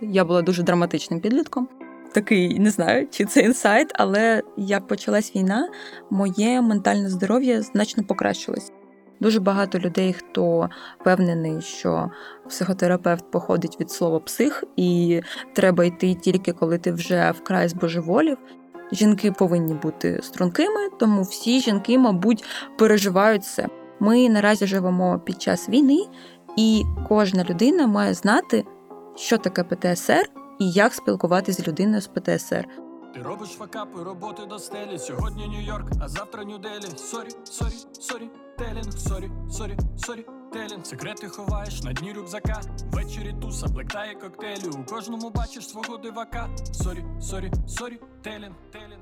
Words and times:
Я 0.00 0.24
була 0.24 0.42
дуже 0.42 0.62
драматичним 0.62 1.20
підлітком. 1.20 1.68
Такий 2.12 2.58
не 2.58 2.70
знаю, 2.70 3.08
чи 3.10 3.24
це 3.24 3.40
інсайт, 3.40 3.92
але 3.94 4.42
як 4.56 4.86
почалась 4.86 5.36
війна, 5.36 5.68
моє 6.10 6.62
ментальне 6.62 7.08
здоров'я 7.08 7.62
значно 7.62 8.04
покращилось. 8.04 8.72
Дуже 9.20 9.40
багато 9.40 9.78
людей, 9.78 10.12
хто 10.12 10.68
впевнений, 11.00 11.60
що 11.60 12.10
психотерапевт 12.48 13.30
походить 13.30 13.80
від 13.80 13.90
слова 13.90 14.20
псих, 14.20 14.64
і 14.76 15.20
треба 15.52 15.84
йти 15.84 16.14
тільки 16.14 16.52
коли 16.52 16.78
ти 16.78 16.92
вже 16.92 17.30
вкрай 17.30 17.68
збожеволів. 17.68 18.38
Жінки 18.92 19.32
повинні 19.32 19.74
бути 19.74 20.20
стрункими, 20.22 20.88
тому 20.98 21.22
всі 21.22 21.60
жінки, 21.60 21.98
мабуть, 21.98 22.44
переживають 22.78 23.44
це. 23.44 23.66
Ми 24.00 24.28
наразі 24.28 24.66
живемо 24.66 25.20
під 25.24 25.42
час 25.42 25.68
війни, 25.68 25.98
і 26.56 26.82
кожна 27.08 27.44
людина 27.44 27.86
має 27.86 28.14
знати, 28.14 28.64
що 29.20 29.38
таке 29.38 29.64
ПТСР 29.64 30.30
і 30.58 30.70
як 30.70 30.94
спілкуватися 30.94 31.62
з 31.62 31.68
людиною 31.68 32.00
з 32.00 32.06
ПТСР. 32.06 32.68
Ти 33.14 33.22
робиш 33.22 33.48
факапи, 33.48 34.02
роботи 34.02 34.46
до 34.46 34.58
стелі. 34.58 34.98
Сьогодні 34.98 35.42
Нью-Йорк, 35.42 35.90
а 36.02 36.08
завтра 36.08 36.44
Нью-Делі. 36.44 36.96
Story, 36.96 37.28
story, 37.44 37.74
storytelling, 38.00 38.92
story, 38.92 39.30
story, 39.50 39.76
storytelling. 39.96 40.86
Секрети 40.86 41.28
ховаєш 41.28 41.82
на 41.82 41.92
дні 41.92 42.12
рюкзака. 42.12 42.60
Ввечері 42.92 43.34
туса, 43.40 43.66
блекаут, 43.66 44.14
коктейлі. 44.14 44.68
У 44.68 44.84
кожному 44.84 45.30
бачиш 45.30 45.68
свого 45.68 45.96
дивака. 45.96 46.48
Story, 46.72 47.04
story, 47.20 47.52
storytelling, 47.68 48.54
telling. 48.72 48.99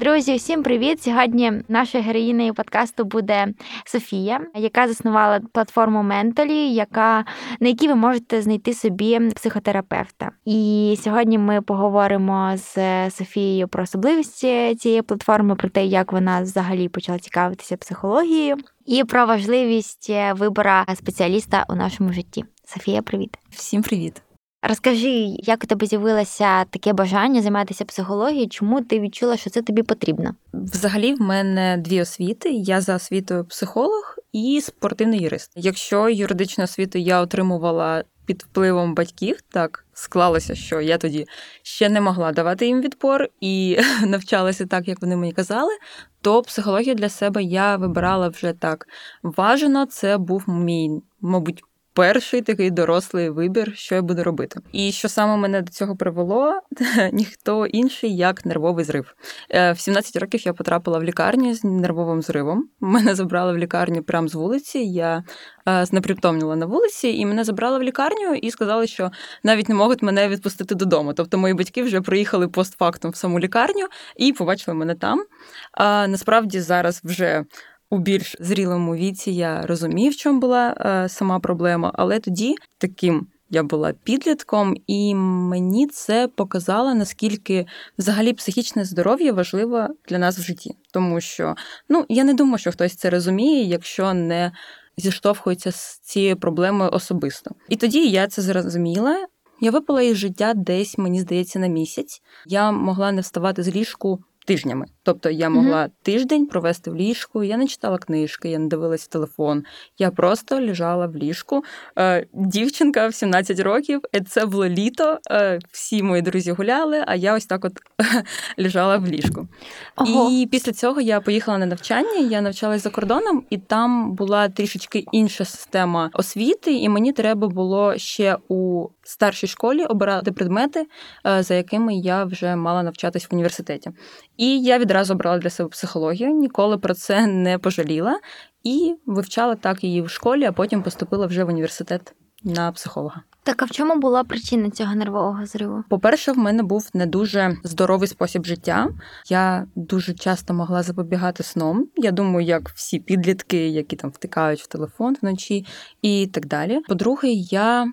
Друзі, 0.00 0.36
всім 0.36 0.62
привіт! 0.62 1.02
Сьогодні 1.02 1.52
нашою 1.68 2.04
героїнею 2.04 2.54
подкасту 2.54 3.04
буде 3.04 3.46
Софія, 3.84 4.40
яка 4.54 4.88
заснувала 4.88 5.40
платформу 5.52 6.02
Ментолі, 6.02 6.72
яка 6.72 7.24
на 7.60 7.68
якій 7.68 7.88
ви 7.88 7.94
можете 7.94 8.42
знайти 8.42 8.74
собі 8.74 9.20
психотерапевта. 9.34 10.30
І 10.44 10.98
сьогодні 11.00 11.38
ми 11.38 11.62
поговоримо 11.62 12.52
з 12.56 13.10
Софією 13.10 13.68
про 13.68 13.82
особливості 13.82 14.74
цієї 14.74 15.02
платформи, 15.02 15.54
про 15.54 15.68
те, 15.68 15.86
як 15.86 16.12
вона 16.12 16.42
взагалі 16.42 16.88
почала 16.88 17.18
цікавитися 17.18 17.76
психологією, 17.76 18.56
і 18.86 19.04
про 19.04 19.26
важливість 19.26 20.12
вибора 20.34 20.86
спеціаліста 20.94 21.64
у 21.68 21.74
нашому 21.74 22.12
житті. 22.12 22.44
Софія, 22.64 23.02
привіт! 23.02 23.38
Всім 23.50 23.82
привіт! 23.82 24.27
Розкажи, 24.62 25.36
як 25.38 25.64
у 25.64 25.66
тебе 25.66 25.86
з'явилося 25.86 26.64
таке 26.64 26.92
бажання 26.92 27.42
займатися 27.42 27.84
психологією? 27.84 28.48
Чому 28.48 28.80
ти 28.80 29.00
відчула, 29.00 29.36
що 29.36 29.50
це 29.50 29.62
тобі 29.62 29.82
потрібно? 29.82 30.34
Взагалі, 30.52 31.14
в 31.14 31.20
мене 31.20 31.76
дві 31.76 32.00
освіти. 32.00 32.50
Я 32.50 32.80
за 32.80 32.96
освітою 32.96 33.44
психолог 33.44 34.16
і 34.32 34.60
спортивний 34.60 35.20
юрист. 35.20 35.52
Якщо 35.56 36.08
юридичну 36.08 36.64
освіту 36.64 36.98
я 36.98 37.20
отримувала 37.20 38.04
під 38.26 38.42
впливом 38.42 38.94
батьків, 38.94 39.38
так 39.52 39.84
склалося, 39.92 40.54
що 40.54 40.80
я 40.80 40.98
тоді 40.98 41.26
ще 41.62 41.88
не 41.88 42.00
могла 42.00 42.32
давати 42.32 42.66
їм 42.66 42.80
відпор 42.80 43.28
і 43.40 43.78
навчалася 44.06 44.66
так, 44.66 44.88
як 44.88 45.02
вони 45.02 45.16
мені 45.16 45.32
казали. 45.32 45.72
То 46.20 46.42
психологію 46.42 46.94
для 46.94 47.08
себе 47.08 47.42
я 47.42 47.76
вибирала 47.76 48.28
вже 48.28 48.52
так 48.52 48.86
важено. 49.22 49.86
Це 49.86 50.18
був 50.18 50.48
мій, 50.48 50.90
мабуть, 51.20 51.62
перший 51.94 52.42
такий 52.42 52.70
дорослий 52.70 53.30
вибір, 53.30 53.72
що 53.76 53.94
я 53.94 54.02
буду 54.02 54.24
робити. 54.24 54.60
І 54.72 54.92
що 54.92 55.08
саме 55.08 55.36
мене 55.36 55.62
до 55.62 55.72
цього 55.72 55.96
привело, 55.96 56.60
ніхто 57.12 57.66
інший, 57.66 58.16
як 58.16 58.46
нервовий 58.46 58.84
зрив. 58.84 59.14
Е, 59.50 59.72
в 59.72 59.80
17 59.80 60.16
років 60.16 60.46
я 60.46 60.52
потрапила 60.52 60.98
в 60.98 61.04
лікарню 61.04 61.54
з 61.54 61.64
нервовим 61.64 62.22
зривом. 62.22 62.68
Мене 62.80 63.14
забрали 63.14 63.52
в 63.52 63.58
лікарню 63.58 64.02
прямо 64.02 64.28
з 64.28 64.34
вулиці. 64.34 64.78
Я 64.78 65.24
е, 65.68 65.84
знепритомніла 65.86 66.56
на 66.56 66.66
вулиці, 66.66 67.08
і 67.08 67.26
мене 67.26 67.44
забрали 67.44 67.78
в 67.78 67.82
лікарню 67.82 68.34
і 68.34 68.50
сказали, 68.50 68.86
що 68.86 69.10
навіть 69.42 69.68
не 69.68 69.74
можуть 69.74 70.02
мене 70.02 70.28
відпустити 70.28 70.74
додому. 70.74 71.12
Тобто 71.12 71.38
мої 71.38 71.54
батьки 71.54 71.82
вже 71.82 72.00
приїхали 72.00 72.48
постфактум 72.48 73.10
в 73.10 73.16
саму 73.16 73.40
лікарню 73.40 73.86
і 74.16 74.32
побачили 74.32 74.74
мене 74.74 74.94
там. 74.94 75.24
А 75.72 76.06
насправді 76.06 76.60
зараз 76.60 77.00
вже 77.04 77.44
у 77.90 77.98
більш 77.98 78.36
зрілому 78.40 78.94
віці 78.94 79.30
я 79.30 79.66
розумів, 79.66 80.12
в 80.12 80.16
чому 80.16 80.40
була 80.40 80.74
е, 80.80 81.08
сама 81.08 81.40
проблема, 81.40 81.92
але 81.94 82.20
тоді 82.20 82.54
таким. 82.78 83.26
Я 83.50 83.62
була 83.62 83.92
підлітком, 83.92 84.74
і 84.86 85.14
мені 85.14 85.86
це 85.86 86.28
показало, 86.28 86.94
наскільки 86.94 87.66
взагалі 87.98 88.32
психічне 88.32 88.84
здоров'я 88.84 89.32
важливо 89.32 89.88
для 90.08 90.18
нас 90.18 90.38
в 90.38 90.42
житті. 90.42 90.74
Тому 90.92 91.20
що 91.20 91.54
ну 91.88 92.06
я 92.08 92.24
не 92.24 92.34
думаю, 92.34 92.58
що 92.58 92.72
хтось 92.72 92.96
це 92.96 93.10
розуміє, 93.10 93.64
якщо 93.64 94.14
не 94.14 94.52
зіштовхується 94.96 95.72
з 95.72 95.98
цією 95.98 96.36
проблемою 96.36 96.90
особисто. 96.92 97.50
І 97.68 97.76
тоді 97.76 98.08
я 98.08 98.26
це 98.26 98.42
зрозуміла. 98.42 99.26
Я 99.60 99.70
випала 99.70 100.02
із 100.02 100.16
життя 100.16 100.54
десь, 100.54 100.98
мені 100.98 101.20
здається, 101.20 101.58
на 101.58 101.66
місяць. 101.66 102.22
Я 102.46 102.72
могла 102.72 103.12
не 103.12 103.20
вставати 103.20 103.62
з 103.62 103.68
ліжку 103.68 104.18
тижнями. 104.48 104.86
Тобто 105.02 105.30
я 105.30 105.50
могла 105.50 105.84
mm-hmm. 105.84 105.90
тиждень 106.02 106.46
провести 106.46 106.90
в 106.90 106.96
ліжку, 106.96 107.42
я 107.42 107.56
не 107.56 107.66
читала 107.66 107.98
книжки, 107.98 108.48
я 108.48 108.58
не 108.58 108.68
дивилась 108.68 109.08
телефон. 109.08 109.64
Я 109.98 110.10
просто 110.10 110.60
лежала 110.60 111.06
в 111.06 111.16
ліжку. 111.16 111.64
Е, 111.98 112.26
Дівчинка 112.32 113.08
в 113.08 113.14
17 113.14 113.60
років, 113.60 114.00
і 114.12 114.20
це 114.20 114.46
було 114.46 114.68
літо. 114.68 115.18
Е, 115.30 115.58
всі 115.72 116.02
мої 116.02 116.22
друзі 116.22 116.52
гуляли, 116.52 117.04
а 117.06 117.14
я 117.14 117.34
ось 117.34 117.46
так 117.46 117.64
от 117.64 117.72
лежала 118.58 118.96
в 118.96 119.06
ліжку. 119.06 119.48
Ого. 119.96 120.30
І 120.30 120.46
після 120.46 120.72
цього 120.72 121.00
я 121.00 121.20
поїхала 121.20 121.58
на 121.58 121.66
навчання, 121.66 122.18
я 122.30 122.40
навчалась 122.40 122.82
за 122.82 122.90
кордоном, 122.90 123.44
і 123.50 123.58
там 123.58 124.14
була 124.14 124.48
трішечки 124.48 125.04
інша 125.12 125.44
система 125.44 126.10
освіти, 126.12 126.72
і 126.72 126.88
мені 126.88 127.12
треба 127.12 127.48
було 127.48 127.98
ще 127.98 128.36
у 128.48 128.88
старшій 129.02 129.46
школі 129.46 129.84
обирати 129.84 130.32
предмети, 130.32 130.86
е, 131.26 131.42
за 131.42 131.54
якими 131.54 131.94
я 131.94 132.24
вже 132.24 132.56
мала 132.56 132.82
навчатись 132.82 133.30
в 133.30 133.34
університеті. 133.34 133.90
І 134.38 134.62
я 134.62 134.78
відразу 134.78 135.14
обрала 135.14 135.38
для 135.38 135.50
себе 135.50 135.68
психологію, 135.68 136.30
ніколи 136.30 136.78
про 136.78 136.94
це 136.94 137.26
не 137.26 137.58
пожаліла 137.58 138.20
і 138.64 138.94
вивчала 139.06 139.54
так 139.54 139.84
її 139.84 140.02
в 140.02 140.10
школі, 140.10 140.44
а 140.44 140.52
потім 140.52 140.82
поступила 140.82 141.26
вже 141.26 141.44
в 141.44 141.48
університет 141.48 142.14
на 142.44 142.72
психолога. 142.72 143.22
Так, 143.42 143.62
а 143.62 143.64
в 143.64 143.70
чому 143.70 143.96
була 143.96 144.24
причина 144.24 144.70
цього 144.70 144.94
нервового 144.94 145.46
зриву? 145.46 145.84
По-перше, 145.88 146.32
в 146.32 146.38
мене 146.38 146.62
був 146.62 146.90
не 146.94 147.06
дуже 147.06 147.56
здоровий 147.64 148.08
спосіб 148.08 148.44
життя. 148.44 148.88
Я 149.28 149.66
дуже 149.74 150.14
часто 150.14 150.54
могла 150.54 150.82
запобігати 150.82 151.42
сном. 151.42 151.88
Я 151.96 152.10
думаю, 152.10 152.46
як 152.46 152.68
всі 152.68 152.98
підлітки, 152.98 153.68
які 153.68 153.96
там 153.96 154.10
втикають 154.10 154.60
в 154.60 154.66
телефон 154.66 155.16
вночі 155.22 155.66
і 156.02 156.26
так 156.26 156.46
далі. 156.46 156.80
По-друге, 156.88 157.28
я 157.32 157.92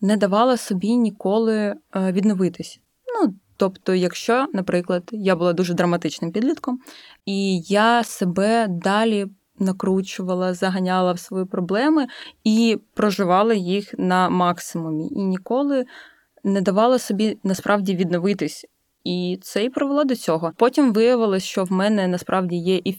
не 0.00 0.16
давала 0.16 0.56
собі 0.56 0.96
ніколи 0.96 1.54
е, 1.56 1.76
відновитись. 2.12 2.80
Ну, 3.14 3.34
Тобто, 3.58 3.94
якщо, 3.94 4.46
наприклад, 4.52 5.02
я 5.12 5.36
була 5.36 5.52
дуже 5.52 5.74
драматичним 5.74 6.32
підлітком, 6.32 6.80
і 7.26 7.60
я 7.60 8.04
себе 8.04 8.66
далі 8.68 9.26
накручувала, 9.58 10.54
заганяла 10.54 11.12
в 11.12 11.18
свої 11.18 11.44
проблеми 11.44 12.06
і 12.44 12.78
проживала 12.94 13.54
їх 13.54 13.94
на 13.98 14.28
максимумі, 14.28 15.08
і 15.10 15.24
ніколи 15.24 15.84
не 16.44 16.60
давала 16.60 16.98
собі 16.98 17.38
насправді 17.44 17.96
відновитись. 17.96 18.66
І 19.04 19.38
це 19.42 19.64
і 19.64 19.70
привело 19.70 20.04
до 20.04 20.16
цього. 20.16 20.52
Потім 20.56 20.92
виявилось, 20.92 21.44
що 21.44 21.64
в 21.64 21.72
мене 21.72 22.08
насправді 22.08 22.56
є 22.56 22.80
і 22.84 22.94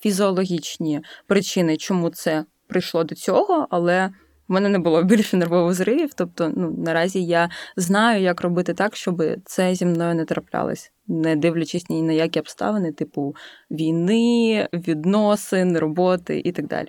фізіологічні 0.00 1.00
причини, 1.26 1.76
чому 1.76 2.10
це 2.10 2.44
прийшло 2.66 3.04
до 3.04 3.14
цього, 3.14 3.66
але 3.70 4.10
в 4.48 4.52
мене 4.52 4.68
не 4.68 4.78
було 4.78 5.02
більше 5.02 5.36
нервових 5.36 5.74
зривів. 5.74 6.14
Тобто, 6.14 6.52
ну 6.56 6.74
наразі 6.78 7.24
я 7.24 7.50
знаю, 7.76 8.22
як 8.22 8.40
робити 8.40 8.74
так, 8.74 8.96
щоб 8.96 9.22
це 9.44 9.74
зі 9.74 9.86
мною 9.86 10.14
не 10.14 10.24
траплялось, 10.24 10.92
не 11.06 11.36
дивлячись 11.36 11.90
ні 11.90 12.02
на 12.02 12.12
які 12.12 12.40
обставини, 12.40 12.92
типу 12.92 13.36
війни, 13.70 14.68
відносин, 14.72 15.78
роботи 15.78 16.42
і 16.44 16.52
так 16.52 16.66
далі. 16.66 16.88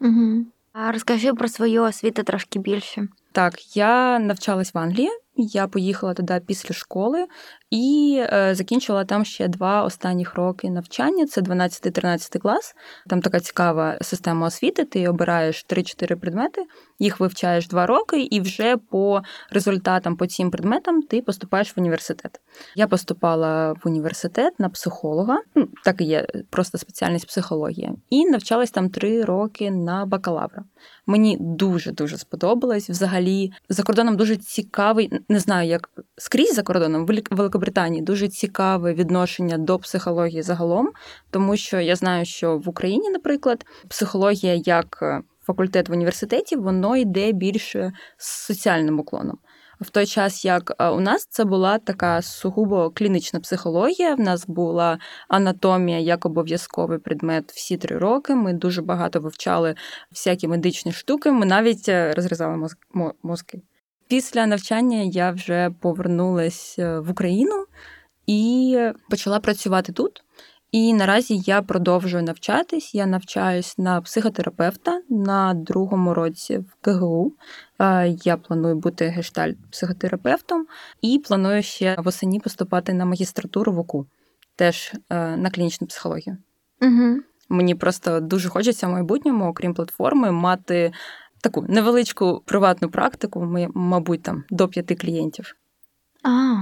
Угу. 0.00 0.44
А 0.72 0.92
розкажи 0.92 1.34
про 1.34 1.48
свою 1.48 1.82
освіту 1.82 2.22
трошки 2.22 2.58
більше. 2.58 3.08
Так, 3.32 3.76
я 3.76 4.18
навчалась 4.18 4.74
в 4.74 4.78
Англії. 4.78 5.10
Я 5.36 5.66
поїхала 5.66 6.14
туди 6.14 6.40
після 6.46 6.74
школи 6.74 7.26
і 7.70 8.16
е, 8.32 8.54
закінчила 8.54 9.04
там 9.04 9.24
ще 9.24 9.48
два 9.48 9.82
останніх 9.82 10.34
роки 10.34 10.70
навчання. 10.70 11.26
Це 11.26 11.40
12-13 11.40 12.38
клас. 12.38 12.74
Там 13.06 13.22
така 13.22 13.40
цікава 13.40 13.98
система 14.00 14.46
освіти. 14.46 14.84
Ти 14.84 15.08
обираєш 15.08 15.66
3-4 15.68 16.14
предмети, 16.14 16.66
їх 16.98 17.20
вивчаєш 17.20 17.68
два 17.68 17.86
роки, 17.86 18.22
і 18.22 18.40
вже 18.40 18.76
по 18.76 19.22
результатам 19.50 20.16
по 20.16 20.26
цим 20.26 20.50
предметам 20.50 21.02
ти 21.02 21.22
поступаєш 21.22 21.76
в 21.76 21.80
університет. 21.80 22.40
Я 22.74 22.86
поступала 22.86 23.72
в 23.72 23.80
університет 23.84 24.60
на 24.60 24.68
психолога, 24.68 25.38
ну, 25.54 25.68
так 25.84 26.00
і 26.00 26.04
є 26.04 26.26
просто 26.50 26.78
спеціальність 26.78 27.26
психологія, 27.26 27.92
і 28.10 28.26
навчалась 28.26 28.70
там 28.70 28.90
три 28.90 29.24
роки 29.24 29.70
на 29.70 30.06
бакалавра. 30.06 30.64
Мені 31.06 31.36
дуже 31.40 31.92
дуже 31.92 32.18
сподобалось. 32.18 32.90
Взагалі, 32.90 33.52
за 33.68 33.82
кордоном 33.82 34.16
дуже 34.16 34.36
цікавий, 34.36 35.12
не 35.28 35.38
знаю, 35.38 35.68
як 35.68 35.90
скрізь 36.16 36.54
за 36.54 36.62
кордоном, 36.62 37.06
в 37.06 37.48
Великобританії 37.60 38.02
дуже 38.02 38.28
цікаве 38.28 38.94
відношення 38.94 39.58
до 39.58 39.78
психології 39.78 40.42
загалом, 40.42 40.90
тому 41.30 41.56
що 41.56 41.80
я 41.80 41.96
знаю, 41.96 42.24
що 42.24 42.58
в 42.58 42.68
Україні, 42.68 43.10
наприклад, 43.10 43.64
психологія 43.88 44.54
як 44.54 44.98
е, 45.02 45.22
факультет 45.46 45.88
в 45.88 45.92
університеті, 45.92 46.56
воно 46.56 46.96
йде 46.96 47.32
більше 47.32 47.92
з 48.16 48.46
соціальним 48.46 49.00
уклоном. 49.00 49.38
В 49.80 49.90
той 49.90 50.06
час, 50.06 50.44
як 50.44 50.72
е, 50.78 50.88
у 50.88 51.00
нас 51.00 51.26
це 51.30 51.44
була 51.44 51.78
така 51.78 52.22
сугубо 52.22 52.90
клінічна 52.90 53.40
психологія. 53.40 54.14
В 54.14 54.20
нас 54.20 54.46
була 54.46 54.98
анатомія 55.28 55.98
як 55.98 56.26
обов'язковий 56.26 56.98
предмет 56.98 57.52
всі 57.52 57.76
три 57.76 57.98
роки. 57.98 58.34
Ми 58.34 58.52
дуже 58.52 58.82
багато 58.82 59.20
вивчали 59.20 59.74
всякі 60.10 60.48
медичні 60.48 60.92
штуки. 60.92 61.30
Ми 61.30 61.46
навіть 61.46 61.88
е, 61.88 62.12
розрізали 62.12 62.68
мозки. 63.22 63.62
Після 64.10 64.46
навчання 64.46 64.98
я 64.98 65.30
вже 65.30 65.70
повернулась 65.80 66.76
е, 66.78 66.98
в 66.98 67.10
Україну 67.10 67.66
і 68.26 68.78
почала 69.10 69.40
працювати 69.40 69.92
тут. 69.92 70.24
І 70.72 70.94
наразі 70.94 71.42
я 71.46 71.62
продовжую 71.62 72.22
навчатись. 72.22 72.94
Я 72.94 73.06
навчаюсь 73.06 73.78
на 73.78 74.00
психотерапевта 74.00 75.02
на 75.08 75.54
другому 75.54 76.14
році 76.14 76.58
в 76.58 76.74
КГУ. 76.80 77.32
Я 78.24 78.36
планую 78.36 78.76
бути 78.76 79.14
гештальт-психотерапевтом 79.16 80.66
і 81.02 81.18
планую 81.18 81.62
ще 81.62 81.96
восені 81.98 82.40
поступати 82.40 82.92
на 82.92 83.04
магістратуру 83.04 83.72
в 83.72 83.78
ОКУ, 83.78 84.06
теж 84.56 84.92
е, 85.10 85.36
на 85.36 85.50
клінічну 85.50 85.86
психологію. 85.86 86.36
Угу. 86.82 87.20
Мені 87.48 87.74
просто 87.74 88.20
дуже 88.20 88.48
хочеться 88.48 88.86
в 88.86 88.90
майбутньому, 88.90 89.48
окрім 89.48 89.74
платформи, 89.74 90.30
мати 90.30 90.92
таку 91.40 91.64
невеличку 91.68 92.42
приватну 92.46 92.90
практику, 92.90 93.40
Ми, 93.44 93.68
мабуть, 93.74 94.22
там 94.22 94.44
до 94.50 94.68
п'яти 94.68 94.94
клієнтів. 94.94 95.54
А, 96.22 96.56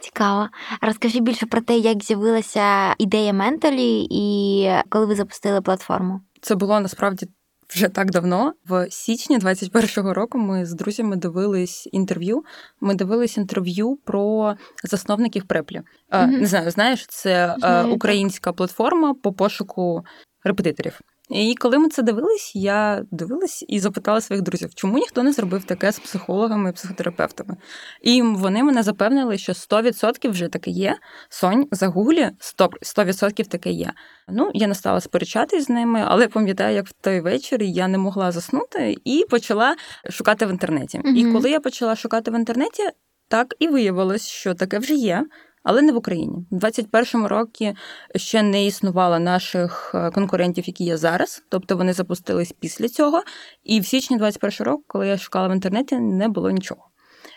Цікаво. 0.00 0.48
Розкажи 0.80 1.20
більше 1.20 1.46
про 1.46 1.60
те, 1.60 1.78
як 1.78 2.02
з'явилася 2.02 2.94
ідея 2.98 3.32
менталі 3.32 4.06
і 4.10 4.68
коли 4.88 5.06
ви 5.06 5.14
запустили 5.14 5.60
платформу. 5.60 6.20
Це 6.40 6.54
було 6.54 6.80
насправді 6.80 7.28
вже 7.68 7.88
так 7.88 8.10
давно. 8.10 8.52
В 8.68 8.86
січні 8.90 9.38
21-го 9.38 10.14
року 10.14 10.38
ми 10.38 10.66
з 10.66 10.74
друзями 10.74 11.16
дивились 11.16 11.88
інтерв'ю. 11.92 12.44
Ми 12.80 12.94
дивились 12.94 13.36
інтерв'ю 13.36 13.98
про 14.04 14.54
засновників 14.84 15.44
преплі. 15.44 15.82
Mm-hmm. 16.10 16.26
Не 16.26 16.46
знаю, 16.46 16.70
знаєш, 16.70 17.06
це 17.06 17.54
Знаю, 17.58 17.94
українська 17.94 18.50
так. 18.50 18.56
платформа 18.56 19.14
по 19.14 19.32
пошуку 19.32 20.04
репетиторів. 20.44 21.00
І 21.30 21.54
коли 21.54 21.78
ми 21.78 21.88
це 21.88 22.02
дивились, 22.02 22.52
я 22.56 23.04
дивилась 23.10 23.64
і 23.68 23.80
запитала 23.80 24.20
своїх 24.20 24.42
друзів, 24.42 24.74
чому 24.74 24.98
ніхто 24.98 25.22
не 25.22 25.32
зробив 25.32 25.64
таке 25.64 25.92
з 25.92 25.98
психологами 25.98 26.70
і 26.70 26.72
психотерапевтами. 26.72 27.56
І 28.02 28.22
вони 28.22 28.62
мене 28.62 28.82
запевнили, 28.82 29.38
що 29.38 29.52
100% 29.52 30.30
вже 30.30 30.48
таке 30.48 30.70
є. 30.70 30.96
Сонь, 31.28 31.66
загуглі 31.70 32.30
100% 32.40 33.48
таке 33.48 33.70
є. 33.70 33.92
Ну, 34.28 34.50
я 34.54 34.66
не 34.66 34.74
стала 34.74 35.00
сперечатись 35.00 35.64
з 35.64 35.68
ними, 35.68 36.04
але 36.06 36.28
пам'ятаю, 36.28 36.74
як 36.74 36.86
в 36.86 36.92
той 36.92 37.20
вечір 37.20 37.62
я 37.62 37.88
не 37.88 37.98
могла 37.98 38.32
заснути 38.32 38.96
і 39.04 39.24
почала 39.30 39.76
шукати 40.10 40.46
в 40.46 40.50
інтернеті. 40.50 40.98
mm 40.98 41.16
І 41.16 41.32
коли 41.32 41.50
я 41.50 41.60
почала 41.60 41.96
шукати 41.96 42.30
в 42.30 42.34
інтернеті, 42.34 42.82
так 43.28 43.54
і 43.58 43.68
виявилось, 43.68 44.28
що 44.28 44.54
таке 44.54 44.78
вже 44.78 44.94
є 44.94 45.26
але 45.64 45.82
не 45.82 45.92
в 45.92 45.96
Україні. 45.96 46.46
У 46.50 46.56
21-му 46.56 47.28
році 47.28 47.74
ще 48.14 48.42
не 48.42 48.66
існувало 48.66 49.18
наших 49.18 49.92
е, 49.94 50.10
конкурентів, 50.10 50.64
які 50.66 50.84
є 50.84 50.96
зараз. 50.96 51.42
Тобто 51.48 51.76
вони 51.76 51.92
запустились 51.92 52.52
після 52.60 52.88
цього. 52.88 53.22
І 53.64 53.80
в 53.80 53.86
січні 53.86 54.16
21 54.16 54.66
року, 54.66 54.84
коли 54.86 55.08
я 55.08 55.18
шукала 55.18 55.48
в 55.48 55.52
інтернеті, 55.52 55.96
не 55.98 56.28
було 56.28 56.50
нічого. 56.50 56.88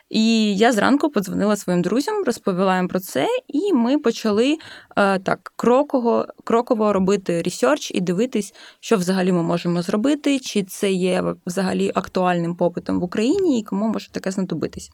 І 0.10 0.56
я 0.58 0.72
зранку 0.72 1.10
подзвонила 1.10 1.56
своїм 1.56 1.82
друзям, 1.82 2.24
розповіла 2.24 2.78
їм 2.78 2.88
про 2.88 3.00
це, 3.00 3.28
і 3.48 3.74
ми 3.74 3.98
почали 3.98 4.58
е, 4.98 5.20
так 5.20 5.54
кроково 5.56 6.26
кроково 6.44 6.94
робити 6.94 7.42
ресерч 7.42 7.92
і 7.92 8.02
дивитись, 8.02 8.54
що 8.80 8.98
взагалі 8.98 9.32
ми 9.32 9.44
можемо 9.44 9.82
зробити, 9.82 10.40
чи 10.40 10.64
це 10.64 10.92
є 10.92 11.24
взагалі 11.46 11.92
актуальним 11.96 12.56
попитом 12.56 13.00
в 13.00 13.04
Україні 13.04 13.60
і 13.60 13.64
кому 13.64 13.88
може 13.88 14.12
таке 14.12 14.32
знадобитись. 14.32 14.90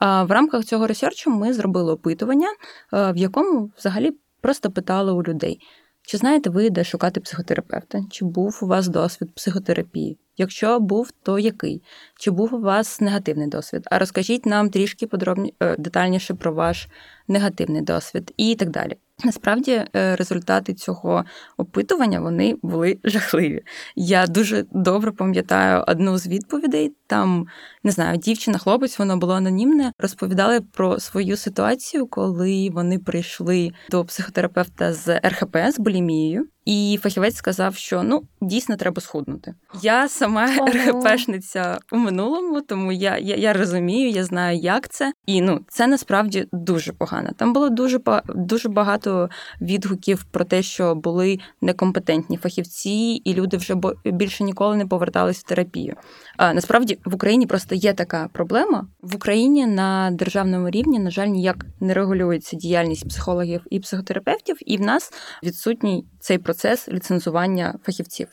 В 0.00 0.26
рамках 0.30 0.64
цього 0.64 0.86
ресерчу 0.86 1.30
ми 1.30 1.52
зробили 1.52 1.92
опитування, 1.92 2.48
в 2.92 3.16
якому 3.16 3.70
взагалі 3.78 4.12
просто 4.40 4.70
питали 4.70 5.12
у 5.12 5.22
людей. 5.22 5.60
Чи 6.02 6.16
знаєте 6.16 6.50
ви, 6.50 6.70
де 6.70 6.84
шукати 6.84 7.20
психотерапевта? 7.20 8.00
Чи 8.10 8.24
був 8.24 8.58
у 8.62 8.66
вас 8.66 8.88
досвід 8.88 9.34
психотерапії? 9.34 10.18
Якщо 10.36 10.80
був, 10.80 11.10
то 11.22 11.38
який? 11.38 11.82
Чи 12.18 12.30
був 12.30 12.54
у 12.54 12.60
вас 12.60 13.00
негативний 13.00 13.48
досвід? 13.48 13.82
А 13.90 13.98
розкажіть 13.98 14.46
нам 14.46 14.70
трішки 14.70 15.06
подробні 15.06 15.54
е, 15.60 15.76
детальніше 15.78 16.34
про 16.34 16.52
ваш 16.52 16.88
негативний 17.28 17.82
досвід 17.82 18.34
і 18.36 18.54
так 18.54 18.70
далі. 18.70 18.96
Насправді, 19.24 19.84
е, 19.96 20.16
результати 20.16 20.74
цього 20.74 21.24
опитування 21.56 22.20
вони 22.20 22.56
були 22.62 22.98
жахливі. 23.04 23.62
Я 23.96 24.26
дуже 24.26 24.64
добре 24.72 25.12
пам'ятаю 25.12 25.84
одну 25.88 26.18
з 26.18 26.26
відповідей. 26.26 26.92
Там 27.06 27.46
не 27.84 27.90
знаю, 27.90 28.18
дівчина, 28.18 28.58
хлопець, 28.58 28.98
воно 28.98 29.16
було 29.16 29.34
анонімне. 29.34 29.92
Розповідали 29.98 30.60
про 30.60 31.00
свою 31.00 31.36
ситуацію, 31.36 32.06
коли 32.06 32.70
вони 32.72 32.98
прийшли 32.98 33.70
до 33.90 34.04
психотерапевта 34.04 34.92
з 34.92 35.20
РХП 35.24 35.56
з 35.56 35.78
булімією. 35.78 36.46
І 36.64 36.98
фахівець 37.02 37.36
сказав, 37.36 37.74
що 37.74 38.02
ну 38.02 38.22
дійсно 38.40 38.76
треба 38.76 39.02
схуднути. 39.02 39.54
Я 39.82 40.08
сама 40.08 40.46
РХПшниця 40.46 41.78
у 41.92 41.96
минулому, 41.96 42.60
тому 42.60 42.92
я 42.92 43.18
я, 43.18 43.36
я 43.36 43.52
розумію, 43.52 44.10
я 44.10 44.24
знаю, 44.24 44.58
як 44.58 44.88
це, 44.88 45.12
і 45.26 45.40
ну 45.40 45.60
це 45.68 45.86
насправді 45.86 46.46
дуже 46.52 46.92
погано. 46.92 47.30
Там 47.36 47.52
було 47.52 47.68
дуже 47.68 48.00
дуже 48.28 48.68
багато 48.68 49.30
відгуків 49.60 50.24
про 50.24 50.44
те, 50.44 50.62
що 50.62 50.94
були 50.94 51.38
некомпетентні 51.60 52.36
фахівці, 52.36 53.20
і 53.24 53.34
люди 53.34 53.56
вже 53.56 53.76
більше 54.04 54.44
ніколи 54.44 54.76
не 54.76 54.86
повертались 54.86 55.38
в 55.38 55.42
терапію. 55.42 55.94
А 56.36 56.54
насправді 56.54 56.98
в 57.04 57.14
Україні 57.14 57.46
просто 57.46 57.74
є 57.74 57.92
така 57.92 58.28
проблема. 58.32 58.86
В 59.02 59.16
Україні 59.16 59.66
на 59.66 60.10
державному 60.10 60.70
рівні, 60.70 60.98
на 60.98 61.10
жаль, 61.10 61.26
ніяк 61.26 61.66
не 61.80 61.94
регулюється 61.94 62.56
діяльність 62.56 63.08
психологів 63.08 63.60
і 63.70 63.80
психотерапевтів, 63.80 64.56
і 64.66 64.76
в 64.76 64.80
нас 64.80 65.12
відсутній 65.42 66.04
цей 66.20 66.38
процес 66.38 66.49
ліцензування 66.88 67.78
фахівців. 67.84 68.28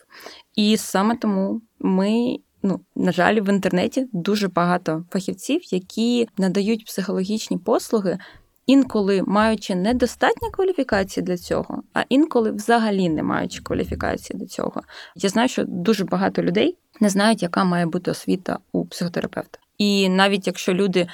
І 0.54 0.76
саме 0.76 1.16
тому 1.16 1.60
ми. 1.78 2.36
Ну, 2.62 2.80
на 2.96 3.12
жаль, 3.12 3.40
в 3.40 3.48
інтернеті 3.48 4.08
дуже 4.12 4.48
багато 4.48 5.04
фахівців, 5.10 5.60
які 5.72 6.28
надають 6.36 6.84
психологічні 6.84 7.58
послуги, 7.58 8.18
інколи 8.66 9.22
маючи 9.26 9.74
недостатні 9.74 10.50
кваліфікації 10.50 11.24
для 11.24 11.36
цього, 11.36 11.82
а 11.94 12.04
інколи 12.08 12.50
взагалі 12.50 13.08
не 13.08 13.22
маючи 13.22 13.62
кваліфікації 13.62 14.38
до 14.38 14.46
цього. 14.46 14.82
Я 15.16 15.28
знаю, 15.28 15.48
що 15.48 15.64
дуже 15.64 16.04
багато 16.04 16.42
людей 16.42 16.76
не 17.00 17.08
знають, 17.08 17.42
яка 17.42 17.64
має 17.64 17.86
бути 17.86 18.10
освіта 18.10 18.58
у 18.72 18.86
психотерапевта. 18.86 19.58
І 19.78 20.08
навіть 20.08 20.46
якщо 20.46 20.74
люди 20.74 21.06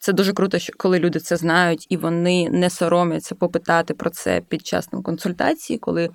це 0.00 0.12
дуже 0.12 0.32
круто, 0.32 0.58
що 0.58 0.72
коли 0.76 0.98
люди 0.98 1.18
це 1.18 1.36
знають 1.36 1.86
і 1.88 1.96
вони 1.96 2.50
не 2.50 2.70
соромляться 2.70 3.34
попитати 3.34 3.94
про 3.94 4.10
це 4.10 4.42
під 4.48 4.66
час 4.66 4.86
там, 4.86 5.02
консультації, 5.02 5.78
коли 5.78 6.08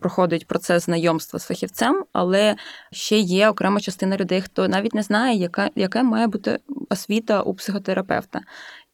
проходить 0.00 0.46
процес 0.46 0.84
знайомства 0.84 1.38
з 1.38 1.44
фахівцем, 1.44 2.04
але 2.12 2.56
ще 2.92 3.18
є 3.18 3.48
окрема 3.48 3.80
частина 3.80 4.16
людей, 4.16 4.40
хто 4.40 4.68
навіть 4.68 4.94
не 4.94 5.02
знає, 5.02 5.38
яка 5.38 5.70
яка 5.74 6.02
має 6.02 6.26
бути 6.26 6.58
освіта 6.90 7.42
у 7.42 7.54
психотерапевта. 7.54 8.40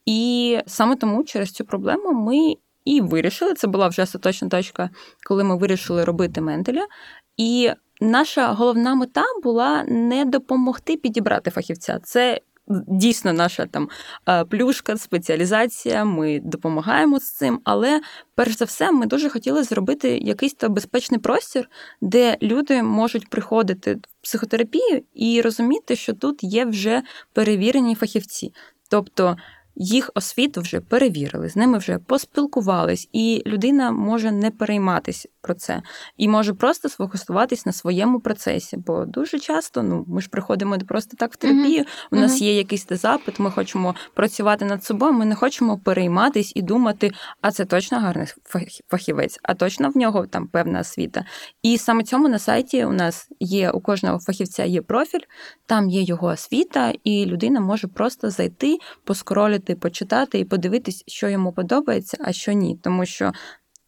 І 0.06 0.58
саме 0.66 0.96
тому 0.96 1.24
через 1.24 1.50
цю 1.50 1.64
проблему 1.64 2.12
ми 2.12 2.54
і 2.84 3.00
вирішили. 3.00 3.54
Це 3.54 3.66
була 3.66 3.88
вже 3.88 4.02
остаточна 4.02 4.48
точка, 4.48 4.90
коли 5.28 5.44
ми 5.44 5.56
вирішили 5.56 6.04
робити 6.04 6.40
ментеля. 6.40 6.86
І 7.36 7.70
наша 8.00 8.52
головна 8.52 8.94
мета 8.94 9.24
була 9.42 9.84
не 9.84 10.24
допомогти 10.24 10.96
підібрати 10.96 11.50
фахівця. 11.50 11.98
Це 12.02 12.40
дійсно 12.69 13.33
наша 13.33 13.66
там 13.66 13.88
е, 14.28 14.45
плюшка, 14.45 14.97
спеціалізація. 14.97 16.04
Ми 16.04 16.40
допомагаємо 16.45 17.21
з 17.21 17.33
цим. 17.33 17.61
Але 17.64 18.00
перш 18.35 18.57
за 18.57 18.64
все, 18.64 18.92
ми 18.92 19.07
дуже 19.07 19.28
хотіли 19.28 19.62
зробити 19.64 20.19
якийсь 20.19 20.54
то 20.54 20.69
безпечний 20.69 21.21
простір, 21.21 21.69
де 22.00 22.37
люди 22.42 22.83
можуть 22.83 23.28
приходити 23.28 23.95
в 23.95 24.23
психотерапію 24.23 25.02
і 25.14 25.40
розуміти, 25.40 25.97
що 25.97 26.12
тут 26.12 26.42
є 26.42 26.64
вже 26.64 27.02
перевірені 27.33 27.95
фахівці. 27.95 28.52
Тобто 28.90 29.37
їх 29.74 30.10
освіту 30.14 30.60
вже 30.60 30.80
перевірили, 30.80 31.48
з 31.48 31.56
ними 31.56 31.78
вже 31.78 31.98
поспілкувались, 31.98 33.08
і 33.12 33.42
людина 33.46 33.90
може 33.90 34.32
не 34.32 34.50
перейматися 34.50 35.28
про 35.40 35.54
це 35.54 35.82
і 36.16 36.28
може 36.28 36.54
просто 36.54 36.88
сфокусуватись 36.88 37.66
на 37.66 37.72
своєму 37.72 38.20
процесі. 38.20 38.76
Бо 38.76 39.04
дуже 39.04 39.38
часто 39.38 39.82
ну 39.82 40.04
ми 40.08 40.20
ж 40.20 40.28
приходимо 40.28 40.78
просто 40.78 41.16
так 41.16 41.32
в 41.32 41.36
терапію. 41.36 41.82
Mm-hmm. 41.82 42.06
У 42.10 42.16
нас 42.16 42.40
є 42.40 42.56
якийсь 42.56 42.86
запит, 42.90 43.40
ми 43.40 43.50
хочемо 43.50 43.94
працювати 44.14 44.64
над 44.64 44.84
собою. 44.84 45.12
Ми 45.12 45.24
не 45.24 45.34
хочемо 45.34 45.78
перейматись 45.78 46.52
і 46.54 46.62
думати, 46.62 47.12
а 47.40 47.50
це 47.50 47.64
точно 47.64 47.98
гарний 47.98 48.26
фахівець, 48.88 49.38
а 49.42 49.54
точно 49.54 49.90
в 49.90 49.96
нього 49.96 50.26
там 50.26 50.46
певна 50.46 50.80
освіта. 50.80 51.24
І 51.62 51.78
саме 51.78 52.02
цьому 52.02 52.28
на 52.28 52.38
сайті 52.38 52.84
у 52.84 52.92
нас 52.92 53.28
є 53.40 53.70
у 53.70 53.80
кожного 53.80 54.18
фахівця 54.18 54.64
є 54.64 54.82
профіль, 54.82 55.20
там 55.66 55.90
є 55.90 56.02
його 56.02 56.26
освіта, 56.26 56.92
і 57.04 57.26
людина 57.26 57.60
може 57.60 57.88
просто 57.88 58.30
зайти, 58.30 58.78
поскролити, 59.62 59.75
почитати 59.75 60.38
і 60.38 60.45
подивитись, 60.45 61.04
що 61.07 61.28
йому 61.28 61.52
подобається, 61.52 62.16
а 62.21 62.33
що 62.33 62.52
ні, 62.52 62.78
тому 62.83 63.07
що 63.07 63.33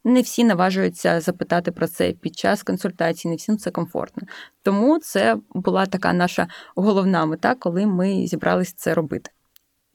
не 0.04 0.23
всі 0.23 0.45
наважуються 0.45 1.21
запитати 1.21 1.73
про 1.73 1.87
це 1.87 2.12
під 2.12 2.37
час 2.37 2.62
консультації, 2.62 3.31
не 3.31 3.37
всім 3.37 3.59
це 3.59 3.71
комфортно. 3.71 4.28
Тому 4.62 4.99
це 4.99 5.37
була 5.54 5.87
така 5.87 6.12
наша 6.12 6.49
головна 6.76 7.26
мета, 7.26 7.54
коли 7.54 7.87
ми 7.87 8.26
зібрались 8.26 8.73
це 8.73 8.95
робити. 8.95 9.31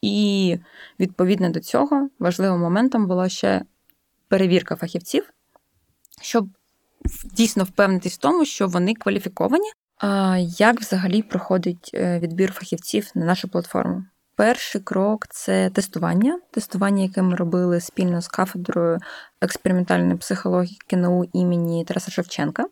І 0.01 0.57
відповідно 0.99 1.49
до 1.49 1.59
цього 1.59 2.09
важливим 2.19 2.59
моментом 2.59 3.07
була 3.07 3.29
ще 3.29 3.65
перевірка 4.27 4.75
фахівців, 4.75 5.29
щоб 6.21 6.47
дійсно 7.35 7.63
впевнитись 7.63 8.15
в 8.15 8.17
тому, 8.17 8.45
що 8.45 8.67
вони 8.67 8.93
кваліфіковані. 8.93 9.71
Як 10.57 10.79
взагалі 10.79 11.21
проходить 11.21 11.91
е, 11.93 12.19
відбір 12.19 12.51
фахівців 12.51 13.11
на 13.15 13.25
нашу 13.25 13.47
платформу? 13.47 14.05
Перший 14.39 14.81
крок 14.81 15.27
це 15.29 15.69
тестування. 15.69 16.39
Тестування, 16.51 17.03
яке 17.03 17.21
ми 17.21 17.35
робили 17.35 17.81
спільно 17.81 18.21
з 18.21 18.27
кафедрою 18.27 18.99
експериментальної 19.41 20.17
психології 20.17 20.79
КНУ 20.87 21.25
імені 21.33 21.85
Тараса 21.85 22.11
Шевченка. 22.11 22.65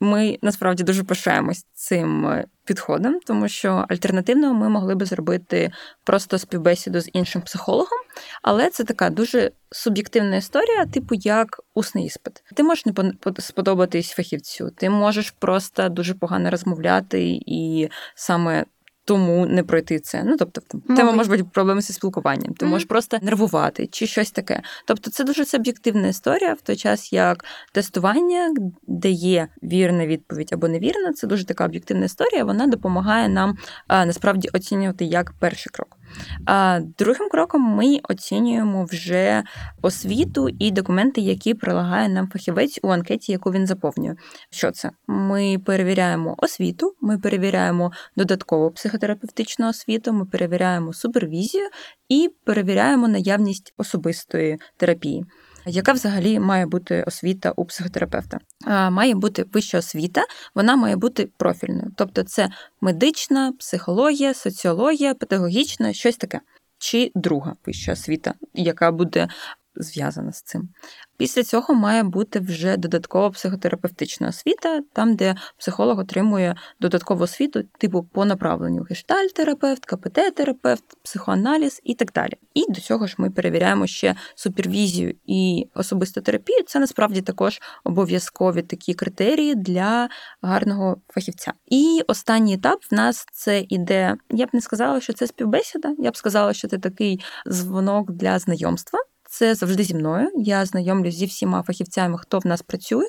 Ми 0.00 0.38
насправді 0.42 0.82
дуже 0.82 1.04
пишаємось 1.04 1.66
цим 1.74 2.26
е, 2.26 2.44
підходом, 2.64 3.20
тому 3.26 3.48
що 3.48 3.84
альтернативно 3.88 4.54
ми 4.54 4.68
могли 4.68 4.94
би 4.94 5.06
зробити 5.06 5.72
просто 6.04 6.38
співбесіду 6.38 7.00
з 7.00 7.10
іншим 7.12 7.42
психологом, 7.42 7.98
але 8.42 8.70
це 8.70 8.84
така 8.84 9.10
дуже 9.10 9.50
суб'єктивна 9.70 10.36
історія, 10.36 10.86
типу 10.86 11.14
як 11.14 11.60
усний 11.74 12.06
іспит. 12.06 12.44
Ти 12.54 12.62
можеш 12.62 12.86
не 12.86 12.92
сподобатись 13.38 14.10
фахівцю, 14.10 14.70
ти 14.70 14.90
можеш 14.90 15.30
просто 15.30 15.88
дуже 15.88 16.14
погано 16.14 16.50
розмовляти 16.50 17.40
і 17.46 17.88
саме 18.14 18.64
тому 19.04 19.46
не 19.46 19.62
пройти 19.62 20.00
це. 20.00 20.24
Ну 20.24 20.36
тобто, 20.38 20.60
там 20.60 20.96
тема 20.96 21.12
може 21.12 21.30
бути 21.30 21.44
проблеми 21.44 21.80
зі 21.80 21.92
спілкуванням. 21.92 22.54
Ти 22.54 22.66
mm-hmm. 22.66 22.68
можеш 22.68 22.88
просто 22.88 23.18
нервувати 23.22 23.86
чи 23.86 24.06
щось 24.06 24.30
таке. 24.30 24.62
Тобто, 24.86 25.10
це 25.10 25.24
дуже 25.24 25.44
суб'єктивна 25.44 26.08
історія, 26.08 26.54
в 26.54 26.60
той 26.60 26.76
час 26.76 27.12
як 27.12 27.44
тестування, 27.72 28.54
де 28.86 29.10
є 29.10 29.48
вірна 29.62 30.06
відповідь 30.06 30.52
або 30.52 30.68
невірна, 30.68 31.12
це 31.12 31.26
дуже 31.26 31.46
така 31.46 31.64
об'єктивна 31.64 32.04
історія. 32.04 32.44
Вона 32.44 32.66
допомагає 32.66 33.28
нам 33.28 33.56
а, 33.86 34.06
насправді 34.06 34.48
оцінювати 34.52 35.04
як 35.04 35.32
перший 35.40 35.70
крок. 35.72 35.96
А 36.46 36.80
другим 36.98 37.28
кроком 37.28 37.62
ми 37.62 38.00
оцінюємо 38.08 38.84
вже 38.84 39.42
освіту 39.82 40.48
і 40.58 40.70
документи, 40.70 41.20
які 41.20 41.54
прилагає 41.54 42.08
нам 42.08 42.28
фахівець 42.28 42.80
у 42.82 42.88
анкеті, 42.88 43.32
яку 43.32 43.50
він 43.50 43.66
заповнює. 43.66 44.14
Що 44.50 44.70
це? 44.70 44.90
Ми 45.06 45.58
перевіряємо 45.66 46.34
освіту, 46.38 46.94
ми 47.00 47.18
перевіряємо 47.18 47.92
додаткову 48.16 48.70
психотерапевтичну 48.70 49.68
освіту, 49.68 50.12
ми 50.12 50.24
перевіряємо 50.24 50.92
супервізію 50.92 51.68
і 52.08 52.30
перевіряємо 52.44 53.08
наявність 53.08 53.74
особистої 53.76 54.58
терапії. 54.76 55.24
Яка 55.66 55.92
взагалі 55.92 56.40
має 56.40 56.66
бути 56.66 57.04
освіта 57.06 57.52
у 57.56 57.64
психотерапевта? 57.64 58.38
Має 58.90 59.14
бути 59.14 59.44
вища 59.52 59.78
освіта, 59.78 60.24
вона 60.54 60.76
має 60.76 60.96
бути 60.96 61.28
профільною. 61.36 61.92
Тобто 61.96 62.22
це 62.22 62.48
медична, 62.80 63.52
психологія, 63.58 64.34
соціологія, 64.34 65.14
педагогічна, 65.14 65.92
щось 65.92 66.16
таке. 66.16 66.40
Чи 66.78 67.12
друга 67.14 67.54
вища 67.66 67.92
освіта, 67.92 68.34
яка 68.54 68.92
буде 68.92 69.28
зв'язана 69.76 70.32
з 70.32 70.42
цим. 70.42 70.68
Після 71.16 71.42
цього 71.42 71.74
має 71.74 72.02
бути 72.02 72.40
вже 72.40 72.76
додаткова 72.76 73.30
психотерапевтична 73.30 74.28
освіта, 74.28 74.80
там, 74.92 75.16
де 75.16 75.34
психолог 75.58 75.98
отримує 75.98 76.54
додаткову 76.80 77.24
освіту, 77.24 77.62
типу 77.78 78.02
по 78.02 78.24
направленню 78.24 78.86
гештальтерапевт, 78.90 79.86
КПТ-терапевт, 79.86 80.84
психоаналіз 81.02 81.80
і 81.84 81.94
так 81.94 82.12
далі. 82.12 82.32
І 82.54 82.72
до 82.72 82.80
цього 82.80 83.06
ж 83.06 83.14
ми 83.18 83.30
перевіряємо 83.30 83.86
ще 83.86 84.14
супервізію 84.34 85.14
і 85.26 85.68
особисту 85.74 86.20
терапію. 86.20 86.58
Це 86.66 86.78
насправді 86.78 87.22
також 87.22 87.60
обов'язкові 87.84 88.62
такі 88.62 88.94
критерії 88.94 89.54
для 89.54 90.08
гарного 90.42 90.96
фахівця. 91.08 91.52
І 91.66 92.00
останній 92.06 92.54
етап 92.54 92.78
в 92.90 92.94
нас 92.94 93.26
це 93.32 93.64
іде. 93.68 94.16
Я 94.30 94.46
б 94.46 94.48
не 94.52 94.60
сказала, 94.60 95.00
що 95.00 95.12
це 95.12 95.26
співбесіда. 95.26 95.94
Я 95.98 96.10
б 96.10 96.16
сказала, 96.16 96.52
що 96.52 96.68
це 96.68 96.78
такий 96.78 97.20
дзвонок 97.48 98.10
для 98.10 98.38
знайомства 98.38 99.00
це 99.34 99.54
завжди 99.54 99.82
зі 99.82 99.94
мною. 99.94 100.30
Я 100.34 100.64
знайомлюсь 100.64 101.14
зі 101.14 101.26
всіма 101.26 101.62
фахівцями, 101.62 102.18
хто 102.18 102.38
в 102.38 102.46
нас 102.46 102.62
працює, 102.62 103.06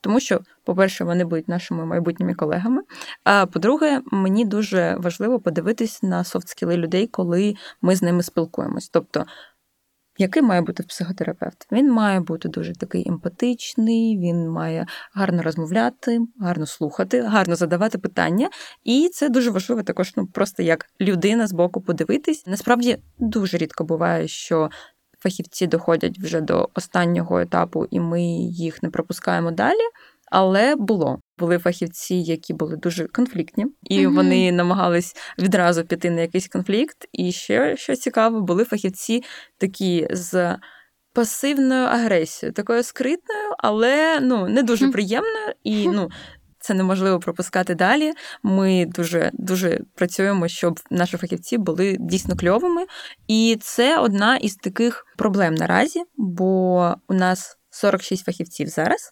тому 0.00 0.20
що, 0.20 0.40
по-перше, 0.64 1.04
вони 1.04 1.24
будуть 1.24 1.48
нашими 1.48 1.86
майбутніми 1.86 2.34
колегами. 2.34 2.82
А 3.24 3.46
по-друге, 3.46 4.00
мені 4.12 4.44
дуже 4.44 4.96
важливо 4.98 5.40
подивитись 5.40 6.02
на 6.02 6.24
софт-скіли 6.24 6.76
людей, 6.76 7.06
коли 7.06 7.54
ми 7.82 7.96
з 7.96 8.02
ними 8.02 8.22
спілкуємось. 8.22 8.88
Тобто, 8.88 9.24
який 10.18 10.42
має 10.42 10.60
бути 10.60 10.82
психотерапевт? 10.82 11.66
Він 11.72 11.92
має 11.92 12.20
бути 12.20 12.48
дуже 12.48 12.74
такий 12.74 13.08
емпатичний, 13.08 14.18
він 14.18 14.50
має 14.50 14.86
гарно 15.14 15.42
розмовляти, 15.42 16.20
гарно 16.40 16.66
слухати, 16.66 17.20
гарно 17.20 17.56
задавати 17.56 17.98
питання. 17.98 18.50
І 18.84 19.10
це 19.12 19.28
дуже 19.28 19.50
важливо 19.50 19.82
також, 19.82 20.12
ну 20.16 20.26
просто 20.26 20.62
як 20.62 20.86
людина 21.00 21.46
з 21.46 21.52
боку 21.52 21.80
подивитись. 21.80 22.46
Насправді 22.46 22.98
дуже 23.18 23.56
рідко 23.56 23.84
буває, 23.84 24.28
що 24.28 24.70
фахівці 25.26 25.66
доходять 25.66 26.18
вже 26.18 26.40
до 26.40 26.68
останнього 26.74 27.40
етапу, 27.40 27.86
і 27.90 28.00
ми 28.00 28.22
їх 28.50 28.82
не 28.82 28.90
пропускаємо 28.90 29.50
далі. 29.50 29.80
Але 30.30 30.76
було 30.76 31.20
були 31.38 31.58
фахівці, 31.58 32.14
які 32.14 32.54
були 32.54 32.76
дуже 32.76 33.06
конфліктні, 33.06 33.66
і 33.82 34.06
mm 34.06 34.14
вони 34.14 34.52
намагались 34.52 35.16
відразу 35.38 35.84
піти 35.84 36.10
на 36.10 36.20
якийсь 36.20 36.48
конфлікт. 36.48 37.08
І 37.12 37.32
ще 37.32 37.76
що 37.76 37.96
цікаво, 37.96 38.40
були 38.40 38.64
фахівці 38.64 39.22
такі 39.58 40.08
з 40.10 40.56
пасивною 41.12 41.86
агресією, 41.86 42.52
такою 42.52 42.82
скритною, 42.82 43.54
але 43.58 44.20
ну 44.20 44.48
не 44.48 44.62
дуже 44.62 44.88
приємною. 44.88 45.52
І 45.64 45.88
ну 45.88 46.08
це 46.66 46.74
неможливо 46.74 47.20
пропускати 47.20 47.74
далі. 47.74 48.12
Ми 48.42 48.86
дуже 48.86 49.30
дуже 49.32 49.80
працюємо, 49.94 50.48
щоб 50.48 50.80
наші 50.90 51.16
фахівці 51.16 51.58
були 51.58 51.96
дійсно 52.00 52.36
кльовими. 52.36 52.86
І 53.28 53.58
це 53.60 53.98
одна 53.98 54.36
із 54.36 54.56
таких 54.56 55.06
проблем 55.16 55.54
наразі, 55.54 56.02
бо 56.16 56.94
у 57.08 57.14
нас 57.14 57.58
46 57.70 58.24
фахівців 58.24 58.68
зараз. 58.68 59.10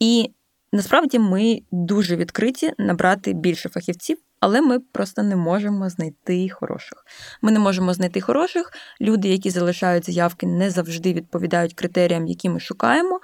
І 0.00 0.30
насправді 0.72 1.18
ми 1.18 1.60
дуже 1.70 2.16
відкриті 2.16 2.72
набрати 2.78 3.32
більше 3.32 3.68
фахівців 3.68 4.18
але 4.44 4.60
ми 4.60 4.80
просто 4.80 5.22
не 5.22 5.36
можемо 5.36 5.90
знайти 5.90 6.48
хороших. 6.48 7.04
Ми 7.42 7.52
не 7.52 7.58
можемо 7.58 7.94
знайти 7.94 8.20
хороших. 8.20 8.72
Люди, 9.00 9.28
які 9.28 9.50
залишають 9.50 10.06
заявки, 10.06 10.46
не 10.46 10.70
завжди 10.70 11.12
відповідають 11.12 11.74
критеріям, 11.74 12.26
які 12.26 12.48
ми 12.48 12.60
шукаємо. 12.60 13.20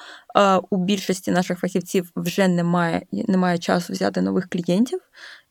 У 0.70 0.84
більшості 0.84 1.30
наших 1.30 1.58
фахівців 1.58 2.10
вже 2.16 2.48
немає, 2.48 3.02
немає 3.12 3.58
часу 3.58 3.92
взяти 3.92 4.20
нових 4.20 4.48
клієнтів, 4.48 4.98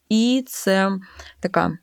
і 0.10 0.44
це 0.48 0.92
така. 1.40 1.78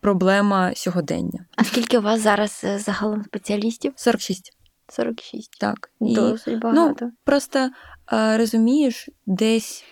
Проблема 0.00 0.72
сьогодення. 0.74 1.46
А 1.56 1.64
скільки 1.64 1.98
у 1.98 2.02
вас 2.02 2.20
зараз 2.20 2.60
е, 2.64 2.78
загалом 2.78 3.24
спеціалістів? 3.24 3.92
46. 3.96 4.50
46. 4.88 5.50
Так. 5.60 5.90
Досить 6.00 6.60
багато. 6.60 6.96
Ну, 7.00 7.12
Просто 7.24 7.70
розумієш, 8.10 9.08
десь 9.26 9.84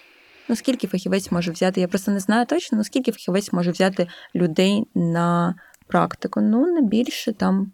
Ну, 0.48 0.56
скільки 0.56 0.86
фахівець 0.86 1.30
може 1.30 1.52
взяти? 1.52 1.80
Я 1.80 1.88
просто 1.88 2.10
не 2.10 2.20
знаю 2.20 2.46
точно, 2.46 2.78
ну 2.78 2.84
скільки 2.84 3.12
фахівець 3.12 3.52
може 3.52 3.70
взяти 3.70 4.08
людей 4.34 4.84
на 4.94 5.54
практику. 5.86 6.40
Ну, 6.40 6.66
не 6.66 6.82
більше 6.82 7.32
там 7.32 7.72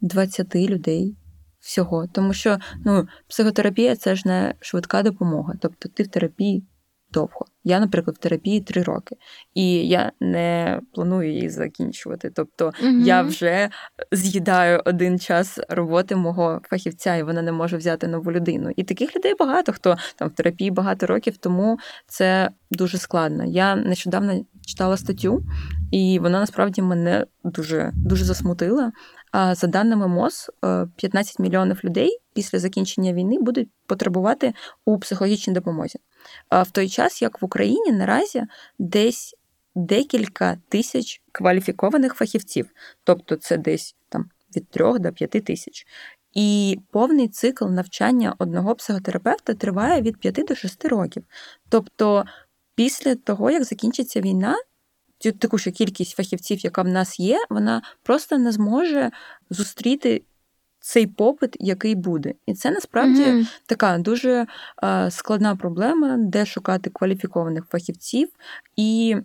20 0.00 0.56
людей 0.56 1.16
всього. 1.60 2.06
Тому 2.12 2.32
що 2.32 2.58
ну, 2.84 3.08
психотерапія 3.28 3.96
це 3.96 4.14
ж 4.14 4.22
не 4.28 4.54
швидка 4.60 5.02
допомога. 5.02 5.54
Тобто 5.60 5.88
ти 5.88 6.02
в 6.02 6.08
терапії 6.08 6.64
довго. 7.12 7.46
Я, 7.68 7.80
наприклад, 7.80 8.16
в 8.16 8.20
терапії 8.20 8.60
три 8.60 8.82
роки, 8.82 9.16
і 9.54 9.88
я 9.88 10.12
не 10.20 10.80
планую 10.92 11.32
її 11.32 11.48
закінчувати. 11.48 12.30
Тобто 12.34 12.72
угу. 12.82 12.98
я 12.98 13.22
вже 13.22 13.68
з'їдаю 14.12 14.82
один 14.84 15.18
час 15.18 15.60
роботи 15.68 16.16
мого 16.16 16.60
фахівця, 16.64 17.16
і 17.16 17.22
вона 17.22 17.42
не 17.42 17.52
може 17.52 17.76
взяти 17.76 18.08
нову 18.08 18.32
людину. 18.32 18.70
І 18.76 18.84
таких 18.84 19.16
людей 19.16 19.34
багато 19.38 19.72
хто 19.72 19.96
там 20.16 20.28
в 20.28 20.32
терапії 20.32 20.70
багато 20.70 21.06
років, 21.06 21.36
тому 21.36 21.78
це 22.06 22.50
дуже 22.70 22.98
складно. 22.98 23.44
Я 23.44 23.76
нещодавно 23.76 24.44
читала 24.66 24.96
статтю, 24.96 25.42
і 25.90 26.18
вона 26.18 26.40
насправді 26.40 26.82
мене 26.82 27.26
дуже 27.44 27.92
дуже 27.94 28.24
засмутила. 28.24 28.92
А 29.32 29.54
за 29.54 29.66
даними 29.66 30.08
МОЗ, 30.08 30.50
15 30.96 31.36
е, 31.40 31.42
мільйонів 31.42 31.80
людей 31.84 32.18
після 32.34 32.58
закінчення 32.58 33.12
війни 33.12 33.38
будуть 33.40 33.68
потребувати 33.86 34.54
у 34.84 34.98
психологічній 34.98 35.54
допомозі. 35.54 35.98
В 36.50 36.70
той 36.70 36.88
час, 36.88 37.22
як 37.22 37.42
в 37.42 37.44
Україні 37.44 37.92
наразі 37.92 38.44
десь 38.78 39.34
декілька 39.74 40.58
тисяч 40.68 41.22
кваліфікованих 41.32 42.14
фахівців, 42.14 42.70
тобто 43.04 43.36
це 43.36 43.56
десь 43.56 43.96
там 44.08 44.30
від 44.56 44.68
3 44.68 44.98
до 44.98 45.12
5 45.12 45.30
тисяч. 45.30 45.86
І 46.34 46.78
повний 46.90 47.28
цикл 47.28 47.66
навчання 47.66 48.34
одного 48.38 48.74
психотерапевта 48.74 49.54
триває 49.54 50.02
від 50.02 50.16
5 50.16 50.34
до 50.48 50.54
6 50.54 50.84
років. 50.84 51.24
Тобто, 51.68 52.24
після 52.74 53.14
того, 53.14 53.50
як 53.50 53.64
закінчиться 53.64 54.20
війна, 54.20 54.56
таку 55.38 55.58
ж 55.58 55.70
кількість 55.70 56.16
фахівців, 56.16 56.58
яка 56.64 56.82
в 56.82 56.88
нас 56.88 57.20
є, 57.20 57.38
вона 57.50 57.82
просто 58.02 58.38
не 58.38 58.52
зможе 58.52 59.10
зустріти. 59.50 60.22
Цей 60.80 61.06
попит, 61.06 61.56
який 61.60 61.94
буде, 61.94 62.34
і 62.46 62.54
це 62.54 62.70
насправді 62.70 63.24
mm-hmm. 63.24 63.46
така 63.66 63.98
дуже 63.98 64.46
е, 64.84 65.10
складна 65.10 65.56
проблема, 65.56 66.16
де 66.18 66.46
шукати 66.46 66.90
кваліфікованих 66.90 67.64
фахівців. 67.70 68.28
І 68.76 69.16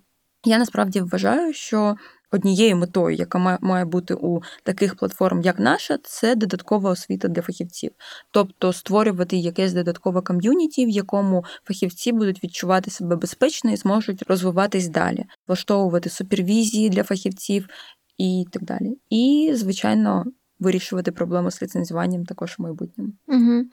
я 0.45 0.57
насправді 0.57 1.01
вважаю, 1.01 1.53
що 1.53 1.95
однією 2.33 2.77
метою, 2.77 3.15
яка 3.15 3.59
має 3.61 3.85
бути 3.85 4.13
у 4.13 4.41
таких 4.63 4.95
платформ, 4.95 5.41
як 5.41 5.59
наша, 5.59 5.97
це 6.03 6.35
додаткова 6.35 6.89
освіта 6.89 7.27
для 7.27 7.41
фахівців, 7.41 7.91
тобто 8.31 8.73
створювати 8.73 9.37
якесь 9.37 9.73
додаткове 9.73 10.21
ком'юніті, 10.21 10.85
в 10.85 10.89
якому 10.89 11.45
фахівці 11.63 12.11
будуть 12.11 12.43
відчувати 12.43 12.91
себе 12.91 13.15
безпечно 13.15 13.71
і 13.71 13.75
зможуть 13.75 14.23
розвиватись 14.27 14.87
далі, 14.87 15.25
влаштовувати 15.47 16.09
супервізії 16.09 16.89
для 16.89 17.03
фахівців 17.03 17.67
і 18.17 18.45
так 18.51 18.63
далі. 18.63 18.97
І, 19.09 19.51
звичайно, 19.53 20.25
вирішувати 20.63 21.11
проблему 21.11 21.51
з 21.51 21.61
ліцензуванням 21.61 22.25
також 22.25 22.55
в 22.57 22.61
майбутньому. 22.61 23.11
Угу. 23.27 23.63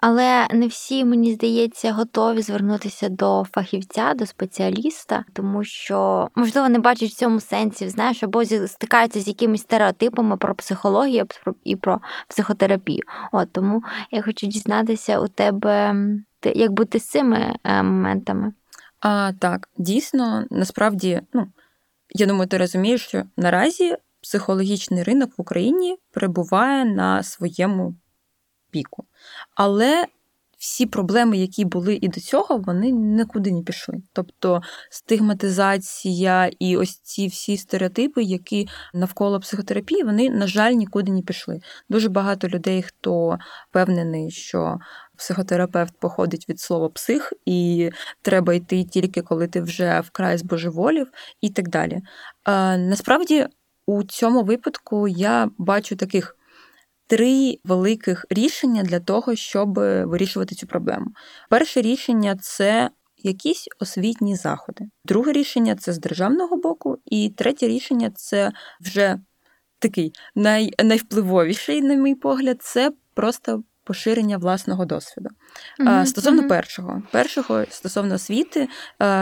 Але 0.00 0.48
не 0.52 0.66
всі, 0.66 1.04
мені 1.04 1.32
здається, 1.32 1.92
готові 1.92 2.42
звернутися 2.42 3.08
до 3.08 3.44
фахівця, 3.52 4.14
до 4.14 4.26
спеціаліста, 4.26 5.24
тому 5.32 5.64
що, 5.64 6.28
можливо, 6.34 6.68
не 6.68 6.78
бачать 6.78 7.10
в 7.10 7.16
цьому 7.16 7.40
сенсі, 7.40 7.88
знаєш, 7.88 8.22
або 8.22 8.44
стикаються 8.44 9.20
з 9.20 9.28
якимись 9.28 9.60
стереотипами 9.60 10.36
про 10.36 10.54
психологію 10.54 11.26
і 11.64 11.76
про 11.76 12.00
психотерапію. 12.28 13.02
От 13.32 13.52
тому 13.52 13.82
я 14.10 14.22
хочу 14.22 14.46
дізнатися 14.46 15.20
у 15.20 15.28
тебе, 15.28 15.94
як 16.54 16.72
бути 16.72 16.98
з 16.98 17.08
цими 17.08 17.54
е, 17.64 17.82
моментами. 17.82 18.52
А 19.00 19.32
так, 19.32 19.68
дійсно, 19.78 20.44
насправді, 20.50 21.20
ну 21.32 21.46
я 22.10 22.26
думаю, 22.26 22.48
ти 22.48 22.58
розумієш, 22.58 23.06
що 23.06 23.22
наразі 23.36 23.96
психологічний 24.24 25.02
ринок 25.02 25.30
в 25.38 25.40
Україні 25.40 25.96
перебуває 26.10 26.84
на 26.84 27.22
своєму 27.22 27.94
піку. 28.70 29.04
Але 29.54 30.06
всі 30.58 30.86
проблеми, 30.86 31.36
які 31.38 31.64
були 31.64 31.98
і 32.02 32.08
до 32.08 32.20
цього, 32.20 32.58
вони 32.58 32.90
нікуди 32.90 33.52
не 33.52 33.62
пішли. 33.62 34.02
Тобто 34.12 34.62
стигматизація 34.90 36.50
і 36.58 36.76
ось 36.76 36.98
ці 36.98 37.26
всі 37.26 37.56
стереотипи, 37.56 38.22
які 38.22 38.68
навколо 38.94 39.40
психотерапії, 39.40 40.02
вони, 40.02 40.30
на 40.30 40.46
жаль, 40.46 40.72
нікуди 40.72 41.12
не 41.12 41.22
пішли. 41.22 41.60
Дуже 41.88 42.08
багато 42.08 42.48
людей, 42.48 42.82
хто 42.82 43.38
впевнений, 43.70 44.30
що 44.30 44.78
психотерапевт 45.16 45.94
походить 45.98 46.48
від 46.48 46.60
слова 46.60 46.88
псих, 46.88 47.32
і 47.46 47.90
треба 48.22 48.54
йти 48.54 48.84
тільки 48.84 49.22
коли 49.22 49.48
ти 49.48 49.60
вже 49.60 50.00
вкрай 50.00 50.38
збожеволів, 50.38 51.06
і 51.40 51.50
так 51.50 51.68
далі. 51.68 52.00
Насправді. 52.78 53.46
У 53.86 54.02
цьому 54.02 54.42
випадку 54.42 55.08
я 55.08 55.50
бачу 55.58 55.96
таких 55.96 56.36
три 57.06 57.58
великих 57.64 58.26
рішення 58.30 58.82
для 58.82 59.00
того, 59.00 59.36
щоб 59.36 59.74
вирішувати 60.04 60.54
цю 60.54 60.66
проблему. 60.66 61.06
Перше 61.50 61.82
рішення 61.82 62.36
це 62.40 62.90
якісь 63.16 63.68
освітні 63.80 64.36
заходи. 64.36 64.84
Друге 65.04 65.32
рішення 65.32 65.76
це 65.76 65.92
з 65.92 65.98
державного 65.98 66.56
боку, 66.56 66.98
і 67.06 67.30
третє 67.36 67.68
рішення 67.68 68.10
це 68.14 68.52
вже 68.80 69.18
такий 69.78 70.12
най, 70.34 70.70
найвпливовіший, 70.84 71.82
на 71.82 71.94
мій 71.94 72.14
погляд, 72.14 72.62
це 72.62 72.92
просто 73.14 73.62
поширення 73.84 74.38
власного 74.38 74.84
досвіду. 74.84 75.28
Mm-hmm. 75.80 76.06
Стосовно 76.06 76.42
mm-hmm. 76.42 76.48
першого, 76.48 77.02
першого 77.10 77.64
стосовно 77.70 78.14
освіти, 78.14 78.68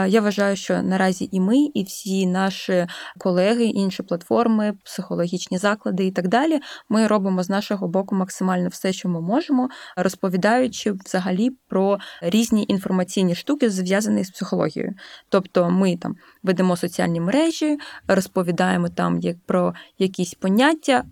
я 0.07 0.21
вважаю, 0.21 0.55
що 0.55 0.81
наразі 0.81 1.29
і 1.31 1.39
ми, 1.39 1.57
і 1.57 1.83
всі 1.83 2.27
наші 2.27 2.87
колеги, 3.17 3.65
інші 3.65 4.03
платформи, 4.03 4.73
психологічні 4.85 5.57
заклади 5.57 6.05
і 6.05 6.11
так 6.11 6.27
далі, 6.27 6.59
ми 6.89 7.07
робимо 7.07 7.43
з 7.43 7.49
нашого 7.49 7.87
боку 7.87 8.15
максимально 8.15 8.69
все, 8.69 8.93
що 8.93 9.09
ми 9.09 9.21
можемо, 9.21 9.69
розповідаючи 9.97 10.91
взагалі 10.91 11.49
про 11.67 11.97
різні 12.21 12.65
інформаційні 12.67 13.35
штуки, 13.35 13.69
зв'язані 13.69 14.23
з 14.23 14.31
психологією. 14.31 14.93
Тобто, 15.29 15.69
ми 15.69 15.97
там 15.97 16.15
ведемо 16.43 16.77
соціальні 16.77 17.19
мережі, 17.19 17.77
розповідаємо 18.07 18.89
там 18.89 19.19
як 19.19 19.37
про 19.45 19.73
якісь 19.97 20.33
поняття 20.33 21.03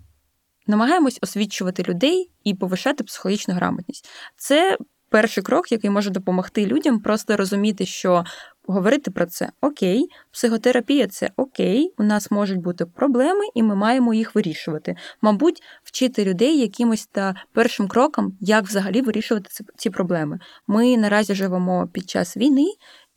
намагаємось 0.67 1.19
освічувати 1.21 1.83
людей 1.83 2.31
і 2.43 2.53
повишати 2.53 3.03
психологічну 3.03 3.53
грамотність. 3.53 4.09
Це 4.37 4.77
перший 5.11 5.43
крок, 5.43 5.71
який 5.71 5.89
може 5.89 6.09
допомогти 6.09 6.65
людям 6.65 6.99
просто 6.99 7.37
розуміти, 7.37 7.85
що 7.85 8.23
говорити 8.67 9.11
про 9.11 9.25
це 9.25 9.49
окей, 9.61 10.09
психотерапія 10.31 11.07
це 11.07 11.31
окей, 11.35 11.93
у 11.97 12.03
нас 12.03 12.31
можуть 12.31 12.61
бути 12.61 12.85
проблеми, 12.85 13.45
і 13.53 13.63
ми 13.63 13.75
маємо 13.75 14.13
їх 14.13 14.35
вирішувати. 14.35 14.95
Мабуть, 15.21 15.63
вчити 15.83 16.25
людей 16.25 16.59
якимось 16.59 17.05
та 17.05 17.35
першим 17.53 17.87
кроком, 17.87 18.37
як 18.39 18.65
взагалі 18.65 19.01
вирішувати 19.01 19.49
ці 19.77 19.89
проблеми. 19.89 20.39
Ми 20.67 20.97
наразі 20.97 21.35
живемо 21.35 21.89
під 21.93 22.09
час 22.09 22.37
війни, 22.37 22.67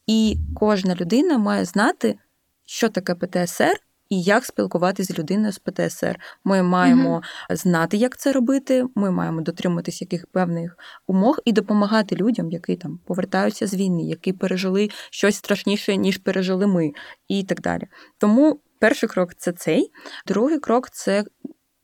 і 0.06 0.36
кожна 0.56 0.94
людина 0.94 1.38
має 1.38 1.64
знати, 1.64 2.18
що 2.64 2.88
таке 2.88 3.14
ПТСР 3.14 3.76
і 4.08 4.22
як 4.22 4.44
спілкуватися 4.44 5.14
з 5.14 5.18
людиною 5.18 5.52
з 5.52 5.58
ПТСР. 5.58 6.20
Ми 6.44 6.62
маємо 6.62 7.16
mm-hmm. 7.16 7.56
знати, 7.56 7.96
як 7.96 8.16
це 8.16 8.32
робити. 8.32 8.84
Ми 8.94 9.10
маємо 9.10 9.40
дотримуватись 9.40 10.00
яких 10.00 10.26
певних 10.26 10.78
умов 11.06 11.36
і 11.44 11.52
допомагати 11.52 12.16
людям, 12.16 12.50
які 12.50 12.76
там 12.76 13.00
повертаються 13.06 13.66
з 13.66 13.74
війни, 13.74 14.02
які 14.02 14.32
пережили 14.32 14.88
щось 15.10 15.36
страшніше, 15.36 15.96
ніж 15.96 16.18
пережили 16.18 16.66
ми, 16.66 16.92
і 17.28 17.44
так 17.44 17.60
далі. 17.60 17.82
Тому 18.18 18.60
перший 18.78 19.08
крок 19.08 19.34
це 19.34 19.52
цей, 19.52 19.90
другий 20.26 20.58
крок 20.58 20.90
це. 20.90 21.24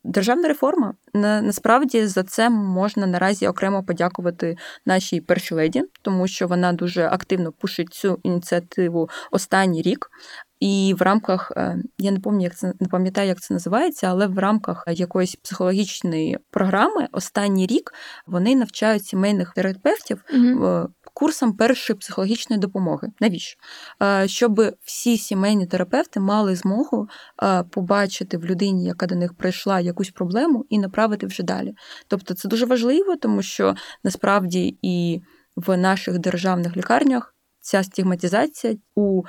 Державна 0.03 0.47
реформа 0.47 0.93
на 1.13 1.41
насправді 1.41 2.05
за 2.05 2.23
це 2.23 2.49
можна 2.49 3.07
наразі 3.07 3.47
окремо 3.47 3.83
подякувати 3.83 4.57
нашій 4.85 5.21
першій 5.21 5.55
леді, 5.55 5.83
тому 6.01 6.27
що 6.27 6.47
вона 6.47 6.73
дуже 6.73 7.05
активно 7.05 7.51
пушить 7.51 7.93
цю 7.93 8.19
ініціативу 8.23 9.09
останній 9.31 9.81
рік. 9.81 10.09
І 10.61 10.95
в 10.99 11.01
рамках 11.01 11.51
е, 11.57 11.77
я 11.97 12.11
не 12.11 12.19
пам'ятаю, 12.19 12.43
як 12.43 12.55
це 12.55 12.73
не 12.79 12.87
пам'ятаю, 12.87 13.27
як 13.27 13.41
це 13.41 13.53
називається, 13.53 14.07
але 14.07 14.27
в 14.27 14.39
рамках 14.39 14.83
якоїсь 14.87 15.35
психологічної 15.35 16.39
програми 16.49 17.07
останній 17.11 17.67
рік 17.67 17.93
вони 18.27 18.55
навчають 18.55 19.05
сімейних 19.05 19.53
терапевтів 19.53 20.23
mm 20.33 20.87
курсам 21.13 21.53
першої 21.53 21.99
психологічної 21.99 22.59
допомоги. 22.59 23.07
Навіщо? 23.19 23.59
Е, 24.03 24.27
щоб 24.27 24.61
всі 24.81 25.17
сімейні 25.17 25.65
терапевти 25.65 26.19
мали 26.19 26.55
змогу 26.55 27.07
побачити 27.71 28.37
в 28.37 28.45
людині, 28.45 28.85
яка 28.85 29.05
до 29.05 29.15
них 29.15 29.33
прийшла 29.33 29.79
якусь 29.79 30.09
проблему, 30.09 30.65
і 30.69 30.79
направити 30.79 31.25
вже 31.25 31.43
далі. 31.43 31.73
Тобто 32.07 32.33
це 32.33 32.49
дуже 32.49 32.65
важливо, 32.65 33.15
тому 33.15 33.41
що 33.41 33.75
насправді 34.03 34.77
і 34.81 35.21
в 35.55 35.77
наших 35.77 36.19
державних 36.19 36.77
лікарнях. 36.77 37.35
Ця 37.63 37.83
стигматизація 37.83 38.75
у 38.95 39.23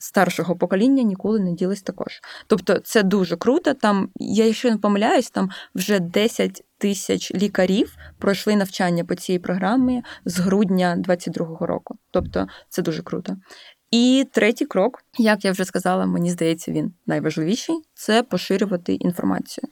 старшого 0.00 0.56
покоління 0.56 1.02
ніколи 1.02 1.40
не 1.40 1.52
ділись 1.52 1.82
також. 1.82 2.20
Тобто 2.46 2.78
це 2.78 3.02
дуже 3.02 3.36
круто. 3.36 3.74
Там, 3.74 4.08
я 4.16 4.44
якщо 4.46 4.70
не 4.70 4.76
помиляюсь, 4.76 5.30
там 5.30 5.50
вже 5.74 6.00
10 6.00 6.64
тисяч 6.78 7.34
лікарів 7.34 7.96
пройшли 8.18 8.56
навчання 8.56 9.04
по 9.04 9.14
цій 9.14 9.38
програмі 9.38 10.02
з 10.24 10.38
грудня 10.38 11.02
22-го 11.08 11.66
року. 11.66 11.96
Тобто 12.10 12.46
це 12.68 12.82
дуже 12.82 13.02
круто. 13.02 13.36
І 13.90 14.26
третій 14.32 14.66
крок, 14.66 15.02
як 15.18 15.44
я 15.44 15.52
вже 15.52 15.64
сказала, 15.64 16.06
мені 16.06 16.30
здається, 16.30 16.72
він 16.72 16.92
найважливіший 17.06 17.76
це 17.94 18.22
поширювати 18.22 18.94
інформацію. 18.94 19.68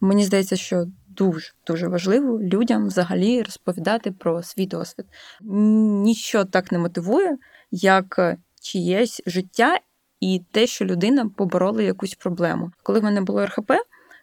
Мені 0.00 0.24
здається, 0.24 0.56
що 0.56 0.86
дуже 1.08 1.52
дуже 1.66 1.88
важливо 1.88 2.40
людям 2.42 2.86
взагалі 2.86 3.42
розповідати 3.42 4.12
про 4.12 4.42
свій 4.42 4.66
досвід. 4.66 5.06
Ніщо 5.40 6.44
так 6.44 6.72
не 6.72 6.78
мотивує, 6.78 7.38
як 7.70 8.36
чиєсь 8.62 9.20
життя 9.26 9.78
і 10.20 10.42
те, 10.52 10.66
що 10.66 10.84
людина 10.84 11.30
поборола 11.36 11.82
якусь 11.82 12.14
проблему. 12.14 12.70
Коли 12.82 13.00
в 13.00 13.02
мене 13.02 13.20
було 13.20 13.46
РХП, 13.46 13.72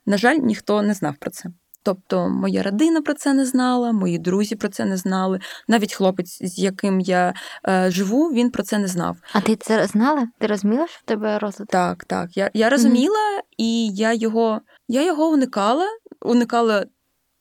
на 0.05 0.17
жаль, 0.17 0.35
ніхто 0.35 0.81
не 0.81 0.93
знав 0.93 1.15
про 1.19 1.31
це. 1.31 1.49
Тобто 1.83 2.29
моя 2.29 2.63
родина 2.63 3.01
про 3.01 3.13
це 3.13 3.33
не 3.33 3.45
знала, 3.45 3.91
мої 3.91 4.17
друзі 4.17 4.55
про 4.55 4.69
це 4.69 4.85
не 4.85 4.97
знали. 4.97 5.39
Навіть 5.67 5.93
хлопець, 5.93 6.37
з 6.41 6.59
яким 6.59 6.99
я 6.99 7.33
е, 7.67 7.91
живу, 7.91 8.27
він 8.27 8.51
про 8.51 8.63
це 8.63 8.77
не 8.77 8.87
знав. 8.87 9.17
А 9.33 9.41
ти 9.41 9.55
це 9.55 9.87
знала? 9.87 10.27
Ти 10.39 10.47
розуміла, 10.47 10.87
що 10.87 10.99
в 10.99 11.07
тебе 11.07 11.39
розлад? 11.39 11.67
Так, 11.67 12.05
так. 12.05 12.37
Я 12.37 12.51
я 12.53 12.69
розуміла, 12.69 13.15
mm-hmm. 13.15 13.53
і 13.57 13.89
я 13.89 14.13
його 14.13 14.61
я 14.87 15.05
його 15.05 15.29
уникала, 15.29 15.85
уникала 16.21 16.85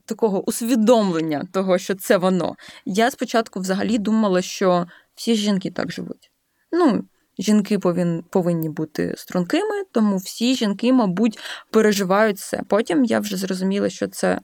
такого 0.05 0.49
усвідомлення 0.49 1.47
того, 1.53 1.79
що 1.79 1.95
це 1.95 2.17
воно. 2.17 2.55
Я 2.85 3.11
спочатку 3.11 3.61
взагалі 3.61 3.99
думала, 3.99 4.43
що 4.43 4.87
всі 5.15 5.35
жінки 5.35 5.71
так 5.71 5.93
живуть. 5.93 6.31
Ну, 6.73 7.05
жінки 7.39 7.79
повин, 7.79 8.25
повинні 8.31 8.69
бути 8.69 9.15
стрункими, 9.17 9.85
тому 9.93 10.17
всі 10.17 10.55
жінки, 10.55 10.93
мабуть, 10.93 11.39
переживають 11.71 12.39
це. 12.39 12.63
Потім 12.69 13.05
я 13.05 13.21
вже 13.21 13.37
зрозуміла, 13.37 13.89
що 13.89 14.09
це 14.09 14.41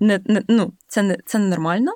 не, 0.00 0.20
не 0.24 0.42
ну, 0.48 0.72
це 0.88 1.02
не 1.02 1.18
це 1.26 1.38
ненормально, 1.38 1.92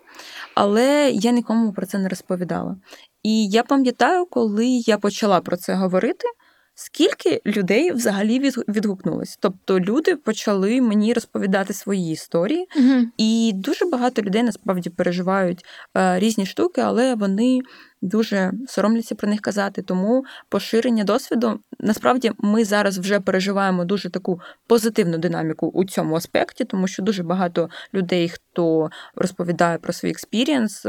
але 0.55 1.11
я 1.11 1.31
нікому 1.31 1.73
про 1.73 1.87
це 1.87 1.99
не 1.99 2.09
розповідала. 2.09 2.77
І 3.23 3.49
я 3.49 3.63
пам'ятаю, 3.63 4.27
коли 4.27 4.67
я 4.67 4.99
почала 4.99 5.41
про 5.41 5.57
це 5.57 5.75
говорити. 5.75 6.29
Скільки 6.77 7.41
людей 7.47 7.93
взагалі 7.93 8.53
відгукнулось? 8.69 9.39
Тобто 9.41 9.81
люди 9.81 10.17
почали 10.17 10.81
мені 10.81 11.13
розповідати 11.13 11.73
свої 11.73 12.13
історії, 12.13 12.67
угу. 12.77 13.07
і 13.17 13.53
дуже 13.55 13.85
багато 13.85 14.23
людей 14.23 14.43
насправді 14.43 14.91
переживають 14.91 15.65
е, 15.97 16.19
різні 16.19 16.47
штуки, 16.47 16.81
але 16.81 17.15
вони 17.15 17.61
дуже 18.05 18.53
соромляться 18.67 19.15
про 19.15 19.29
них 19.29 19.41
казати. 19.41 19.83
Тому 19.83 20.25
поширення 20.49 21.05
досвіду 21.05 21.61
насправді 21.81 22.33
ми 22.39 22.65
зараз 22.65 22.99
вже 22.99 23.21
переживаємо 23.21 23.85
дуже 23.85 24.11
таку 24.11 24.41
позитивну 24.67 25.19
динаміку 25.19 25.67
у 25.67 25.85
цьому 25.85 26.15
аспекті, 26.15 26.65
тому 26.65 26.89
що 26.89 27.03
дуже 27.03 27.23
багато 27.23 27.69
людей, 27.95 28.29
хто 28.29 28.91
розповідає 29.15 29.79
про 29.79 29.93
свій 29.93 30.11
experience. 30.11 30.87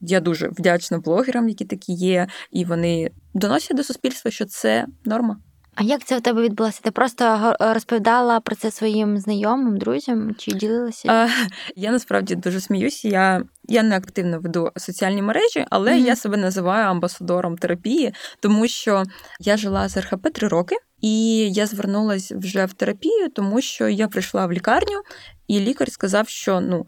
Я 0.00 0.20
дуже 0.20 0.48
вдячна 0.48 0.98
блогерам, 0.98 1.48
які 1.48 1.64
такі 1.64 1.92
є, 1.92 2.26
і 2.50 2.64
вони 2.64 3.10
доносять 3.34 3.76
до 3.76 3.84
суспільства, 3.84 4.30
що 4.30 4.44
це 4.44 4.86
норма. 5.04 5.36
А 5.80 5.82
як 5.82 6.04
це 6.04 6.18
в 6.18 6.20
тебе 6.20 6.42
відбулося? 6.42 6.80
Ти 6.82 6.90
просто 6.90 7.54
розповідала 7.60 8.40
про 8.40 8.56
це 8.56 8.70
своїм 8.70 9.18
знайомим, 9.18 9.78
друзям 9.78 10.34
чи 10.38 10.52
ділилася? 10.52 11.08
А, 11.12 11.28
Я 11.76 11.90
насправді 11.90 12.34
дуже 12.34 12.60
сміюся. 12.60 13.08
Я 13.08 13.44
я 13.68 13.82
не 13.82 13.96
активно 13.96 14.40
веду 14.40 14.70
соціальні 14.76 15.22
мережі, 15.22 15.66
але 15.70 15.92
mm-hmm. 15.92 16.06
я 16.06 16.16
себе 16.16 16.36
називаю 16.36 16.86
амбасадором 16.86 17.58
терапії, 17.58 18.12
тому 18.40 18.68
що 18.68 19.02
я 19.40 19.56
жила 19.56 19.88
з 19.88 19.96
РХП 19.96 20.32
три 20.32 20.48
роки, 20.48 20.76
і 21.00 21.38
я 21.52 21.66
звернулася 21.66 22.38
вже 22.38 22.64
в 22.64 22.72
терапію, 22.72 23.28
тому 23.28 23.60
що 23.60 23.88
я 23.88 24.08
прийшла 24.08 24.46
в 24.46 24.52
лікарню, 24.52 25.02
і 25.48 25.60
лікар 25.60 25.90
сказав, 25.92 26.28
що 26.28 26.60
ну. 26.60 26.86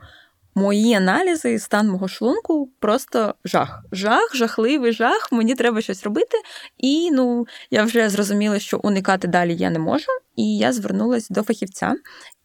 Мої 0.54 0.94
аналізи 0.94 1.58
стан 1.58 1.88
мого 1.88 2.08
шлунку 2.08 2.70
просто 2.78 3.34
жах. 3.44 3.84
Жах, 3.92 4.30
жахливий 4.34 4.92
жах. 4.92 5.28
Мені 5.32 5.54
треба 5.54 5.80
щось 5.80 6.04
робити. 6.04 6.36
І 6.78 7.10
ну 7.10 7.46
я 7.70 7.84
вже 7.84 8.08
зрозуміла, 8.08 8.58
що 8.58 8.80
уникати 8.82 9.28
далі 9.28 9.56
я 9.56 9.70
не 9.70 9.78
можу. 9.78 10.06
І 10.36 10.56
я 10.56 10.72
звернулася 10.72 11.34
до 11.34 11.42
фахівця. 11.42 11.94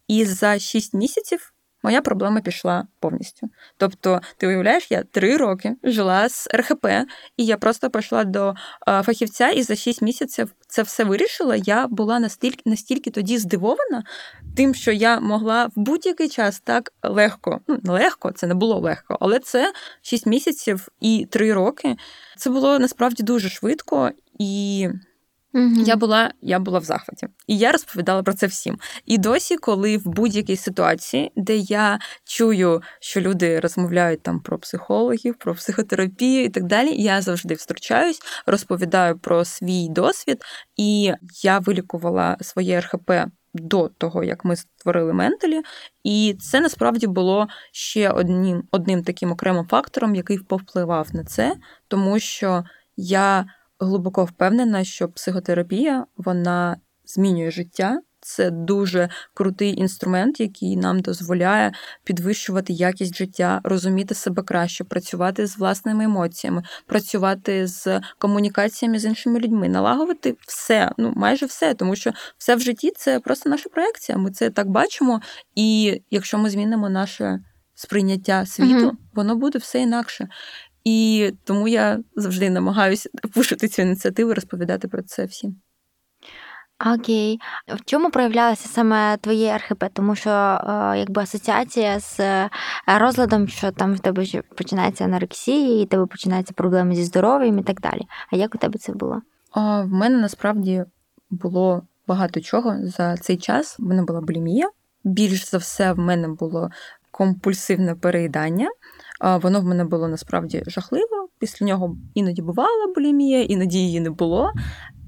І 0.07 0.25
за 0.25 0.59
6 0.59 0.93
місяців 0.93 1.53
моя 1.85 2.01
проблема 2.01 2.41
пішла 2.41 2.87
повністю. 2.99 3.49
Тобто, 3.77 4.21
ти 4.37 4.47
уявляєш, 4.47 4.91
я 4.91 5.03
три 5.03 5.37
роки 5.37 5.75
жила 5.83 6.29
з 6.29 6.47
РХП, 6.55 6.85
і 7.37 7.45
я 7.45 7.57
просто 7.57 7.89
прийшла 7.89 8.23
до 8.23 8.53
фахівця, 9.03 9.49
і 9.49 9.63
за 9.63 9.75
6 9.75 10.01
місяців 10.01 10.53
це 10.67 10.83
все 10.83 11.03
вирішила. 11.03 11.55
Я 11.55 11.87
була 11.87 12.19
настільки 12.19 12.61
настільки 12.65 13.11
тоді 13.11 13.37
здивована, 13.37 14.03
тим, 14.55 14.73
що 14.73 14.91
я 14.91 15.19
могла 15.19 15.65
в 15.65 15.71
будь-який 15.75 16.29
час 16.29 16.59
так 16.59 16.93
легко, 17.03 17.59
ну 17.67 17.93
легко, 17.93 18.31
це 18.31 18.47
не 18.47 18.55
було 18.55 18.79
легко, 18.79 19.17
але 19.19 19.39
це 19.39 19.73
6 20.01 20.25
місяців 20.25 20.87
і 20.99 21.27
3 21.31 21.53
роки. 21.53 21.95
Це 22.37 22.49
було 22.49 22.79
насправді 22.79 23.23
дуже 23.23 23.49
швидко 23.49 24.11
і. 24.39 24.89
Угу. 25.55 25.83
Я 25.85 25.95
була 25.95 26.31
я 26.41 26.59
була 26.59 26.79
в 26.79 26.83
захваті, 26.83 27.27
і 27.47 27.57
я 27.57 27.71
розповідала 27.71 28.23
про 28.23 28.33
це 28.33 28.47
всім. 28.47 28.77
І 29.05 29.17
досі, 29.17 29.57
коли 29.57 29.97
в 29.97 30.07
будь-якій 30.07 30.55
ситуації, 30.55 31.31
де 31.35 31.57
я 31.57 31.99
чую, 32.25 32.81
що 32.99 33.21
люди 33.21 33.59
розмовляють 33.59 34.23
там 34.23 34.39
про 34.39 34.59
психологів, 34.59 35.35
про 35.35 35.55
психотерапію 35.55 36.43
і 36.43 36.49
так 36.49 36.63
далі, 36.63 37.01
я 37.01 37.21
завжди 37.21 37.53
втручаюсь, 37.53 38.19
розповідаю 38.45 39.19
про 39.19 39.45
свій 39.45 39.89
досвід, 39.89 40.41
і 40.77 41.13
я 41.43 41.59
вилікувала 41.59 42.37
своє 42.41 42.79
РХП. 42.79 43.11
До 43.57 43.87
того, 43.87 44.23
як 44.23 44.45
ми 44.45 44.55
створили 44.55 45.13
менталі, 45.13 45.61
і 46.03 46.35
це 46.41 46.61
насправді 46.61 47.07
було 47.07 47.47
ще 47.71 48.09
одним 48.09 48.63
одним 48.71 49.03
таким 49.03 49.31
окремим 49.31 49.67
фактором, 49.67 50.15
який 50.15 50.37
повпливав 50.37 51.07
на 51.13 51.23
це, 51.23 51.55
тому 51.87 52.19
що 52.19 52.63
я 52.97 53.45
глибоко 53.79 54.25
впевнена, 54.25 54.83
що 54.83 55.09
психотерапія 55.09 56.05
вона 56.17 56.77
змінює 57.05 57.51
життя. 57.51 58.01
Це 58.27 58.51
дуже 58.51 59.09
крутий 59.33 59.79
інструмент, 59.79 60.39
який 60.39 60.77
нам 60.77 60.99
дозволяє 60.99 61.71
підвищувати 62.03 62.73
якість 62.73 63.15
життя, 63.15 63.61
розуміти 63.63 64.15
себе 64.15 64.43
краще, 64.43 64.83
працювати 64.83 65.47
з 65.47 65.57
власними 65.57 66.03
емоціями, 66.03 66.63
працювати 66.85 67.67
з 67.67 68.01
комунікаціями 68.17 68.99
з 68.99 69.05
іншими 69.05 69.39
людьми, 69.39 69.69
налагодити 69.69 70.37
все, 70.47 70.91
ну 70.97 71.13
майже 71.15 71.45
все, 71.45 71.73
тому 71.73 71.95
що 71.95 72.11
все 72.37 72.55
в 72.55 72.59
житті 72.59 72.91
це 72.95 73.19
просто 73.19 73.49
наша 73.49 73.69
проекція. 73.69 74.17
Ми 74.17 74.31
це 74.31 74.49
так 74.49 74.69
бачимо. 74.69 75.21
І 75.55 76.01
якщо 76.11 76.37
ми 76.37 76.49
змінимо 76.49 76.89
наше 76.89 77.39
сприйняття 77.73 78.45
світу, 78.45 78.87
угу. 78.87 78.97
воно 79.13 79.35
буде 79.35 79.59
все 79.59 79.79
інакше. 79.79 80.27
І 80.85 81.31
тому 81.43 81.67
я 81.67 81.99
завжди 82.15 82.49
намагаюся 82.49 83.09
пушити 83.33 83.67
цю 83.67 83.81
ініціативу, 83.81 84.33
розповідати 84.33 84.87
про 84.87 85.01
це 85.03 85.25
всім. 85.25 85.55
Окей. 86.95 87.39
В 87.67 87.85
чому 87.85 88.09
проявлялося 88.09 88.69
саме 88.69 89.17
твоє 89.17 89.57
РХП? 89.57 89.83
Тому 89.93 90.15
що 90.15 90.29
е, 90.29 90.99
якби 90.99 91.21
асоціація 91.21 91.99
з 91.99 92.19
е, 92.19 92.49
розладом, 92.87 93.47
що 93.47 93.71
там 93.71 93.93
в 93.93 93.99
тебе 93.99 94.25
починається 94.55 95.03
анорексія, 95.03 95.81
і 95.81 95.85
в 95.85 95.89
тебе 95.89 96.05
починаються 96.05 96.53
проблеми 96.53 96.95
зі 96.95 97.03
здоров'ям 97.03 97.59
і 97.59 97.63
так 97.63 97.81
далі. 97.81 98.01
А 98.31 98.35
як 98.35 98.55
у 98.55 98.57
тебе 98.57 98.79
це 98.79 98.93
було? 98.93 99.21
А, 99.51 99.81
В 99.81 99.87
мене 99.87 100.17
насправді 100.17 100.83
було 101.29 101.81
багато 102.07 102.41
чого 102.41 102.77
за 102.81 103.17
цей 103.17 103.37
час. 103.37 103.79
В 103.79 103.83
мене 103.83 104.03
була 104.03 104.21
булімія. 104.21 104.69
Більш 105.03 105.49
за 105.49 105.57
все, 105.57 105.93
в 105.93 105.99
мене 105.99 106.27
було 106.27 106.69
компульсивне 107.11 107.95
переїдання. 107.95 108.69
Воно 109.21 109.61
в 109.61 109.63
мене 109.63 109.85
було 109.85 110.07
насправді 110.07 110.63
жахливо. 110.67 111.29
Після 111.39 111.65
нього 111.65 111.97
іноді 112.13 112.41
бувала 112.41 112.93
булімія, 112.95 113.43
іноді 113.43 113.79
її 113.79 113.99
не 113.99 114.09
було. 114.09 114.51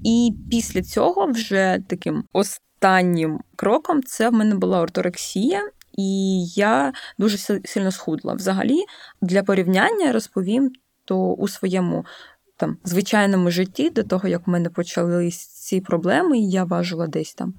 І 0.04 0.34
після 0.50 0.82
цього 0.82 1.26
вже 1.26 1.78
таким 1.88 2.24
останнім 2.32 3.40
кроком 3.56 4.02
це 4.02 4.30
в 4.30 4.32
мене 4.32 4.54
була 4.54 4.80
орторексія, 4.80 5.70
і 5.92 6.44
я 6.46 6.92
дуже 7.18 7.38
сильно 7.64 7.92
схудла. 7.92 8.34
Взагалі, 8.34 8.84
для 9.22 9.42
порівняння 9.42 10.12
розповім, 10.12 10.72
то 11.04 11.18
у 11.18 11.48
своєму 11.48 12.04
там 12.56 12.76
звичайному 12.84 13.50
житті, 13.50 13.90
до 13.90 14.02
того 14.02 14.28
як 14.28 14.46
в 14.46 14.50
мене 14.50 14.70
почались 14.70 15.46
ці 15.46 15.80
проблеми, 15.80 16.38
я 16.38 16.64
важила 16.64 17.06
десь 17.06 17.34
там 17.34 17.54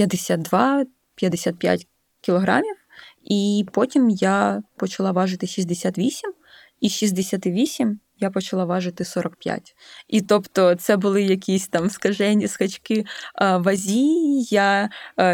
52-55 0.00 1.86
кілограмів. 2.20 2.79
І 3.24 3.66
потім 3.72 4.10
я 4.10 4.62
почала 4.76 5.12
важити 5.12 5.46
68, 5.46 6.32
і 6.80 6.88
68 6.88 8.00
я 8.20 8.30
почала 8.30 8.64
важити 8.64 9.04
45. 9.04 9.74
І 10.08 10.20
тобто 10.20 10.74
це 10.74 10.96
були 10.96 11.22
якісь 11.22 11.68
там 11.68 11.90
скажені 11.90 12.48
скачки 12.48 13.04
вазі. 13.40 14.40
Я 14.50 14.90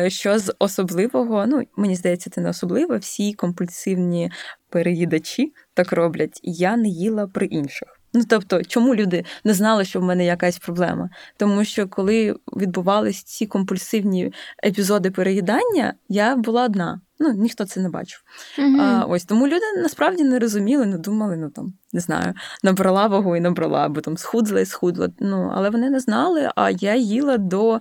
що 0.09 0.39
з 0.39 0.55
особливого, 0.59 1.47
ну 1.47 1.63
мені 1.77 1.97
здається, 1.97 2.31
це 2.31 2.41
не 2.41 2.49
особливо. 2.49 2.99
Всі 2.99 3.33
компульсивні 3.33 4.31
переїдачі 4.69 5.53
так 5.75 5.93
роблять. 5.93 6.41
Я 6.43 6.77
не 6.77 6.89
їла 6.89 7.27
при 7.27 7.47
інших. 7.47 8.01
Ну 8.15 8.23
тобто, 8.29 8.63
чому 8.65 8.95
люди 8.95 9.25
не 9.45 9.55
знали, 9.55 9.85
що 9.85 10.01
в 10.01 10.03
мене 10.03 10.25
якась 10.25 10.59
проблема? 10.59 11.11
Тому 11.37 11.65
що 11.65 11.89
коли 11.89 12.37
відбувались 12.57 13.23
ці 13.23 13.47
компульсивні 13.47 14.33
епізоди 14.65 15.11
переїдання, 15.11 15.95
я 16.09 16.37
була 16.37 16.65
одна. 16.65 17.01
Ну, 17.19 17.33
ніхто 17.33 17.65
це 17.65 17.81
не 17.81 17.89
бачив. 17.89 18.23
Mm-hmm. 18.59 18.81
А, 18.81 19.05
Ось 19.05 19.25
тому 19.25 19.47
люди 19.47 19.65
насправді 19.77 20.25
не 20.25 20.39
розуміли, 20.39 20.87
не 20.87 20.99
думали, 20.99 21.37
ну 21.37 21.51
там 21.51 21.75
не 21.93 22.01
знаю, 22.01 22.35
набрала 22.63 23.07
вагу 23.07 23.37
і 23.37 23.41
набрала, 23.41 23.87
або 23.87 24.01
там 24.01 24.17
схудла 24.17 24.61
і 24.61 24.67
схудла. 24.67 25.09
Ну, 25.19 25.51
але 25.55 25.71
вони 25.71 25.91
не 25.91 26.01
знали, 26.01 26.51
а 26.57 26.71
я 26.71 26.95
їла 26.95 27.39
до 27.39 27.81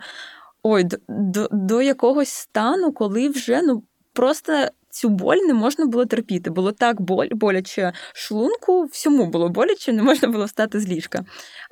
ой, 0.63 0.83
до, 0.83 0.97
до, 1.07 1.47
до 1.51 1.81
якогось 1.81 2.29
стану, 2.29 2.91
коли 2.91 3.29
вже 3.29 3.61
ну 3.61 3.83
просто. 4.13 4.67
Цю 4.89 5.09
боль 5.09 5.37
не 5.37 5.53
можна 5.53 5.85
було 5.85 6.05
терпіти. 6.05 6.49
Було 6.49 6.71
так 6.71 7.01
боль, 7.01 7.27
боляче 7.31 7.93
шлунку, 8.13 8.83
всьому 8.83 9.25
було 9.25 9.49
боляче, 9.49 9.93
не 9.93 10.03
можна 10.03 10.27
було 10.27 10.45
встати 10.45 10.79
з 10.79 10.87
ліжка. 10.87 11.25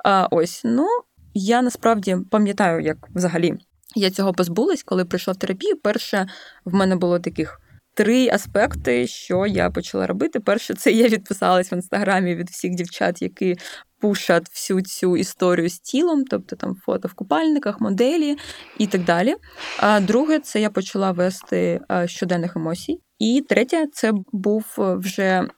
А 0.04 0.28
ось, 0.30 0.60
ну 0.64 0.86
я 1.34 1.62
насправді 1.62 2.16
пам'ятаю, 2.30 2.80
як 2.80 2.96
взагалі 3.14 3.58
я 3.94 4.10
цього 4.10 4.32
позбулась, 4.32 4.82
коли 4.82 5.04
прийшла 5.04 5.32
в 5.32 5.36
терапію. 5.36 5.76
Перше 5.76 6.26
в 6.64 6.74
мене 6.74 6.96
було 6.96 7.18
таких 7.18 7.60
три 7.94 8.28
аспекти, 8.28 9.06
що 9.06 9.46
я 9.46 9.70
почала 9.70 10.06
робити. 10.06 10.40
Перше, 10.40 10.74
це 10.74 10.92
я 10.92 11.08
відписалась 11.08 11.72
в 11.72 11.74
інстаграмі 11.74 12.34
від 12.34 12.50
всіх 12.50 12.74
дівчат, 12.74 13.22
які 13.22 13.56
пушать 14.00 14.48
всю 14.50 14.82
цю 14.82 15.16
історію 15.16 15.68
з 15.68 15.78
тілом, 15.78 16.24
тобто 16.24 16.56
там 16.56 16.76
фото 16.86 17.08
в 17.08 17.14
купальниках, 17.14 17.80
моделі 17.80 18.36
і 18.78 18.86
так 18.86 19.04
далі. 19.04 19.34
А 19.78 20.00
друге, 20.00 20.38
це 20.38 20.60
я 20.60 20.70
почала 20.70 21.12
вести 21.12 21.80
щоденних 22.06 22.56
емоцій. 22.56 23.00
І 23.18 23.44
третє, 23.48 23.86
це 23.92 24.12
був 24.32 24.64
вже 24.78 25.48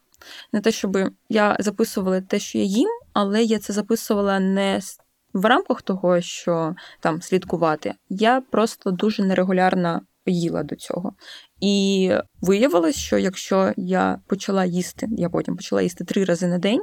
не 0.52 0.60
те, 0.60 0.72
щоб 0.72 0.98
я 1.28 1.56
записувала 1.60 2.20
те, 2.20 2.38
що 2.38 2.58
я 2.58 2.64
їм, 2.64 2.88
але 3.12 3.42
я 3.42 3.58
це 3.58 3.72
записувала 3.72 4.40
не 4.40 4.80
в 5.36 5.44
рамках 5.44 5.82
того, 5.82 6.20
що 6.20 6.74
там 7.00 7.22
слідкувати, 7.22 7.94
я 8.08 8.40
просто 8.40 8.90
дуже 8.90 9.24
нерегулярно 9.24 10.00
їла 10.26 10.62
до 10.62 10.76
цього. 10.76 11.12
І 11.60 12.12
виявилось, 12.40 12.96
що 12.96 13.18
якщо 13.18 13.72
я 13.76 14.18
почала 14.26 14.64
їсти, 14.64 15.08
я 15.10 15.28
потім 15.28 15.56
почала 15.56 15.82
їсти 15.82 16.04
три 16.04 16.24
рази 16.24 16.46
на 16.46 16.58
день, 16.58 16.82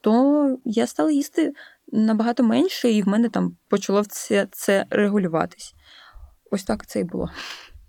то 0.00 0.56
я 0.64 0.86
стала 0.86 1.10
їсти 1.10 1.52
набагато 1.92 2.42
менше, 2.42 2.90
і 2.90 3.02
в 3.02 3.08
мене 3.08 3.28
там 3.28 3.56
почало 3.68 4.04
це 4.04 4.48
це 4.50 4.86
регулюватись. 4.90 5.74
Ось 6.50 6.64
так 6.64 6.86
це 6.86 7.00
і 7.00 7.04
було. 7.04 7.30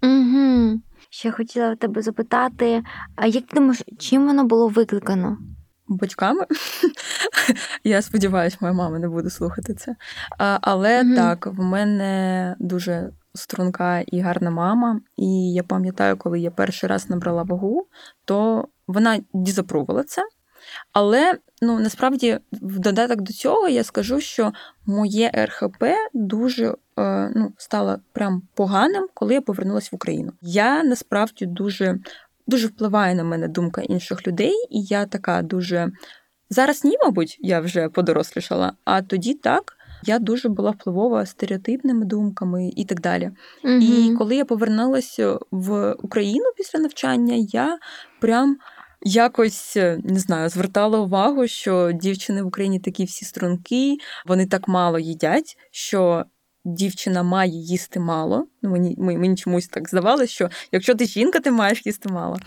Угу. 0.03 0.79
Ще 1.09 1.31
хотіла 1.31 1.75
тебе 1.75 2.01
запитати, 2.01 2.83
а 3.15 3.27
як 3.27 3.45
ти 3.45 3.55
думаєш, 3.55 3.83
чим 3.99 4.27
воно 4.27 4.43
було 4.43 4.67
викликано? 4.67 5.37
Батьками. 5.87 6.45
Я 7.83 8.01
сподіваюся, 8.01 8.57
моя 8.61 8.73
мама 8.73 8.99
не 8.99 9.09
буде 9.09 9.29
слухати 9.29 9.73
це. 9.73 9.95
Але 10.61 11.03
mm 11.03 11.15
так, 11.15 11.47
в 11.47 11.59
мене 11.63 12.55
дуже 12.59 13.09
струнка 13.33 13.99
і 13.99 14.19
гарна 14.19 14.51
мама. 14.51 15.01
І 15.17 15.53
я 15.53 15.63
пам'ятаю, 15.63 16.17
коли 16.17 16.39
я 16.39 16.51
перший 16.51 16.89
раз 16.89 17.09
набрала 17.09 17.43
вагу, 17.43 17.87
то 18.25 18.67
вона 18.87 19.19
дізапрувала 19.33 20.03
це. 20.03 20.21
Але 20.93 21.37
ну 21.61 21.79
насправді, 21.79 22.39
в 22.51 22.79
додаток 22.79 23.21
до 23.21 23.33
цього 23.33 23.67
я 23.67 23.83
скажу, 23.83 24.19
що 24.19 24.53
моє 24.85 25.31
РХП 25.35 25.83
дуже 26.13 26.75
е, 26.99 27.31
ну, 27.35 27.53
стало 27.57 27.99
прям 28.13 28.41
поганим, 28.53 29.07
коли 29.13 29.33
я 29.33 29.41
повернулася 29.41 29.89
в 29.91 29.95
Україну. 29.95 30.31
Я 30.41 30.83
насправді 30.83 31.45
дуже 31.45 31.99
дуже 32.47 32.67
впливає 32.67 33.15
на 33.15 33.23
мене 33.23 33.47
думка 33.47 33.81
інших 33.81 34.27
людей, 34.27 34.53
і 34.69 34.83
я 34.83 35.05
така 35.05 35.41
дуже 35.41 35.91
зараз 36.49 36.83
ні, 36.83 36.97
мабуть, 37.03 37.37
я 37.39 37.59
вже 37.59 37.89
подорослішала, 37.89 38.73
а 38.85 39.01
тоді 39.01 39.33
так. 39.33 39.77
Я 40.07 40.19
дуже 40.19 40.49
була 40.49 40.71
впливова 40.71 41.25
стереотипними 41.25 42.05
думками 42.05 42.69
і 42.75 42.85
так 42.85 43.01
далі. 43.01 43.31
Угу. 43.63 43.73
І 43.73 44.15
коли 44.17 44.35
я 44.35 44.45
повернулася 44.45 45.39
в 45.51 45.93
Україну 45.93 46.45
після 46.57 46.79
навчання, 46.79 47.35
я 47.35 47.79
прям 48.21 48.57
якось 49.01 49.75
не 50.03 50.19
знаю, 50.19 50.49
звертала 50.49 50.99
увагу, 50.99 51.47
що 51.47 51.91
дівчини 51.91 52.43
в 52.43 52.47
Україні 52.47 52.79
такі 52.79 53.03
всі 53.03 53.25
струнки, 53.25 53.97
вони 54.25 54.45
так 54.45 54.67
мало 54.67 54.99
їдять, 54.99 55.57
що 55.71 56.25
дівчина 56.65 57.23
має 57.23 57.51
їсти 57.51 57.99
мало. 57.99 58.47
Ну, 58.61 58.69
Мені 58.69 58.95
мені 58.97 59.35
чомусь 59.35 59.67
так 59.67 59.89
здавалося, 59.89 60.27
що 60.27 60.49
якщо 60.71 60.95
ти 60.95 61.05
жінка, 61.05 61.39
ти 61.39 61.51
маєш 61.51 61.85
їсти 61.85 62.09
мало. 62.09 62.37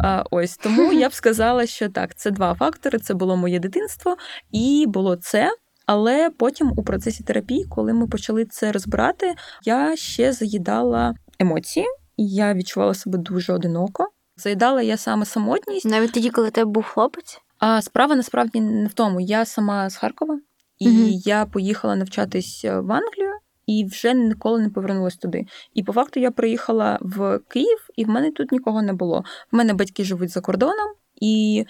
А, 0.00 0.24
Ось 0.30 0.56
тому 0.56 0.92
я 0.92 1.08
б 1.08 1.14
сказала, 1.14 1.66
що 1.66 1.88
так, 1.88 2.14
це 2.14 2.30
два 2.30 2.54
фактори: 2.54 2.98
це 2.98 3.14
було 3.14 3.36
моє 3.36 3.58
дитинство, 3.58 4.16
і 4.52 4.84
було 4.88 5.16
це. 5.16 5.50
Але 5.86 6.30
потім 6.30 6.72
у 6.76 6.82
процесі 6.82 7.24
терапії, 7.24 7.64
коли 7.64 7.92
ми 7.92 8.06
почали 8.06 8.44
це 8.44 8.72
розбирати, 8.72 9.34
я 9.64 9.96
ще 9.96 10.32
заїдала 10.32 11.14
емоції, 11.38 11.86
і 12.16 12.28
я 12.28 12.54
відчувала 12.54 12.94
себе 12.94 13.18
дуже 13.18 13.52
одиноко. 13.52 14.08
Заїдала 14.36 14.82
я 14.82 14.96
саме 14.96 15.24
самотність. 15.24 15.86
Навіть 15.86 16.12
тоді, 16.12 16.30
коли 16.30 16.50
тебе 16.50 16.70
був 16.70 16.84
хлопець? 16.84 17.40
А 17.58 17.82
справа 17.82 18.16
насправді 18.16 18.60
не 18.60 18.86
в 18.86 18.92
тому. 18.92 19.20
Я 19.20 19.44
сама 19.44 19.90
з 19.90 19.96
Харкова, 19.96 20.40
і 20.78 20.88
угу. 20.88 21.08
я 21.24 21.46
поїхала 21.46 21.96
навчатись 21.96 22.64
в 22.64 22.92
Англію 22.92 23.32
і 23.68 23.84
вже 23.84 24.14
ніколи 24.14 24.60
не 24.60 24.70
повернулася 24.70 25.18
туди. 25.18 25.46
І 25.74 25.82
по 25.82 25.92
факту 25.92 26.20
я 26.20 26.30
приїхала 26.30 26.98
в 27.00 27.40
Київ, 27.48 27.88
і 27.96 28.04
в 28.04 28.08
мене 28.08 28.30
тут 28.30 28.52
нікого 28.52 28.82
не 28.82 28.92
було. 28.92 29.24
В 29.52 29.56
мене 29.56 29.74
батьки 29.74 30.04
живуть 30.04 30.30
за 30.30 30.40
кордоном, 30.40 30.94
і 31.20 31.64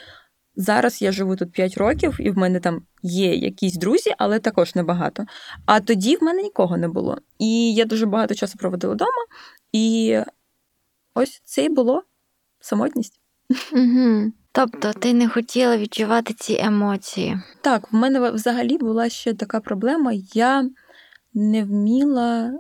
зараз 0.57 1.03
я 1.03 1.13
живу 1.13 1.37
тут 1.37 1.53
5 1.53 1.79
років, 1.79 2.17
і 2.21 2.31
в 2.31 2.39
мене 2.39 2.61
там 2.61 2.83
є 3.03 3.35
якісь 3.35 3.75
друзі, 3.75 4.15
але 4.19 4.39
також 4.39 4.75
небагато. 4.75 5.25
А 5.67 5.81
тоді 5.81 6.17
в 6.17 6.23
мене 6.23 6.43
нікого 6.43 6.77
не 6.77 6.89
було. 6.89 7.19
І 7.39 7.75
я 7.75 7.85
дуже 7.85 8.07
багато 8.07 8.35
часу 8.35 8.59
проводила 8.59 8.95
вдома, 8.95 9.25
і 9.73 10.19
ось 11.15 11.43
це 11.45 11.65
і 11.65 11.69
було 11.69 12.03
самотність. 12.61 13.21
Угу. 13.73 14.33
Тобто 14.53 14.93
ти 14.93 15.15
не 15.15 15.29
хотіла 15.29 15.77
відчувати 15.77 16.35
ці 16.35 16.59
емоції? 16.61 17.41
Так, 17.61 17.93
в 17.93 17.97
мене 17.97 18.31
взагалі 18.31 18.79
була 18.79 19.09
ще 19.09 19.35
така 19.35 19.61
проблема. 19.61 20.13
Я 20.35 20.71
не 21.35 21.65
вміла 21.65 22.53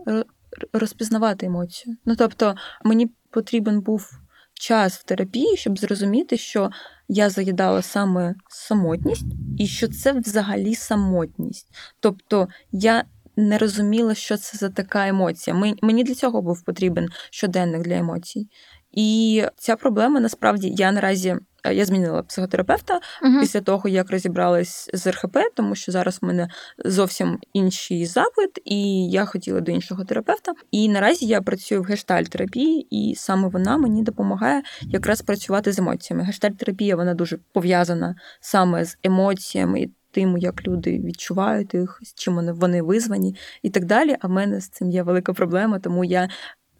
розпізнавати 0.72 1.46
емоцію. 1.46 1.96
Ну 2.04 2.16
тобто, 2.16 2.54
мені 2.84 3.10
потрібен 3.30 3.80
був 3.80 4.10
час 4.54 4.98
в 4.98 5.02
терапії, 5.04 5.56
щоб 5.56 5.78
зрозуміти, 5.78 6.36
що 6.36 6.70
я 7.08 7.30
заїдала 7.30 7.82
саме 7.82 8.34
самотність, 8.48 9.26
і 9.58 9.66
що 9.66 9.88
це 9.88 10.12
взагалі 10.12 10.74
самотність. 10.74 11.68
Тобто 12.00 12.48
я 12.72 13.04
не 13.36 13.58
розуміла, 13.58 14.14
що 14.14 14.36
це 14.36 14.58
за 14.58 14.68
така 14.68 15.08
емоція. 15.08 15.76
Мені 15.82 16.04
для 16.04 16.14
цього 16.14 16.42
був 16.42 16.64
потрібен 16.64 17.08
щоденник 17.30 17.82
для 17.82 17.96
емоцій. 17.96 18.48
І 18.92 19.42
ця 19.56 19.76
проблема 19.76 20.20
насправді 20.20 20.74
я 20.76 20.92
наразі 20.92 21.36
я 21.70 21.84
змінила 21.84 22.22
психотерапевта 22.22 22.94
uh 22.94 23.40
після 23.40 23.60
того, 23.60 23.88
як 23.88 24.10
розібралась 24.10 24.90
з 24.94 25.06
РХП, 25.06 25.38
тому 25.54 25.74
що 25.74 25.92
зараз 25.92 26.18
в 26.22 26.26
мене 26.26 26.48
зовсім 26.84 27.38
інший 27.52 28.06
запит, 28.06 28.58
і 28.64 29.10
я 29.10 29.24
хотіла 29.24 29.60
до 29.60 29.72
іншого 29.72 30.04
терапевта. 30.04 30.52
І 30.70 30.88
наразі 30.88 31.26
я 31.26 31.40
працюю 31.40 31.82
в 31.82 31.84
гештальтерапії, 31.84 32.86
і 32.90 33.14
саме 33.14 33.48
вона 33.48 33.76
мені 33.76 34.02
допомагає 34.02 34.62
якраз 34.82 35.22
працювати 35.22 35.72
з 35.72 35.78
емоціями. 35.78 36.24
Гештальтерапія 36.24 36.96
вона 36.96 37.14
дуже 37.14 37.38
пов'язана 37.52 38.14
саме 38.40 38.84
з 38.84 38.98
емоціями. 39.02 39.86
Тим, 40.10 40.38
як 40.38 40.66
люди 40.66 40.98
відчувають 40.98 41.74
їх, 41.74 42.00
з 42.02 42.14
чим 42.14 42.34
вони 42.34 42.52
вони 42.52 42.82
визвані 42.82 43.36
і 43.62 43.70
так 43.70 43.84
далі. 43.84 44.16
А 44.20 44.26
в 44.26 44.30
мене 44.30 44.60
з 44.60 44.68
цим 44.68 44.90
є 44.90 45.02
велика 45.02 45.32
проблема, 45.32 45.78
тому 45.78 46.04
я 46.04 46.28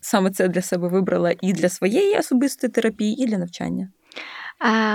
саме 0.00 0.30
це 0.30 0.48
для 0.48 0.62
себе 0.62 0.88
вибрала 0.88 1.34
і 1.40 1.52
для 1.52 1.68
своєї 1.68 2.18
особистої 2.18 2.70
терапії, 2.70 3.22
і 3.22 3.26
для 3.26 3.38
навчання. 3.38 3.88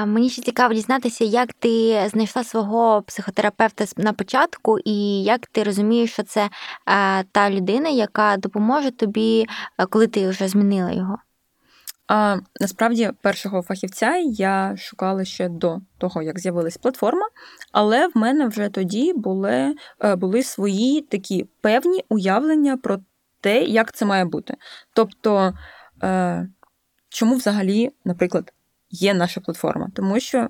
Мені 0.05 0.29
ще 0.29 0.41
цікаво 0.41 0.73
дізнатися, 0.73 1.23
як 1.23 1.53
ти 1.53 2.03
знайшла 2.09 2.43
свого 2.43 3.01
психотерапевта 3.01 3.85
на 3.97 4.13
початку, 4.13 4.79
і 4.79 5.23
як 5.23 5.47
ти 5.47 5.63
розумієш, 5.63 6.13
що 6.13 6.23
це 6.23 6.49
та 7.31 7.49
людина, 7.49 7.89
яка 7.89 8.37
допоможе 8.37 8.91
тобі, 8.91 9.45
коли 9.89 10.07
ти 10.07 10.29
вже 10.29 10.47
змінила 10.47 10.91
його. 10.91 11.17
А, 12.07 12.37
Насправді, 12.59 13.11
першого 13.21 13.61
фахівця 13.61 14.15
я 14.17 14.75
шукала 14.77 15.25
ще 15.25 15.49
до 15.49 15.79
того, 15.97 16.21
як 16.21 16.39
з'явилась 16.39 16.77
платформа, 16.77 17.25
але 17.71 18.07
в 18.07 18.11
мене 18.15 18.47
вже 18.47 18.69
тоді 18.69 19.13
були 19.13 19.75
е, 20.03 20.15
були 20.15 20.43
свої 20.43 21.01
такі 21.01 21.45
певні 21.61 22.03
уявлення 22.09 22.77
про 22.77 22.97
те, 23.41 23.63
як 23.63 23.93
це 23.93 24.05
має 24.05 24.25
бути. 24.25 24.55
Тобто, 24.93 25.53
е, 26.03 26.47
чому 27.09 27.35
взагалі, 27.35 27.91
наприклад, 28.05 28.53
є 28.93 29.13
наша 29.13 29.41
платформа, 29.41 29.89
тому 29.95 30.19
що, 30.19 30.47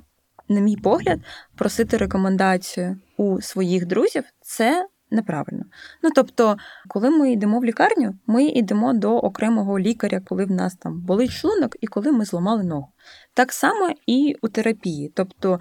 на 0.49 0.59
мій 0.59 0.77
погляд, 0.77 1.19
просити 1.55 1.97
рекомендацію 1.97 2.97
у 3.17 3.41
своїх 3.41 3.85
друзів 3.85 4.23
це 4.41 4.87
неправильно. 5.11 5.63
Ну 6.03 6.09
тобто, 6.15 6.57
коли 6.87 7.09
ми 7.09 7.31
йдемо 7.31 7.59
в 7.59 7.65
лікарню, 7.65 8.15
ми 8.27 8.45
йдемо 8.45 8.93
до 8.93 9.17
окремого 9.17 9.79
лікаря, 9.79 10.21
коли 10.25 10.45
в 10.45 10.51
нас 10.51 10.75
там 10.75 11.01
болить 11.01 11.31
шлунок 11.31 11.75
і 11.81 11.87
коли 11.87 12.11
ми 12.11 12.25
зламали 12.25 12.63
ногу. 12.63 12.87
Так 13.33 13.53
само 13.53 13.89
і 14.07 14.35
у 14.41 14.47
терапії. 14.47 15.11
Тобто 15.15 15.59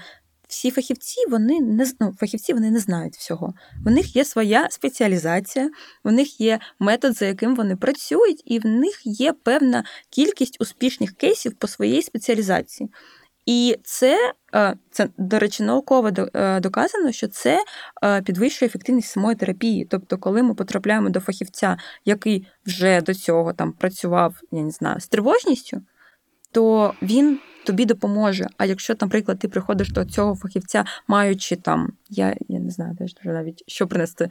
всі 0.53 0.71
фахівці 0.71 1.27
вони 1.31 1.61
не 1.61 1.87
ну, 2.01 2.15
фахівці 2.21 2.53
вони 2.53 2.71
не 2.71 2.79
знають 2.79 3.17
всього. 3.17 3.55
У 3.87 3.91
них 3.91 4.17
є 4.17 4.25
своя 4.25 4.69
спеціалізація, 4.71 5.71
у 6.05 6.11
них 6.11 6.41
є 6.41 6.59
метод, 6.79 7.17
за 7.17 7.27
яким 7.27 7.57
вони 7.57 7.77
працюють, 7.77 8.43
і 8.45 8.59
в 8.59 8.67
них 8.67 9.01
є 9.05 9.33
певна 9.33 9.85
кількість 10.11 10.61
успішних 10.61 11.13
кейсів 11.13 11.53
по 11.55 11.67
своїй 11.67 12.03
спеціалізації. 12.03 12.91
І 13.47 13.77
це, 13.85 14.33
е, 14.55 14.77
це, 14.91 15.09
до 15.19 15.39
речі, 15.39 15.63
науково 15.63 16.11
е, 16.35 16.61
доказано, 16.61 17.13
що 17.13 17.29
це 17.29 17.65
е, 18.05 18.23
підвищує 18.23 18.67
ефективність 18.67 19.09
самої 19.09 19.37
терапії. 19.37 19.85
Тобто, 19.91 20.19
коли 20.19 20.43
ми 20.43 20.55
потрапляємо 20.55 21.11
до 21.11 21.21
фахівця, 21.21 21.77
який 22.05 22.47
вже 22.67 23.01
до 23.01 23.15
цього 23.15 23.53
там 23.53 23.73
працював, 23.73 24.35
я 24.51 24.63
не 24.63 24.71
знаю, 24.71 25.01
з 25.01 25.09
тривожністю, 25.09 25.83
то 26.53 26.95
він 27.03 27.39
тобі 27.65 27.85
допоможе. 27.85 28.47
А 28.57 28.65
якщо, 28.65 28.95
наприклад, 29.01 29.39
ти 29.39 29.49
приходиш 29.49 29.91
до 29.91 30.05
цього 30.05 30.37
фахівця, 30.37 30.85
маючи 31.09 31.57
там, 31.57 31.93
я 32.09 32.37
я 32.49 32.61
не 32.61 32.71
знаю, 32.71 32.97
теж 32.97 33.15
навіть 33.25 33.65
що 33.67 33.87
принести 33.87 34.29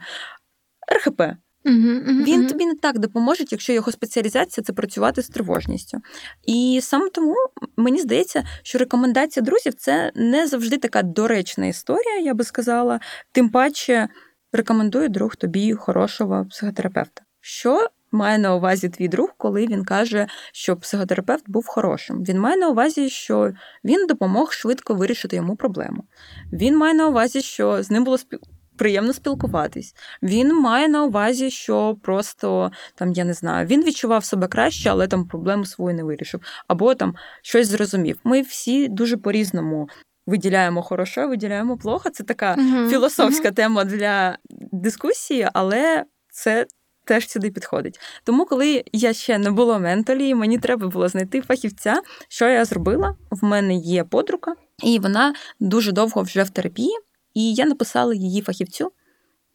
РХП. 0.92 1.22
Uh-huh, 1.64 2.08
uh-huh. 2.08 2.24
Він 2.24 2.46
тобі 2.46 2.66
не 2.66 2.74
так 2.74 2.98
допоможе, 2.98 3.44
якщо 3.50 3.72
його 3.72 3.92
спеціалізація 3.92 4.64
це 4.64 4.72
працювати 4.72 5.22
з 5.22 5.28
тривожністю. 5.28 5.98
І 6.46 6.80
саме 6.82 7.10
тому 7.10 7.34
мені 7.76 8.00
здається, 8.00 8.44
що 8.62 8.78
рекомендація 8.78 9.44
друзів 9.44 9.74
це 9.74 10.12
не 10.14 10.46
завжди 10.46 10.78
така 10.78 11.02
доречна 11.02 11.66
історія, 11.66 12.18
я 12.18 12.34
би 12.34 12.44
сказала. 12.44 13.00
Тим 13.32 13.50
паче 13.50 14.08
рекомендую 14.52 15.08
друг 15.08 15.36
тобі 15.36 15.74
хорошого 15.74 16.46
психотерапевта. 16.50 17.22
Що 17.40 17.88
має 18.12 18.38
на 18.38 18.54
увазі 18.54 18.88
твій 18.88 19.08
друг, 19.08 19.34
коли 19.36 19.66
він 19.66 19.84
каже, 19.84 20.26
що 20.52 20.76
психотерапевт 20.76 21.44
був 21.46 21.66
хорошим. 21.66 22.24
Він 22.24 22.40
має 22.40 22.56
на 22.56 22.68
увазі, 22.68 23.08
що 23.08 23.52
він 23.84 24.06
допомог 24.06 24.52
швидко 24.52 24.94
вирішити 24.94 25.36
йому 25.36 25.56
проблему. 25.56 26.04
Він 26.52 26.76
має 26.76 26.94
на 26.94 27.08
увазі, 27.08 27.42
що 27.42 27.82
з 27.82 27.90
ним 27.90 28.04
було 28.04 28.18
спів... 28.18 28.40
Приємно 28.76 29.12
спілкуватись. 29.12 29.94
Він 30.22 30.60
має 30.60 30.88
на 30.88 31.04
увазі, 31.04 31.50
що 31.50 31.96
просто 32.02 32.72
там, 32.94 33.12
я 33.12 33.24
не 33.24 33.32
знаю, 33.32 33.66
він 33.66 33.84
відчував 33.84 34.24
себе 34.24 34.48
краще, 34.48 34.90
але 34.90 35.06
там 35.06 35.28
проблему 35.28 35.64
свою 35.64 35.96
не 35.96 36.04
вирішив, 36.04 36.40
або 36.68 36.94
там 36.94 37.14
щось 37.42 37.68
зрозумів. 37.68 38.18
Ми 38.24 38.42
всі 38.42 38.88
дуже 38.88 39.16
по-різному 39.16 39.88
виділяємо 40.26 40.82
хороше, 40.82 41.26
виділяємо 41.26 41.76
плохо. 41.76 42.10
Це 42.10 42.24
така 42.24 42.54
uh-huh. 42.54 42.90
філософська 42.90 43.48
uh-huh. 43.48 43.54
тема 43.54 43.84
для 43.84 44.38
дискусії, 44.72 45.48
але 45.52 46.04
це 46.30 46.66
теж 47.04 47.28
сюди 47.28 47.50
підходить. 47.50 48.00
Тому, 48.24 48.46
коли 48.46 48.84
я 48.92 49.12
ще 49.12 49.38
не 49.38 49.50
було 49.50 49.78
ментолі, 49.78 50.34
мені 50.34 50.58
треба 50.58 50.88
було 50.88 51.08
знайти 51.08 51.40
фахівця, 51.40 52.02
що 52.28 52.48
я 52.48 52.64
зробила. 52.64 53.16
В 53.30 53.44
мене 53.44 53.74
є 53.74 54.04
подруга, 54.04 54.54
і 54.82 54.98
вона 54.98 55.34
дуже 55.60 55.92
довго 55.92 56.22
вже 56.22 56.42
в 56.42 56.50
терапії. 56.50 56.98
І 57.34 57.54
я 57.54 57.66
написала 57.66 58.14
її 58.14 58.42
фахівцю 58.42 58.92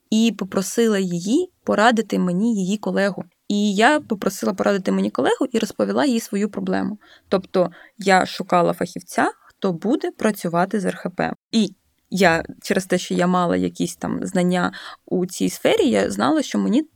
і 0.09 0.35
попросила 0.37 0.99
її 0.99 1.51
порадити 1.63 2.19
мені 2.19 2.55
її 2.55 2.77
колегу. 2.77 3.23
І 3.47 3.75
я 3.75 3.99
попросила 3.99 4.53
порадити 4.53 4.91
мені 4.91 5.09
колегу 5.09 5.45
і 5.51 5.59
розповіла 5.59 6.05
їй 6.05 6.19
свою 6.19 6.49
проблему. 6.49 6.99
Тобто 7.29 7.71
я 7.97 8.25
шукала 8.25 8.73
фахівця, 8.73 9.31
хто 9.45 9.73
буде 9.73 10.11
працювати 10.11 10.79
з 10.79 10.91
РХП. 10.91 11.21
І 11.51 11.73
я 12.09 12.43
через 12.61 12.85
те, 12.85 12.97
що 12.97 13.13
я 13.13 13.27
мала 13.27 13.57
якісь 13.57 13.95
там 13.95 14.25
знання 14.25 14.71
у 15.05 15.25
цій 15.25 15.49
сфері, 15.49 15.89
я 15.89 16.11
знала, 16.11 16.41
що 16.41 16.59
мені 16.59 16.87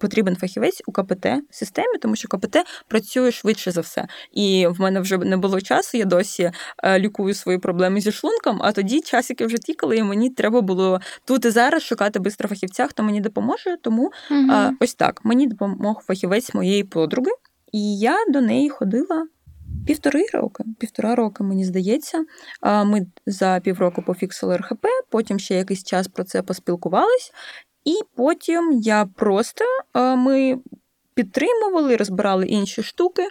потрібен 0.00 0.36
фахівець 0.36 0.82
у 0.86 0.92
КПТ 0.92 1.26
системі, 1.50 1.98
тому 2.02 2.16
що 2.16 2.28
КПТ 2.28 2.56
працює 2.88 3.32
швидше 3.32 3.70
за 3.70 3.80
все. 3.80 4.06
І 4.32 4.66
в 4.70 4.80
мене 4.80 5.00
вже 5.00 5.18
не 5.18 5.36
було 5.36 5.60
часу. 5.60 5.98
Я 5.98 6.04
досі 6.04 6.50
е, 6.84 6.98
лікую 6.98 7.34
свої 7.34 7.58
проблеми 7.58 8.00
зі 8.00 8.12
шлунком. 8.12 8.60
А 8.62 8.72
тоді 8.72 9.00
часики 9.00 9.46
вже 9.46 9.56
тікали, 9.56 9.96
і 9.96 10.02
мені 10.02 10.30
треба 10.30 10.60
було 10.60 11.00
тут 11.24 11.44
і 11.44 11.50
зараз 11.50 11.82
шукати 11.82 12.18
бистро 12.18 12.48
фахівця, 12.48 12.86
хто 12.86 13.02
мені 13.02 13.20
допоможе. 13.20 13.76
Тому 13.82 14.12
угу. 14.30 14.76
ось 14.80 14.94
так 14.94 15.20
мені 15.24 15.46
допомог 15.46 16.02
фахівець 16.06 16.54
моєї 16.54 16.84
подруги, 16.84 17.30
і 17.72 17.98
я 17.98 18.16
до 18.28 18.40
неї 18.40 18.68
ходила. 18.68 19.26
Півтори 19.86 20.26
роки, 20.34 20.64
півтора 20.78 21.14
роки, 21.14 21.44
мені 21.44 21.64
здається. 21.64 22.24
Ми 22.62 23.06
за 23.26 23.60
півроку 23.64 24.02
пофіксили 24.02 24.56
РХП, 24.56 24.86
потім 25.10 25.38
ще 25.38 25.54
якийсь 25.54 25.84
час 25.84 26.08
про 26.08 26.24
це 26.24 26.42
поспілкувались, 26.42 27.32
і 27.90 28.04
потім 28.14 28.80
я 28.82 29.06
просто 29.06 29.64
ми 29.94 30.58
підтримували, 31.14 31.96
розбирали 31.96 32.46
інші 32.46 32.82
штуки, 32.82 33.28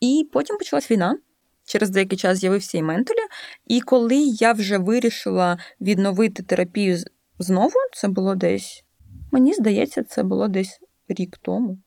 і 0.00 0.28
потім 0.32 0.58
почалась 0.58 0.90
війна. 0.90 1.18
Через 1.64 1.90
деякий 1.90 2.18
час 2.18 2.38
з'явився 2.38 2.78
і 2.78 2.82
ментолі. 2.82 3.18
І 3.66 3.80
коли 3.80 4.16
я 4.16 4.52
вже 4.52 4.78
вирішила 4.78 5.58
відновити 5.80 6.42
терапію 6.42 6.98
знову, 7.38 7.74
це 7.92 8.08
було 8.08 8.34
десь, 8.34 8.84
мені 9.32 9.52
здається, 9.52 10.02
це 10.02 10.22
було 10.22 10.48
десь 10.48 10.80
рік 11.08 11.38
тому 11.42 11.78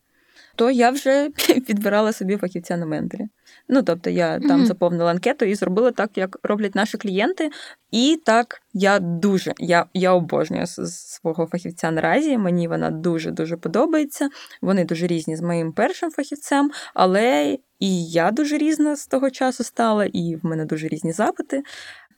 то 0.60 0.72
я 0.72 0.89
вже 0.89 1.30
підбирала 1.67 2.13
собі 2.13 2.38
фахівця 2.38 2.78
на 2.78 2.86
менторі. 2.86 3.28
Ну 3.69 3.84
тобто 3.84 4.10
я 4.10 4.39
там 4.39 4.62
mm-hmm. 4.62 4.65
заповнила 4.65 5.12
анкету 5.12 5.45
і 5.45 5.56
зробила 5.56 5.91
так, 5.91 6.17
як 6.17 6.38
роблять 6.43 6.76
наші 6.76 6.98
клієнти. 6.98 7.50
І 7.91 8.22
так 8.26 8.62
я 8.74 9.00
дуже 9.00 9.54
я 9.58 9.86
я 9.93 10.12
обожнюю 10.12 10.67
свого 10.67 11.45
фахівця 11.45 11.91
наразі. 11.91 12.38
Мені 12.38 12.67
вона 12.67 12.89
дуже 12.89 13.32
дуже 13.32 13.58
подобається. 13.58 14.30
Вони 14.62 14.86
дуже 14.86 15.08
різні 15.08 15.36
з 15.36 15.41
моїм 15.41 15.72
першим 15.72 16.12
фахівцем, 16.12 16.72
але 16.93 17.58
і 17.80 18.06
я 18.06 18.32
дуже 18.32 18.58
різна 18.58 18.95
з 18.95 19.08
того 19.08 19.30
часу 19.30 19.63
стала, 19.63 20.06
і 20.06 20.36
в 20.36 20.45
мене 20.45 20.65
дуже 20.65 20.88
різні 20.88 21.12
запити. 21.12 21.63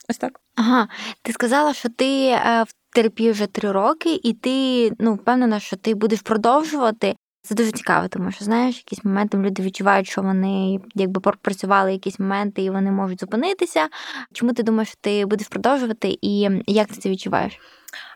Ось 0.09 0.17
так. 0.17 0.39
Ага, 0.55 0.87
ти 1.21 1.33
сказала, 1.33 1.73
що 1.73 1.89
ти 1.89 2.25
е, 2.27 2.63
в 2.67 2.73
терапії 2.93 3.31
вже 3.31 3.47
три 3.47 3.71
роки, 3.71 4.19
і 4.23 4.33
ти 4.33 4.91
ну 4.99 5.13
впевнена, 5.13 5.59
що 5.59 5.75
ти 5.75 5.95
будеш 5.95 6.21
продовжувати. 6.21 7.15
Це 7.43 7.55
дуже 7.55 7.71
цікаво, 7.71 8.07
тому 8.07 8.31
що 8.31 8.45
знаєш, 8.45 8.77
якісь 8.77 9.05
моменти 9.05 9.37
люди 9.37 9.63
відчувають, 9.63 10.07
що 10.07 10.21
вони 10.21 10.79
якби 10.95 11.21
пропрацювали 11.21 11.91
якісь 11.91 12.19
моменти 12.19 12.63
і 12.63 12.69
вони 12.69 12.91
можуть 12.91 13.19
зупинитися. 13.19 13.89
Чому 14.33 14.53
ти 14.53 14.63
думаєш, 14.63 14.87
що 14.87 14.97
ти 15.01 15.25
будеш 15.25 15.47
продовжувати 15.47 16.17
і 16.21 16.49
як 16.67 16.87
ти 16.87 16.95
це 16.95 17.09
відчуваєш? 17.09 17.59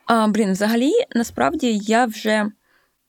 А, 0.06 0.28
Блін, 0.28 0.52
взагалі, 0.52 0.92
насправді 1.16 1.78
я 1.78 2.06
вже 2.06 2.46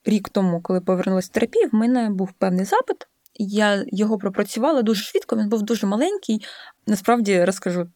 рік 0.04 0.28
тому, 0.28 0.60
коли 0.60 0.80
повернулася 0.80 1.28
в 1.30 1.34
терапію, 1.34 1.68
в 1.72 1.74
мене 1.74 2.10
був 2.10 2.32
певний 2.32 2.64
запит. 2.64 3.06
Я 3.34 3.84
його 3.86 4.18
пропрацювала 4.18 4.82
дуже 4.82 5.02
швидко, 5.02 5.36
він 5.36 5.48
був 5.48 5.62
дуже 5.62 5.86
маленький. 5.86 6.44
Насправді 6.86 7.44
розкажу. 7.44 7.88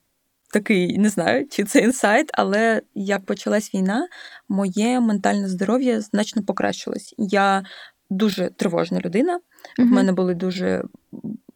Такий 0.52 0.98
не 0.98 1.08
знаю, 1.08 1.48
чи 1.50 1.64
це 1.64 1.78
інсайт, 1.78 2.30
але 2.34 2.82
як 2.94 3.24
почалась 3.24 3.74
війна, 3.74 4.08
моє 4.48 5.00
ментальне 5.00 5.48
здоров'я 5.48 6.00
значно 6.00 6.42
покращилось. 6.42 7.14
Я 7.18 7.62
дуже 8.10 8.50
тривожна 8.56 9.00
людина. 9.00 9.36
Mm-hmm. 9.36 9.88
В 9.88 9.90
мене 9.90 10.12
були 10.12 10.34
дуже 10.34 10.84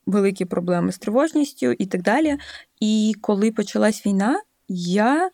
великі 0.07 0.45
проблеми 0.45 0.93
з 0.93 0.99
тривожністю 0.99 1.73
і 1.73 1.87
так 1.87 2.03
далі. 2.03 2.39
І 2.81 3.15
коли 3.21 3.53
почалась 3.53 4.07
війна, 4.07 4.43
я 4.69 5.31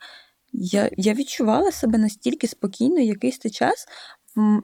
я, 0.53 0.91
я 0.97 1.15
відчувала 1.15 1.73
себе 1.73 1.99
настільки 1.99 2.47
спокійно 2.47 3.01
якийсь 3.01 3.39
той 3.39 3.51
час, 3.51 3.87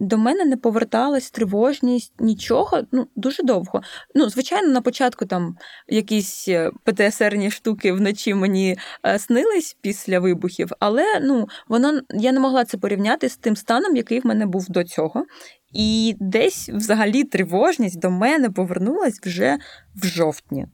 до 0.00 0.18
мене 0.18 0.44
не 0.44 0.56
поверталась 0.56 1.30
тривожність, 1.30 2.12
нічого 2.18 2.82
ну 2.92 3.06
дуже 3.16 3.42
довго. 3.42 3.82
Ну, 4.14 4.28
звичайно, 4.28 4.68
на 4.68 4.80
початку 4.80 5.26
там 5.26 5.56
якісь 5.88 6.48
е, 6.48 6.70
ПТСРні 6.84 7.50
штуки 7.50 7.92
вночі 7.92 8.34
мені 8.34 8.78
е, 9.06 9.18
снились 9.18 9.76
після 9.80 10.20
вибухів, 10.20 10.70
але 10.80 11.20
ну 11.22 11.48
воно 11.68 12.00
я 12.10 12.32
не 12.32 12.40
могла 12.40 12.64
це 12.64 12.78
порівняти 12.78 13.28
з 13.28 13.36
тим 13.36 13.56
станом, 13.56 13.96
який 13.96 14.20
в 14.20 14.26
мене 14.26 14.46
був 14.46 14.66
до 14.68 14.84
цього. 14.84 15.26
І 15.72 16.16
десь 16.20 16.68
взагалі 16.68 17.24
тривожність 17.24 18.00
до 18.00 18.10
мене 18.10 18.50
повернулась 18.50 19.20
вже 19.22 19.58
в 19.94 20.06
жовтні. 20.06 20.66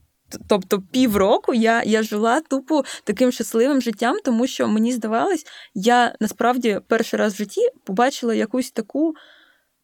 Тобто 0.49 0.83
півроку 0.93 1.55
я 1.55 1.83
я 1.83 2.03
жила 2.03 2.41
тупо 2.41 2.85
таким 3.05 3.33
щасливим 3.33 3.81
життям, 3.81 4.17
тому 4.25 4.47
що 4.47 4.69
мені 4.69 4.93
здавалось, 4.93 5.47
я 5.75 6.15
насправді 6.21 6.81
перший 6.89 7.19
раз 7.19 7.35
в 7.35 7.37
житті 7.37 7.61
побачила 7.85 8.35
якусь 8.35 8.71
таку 8.71 9.15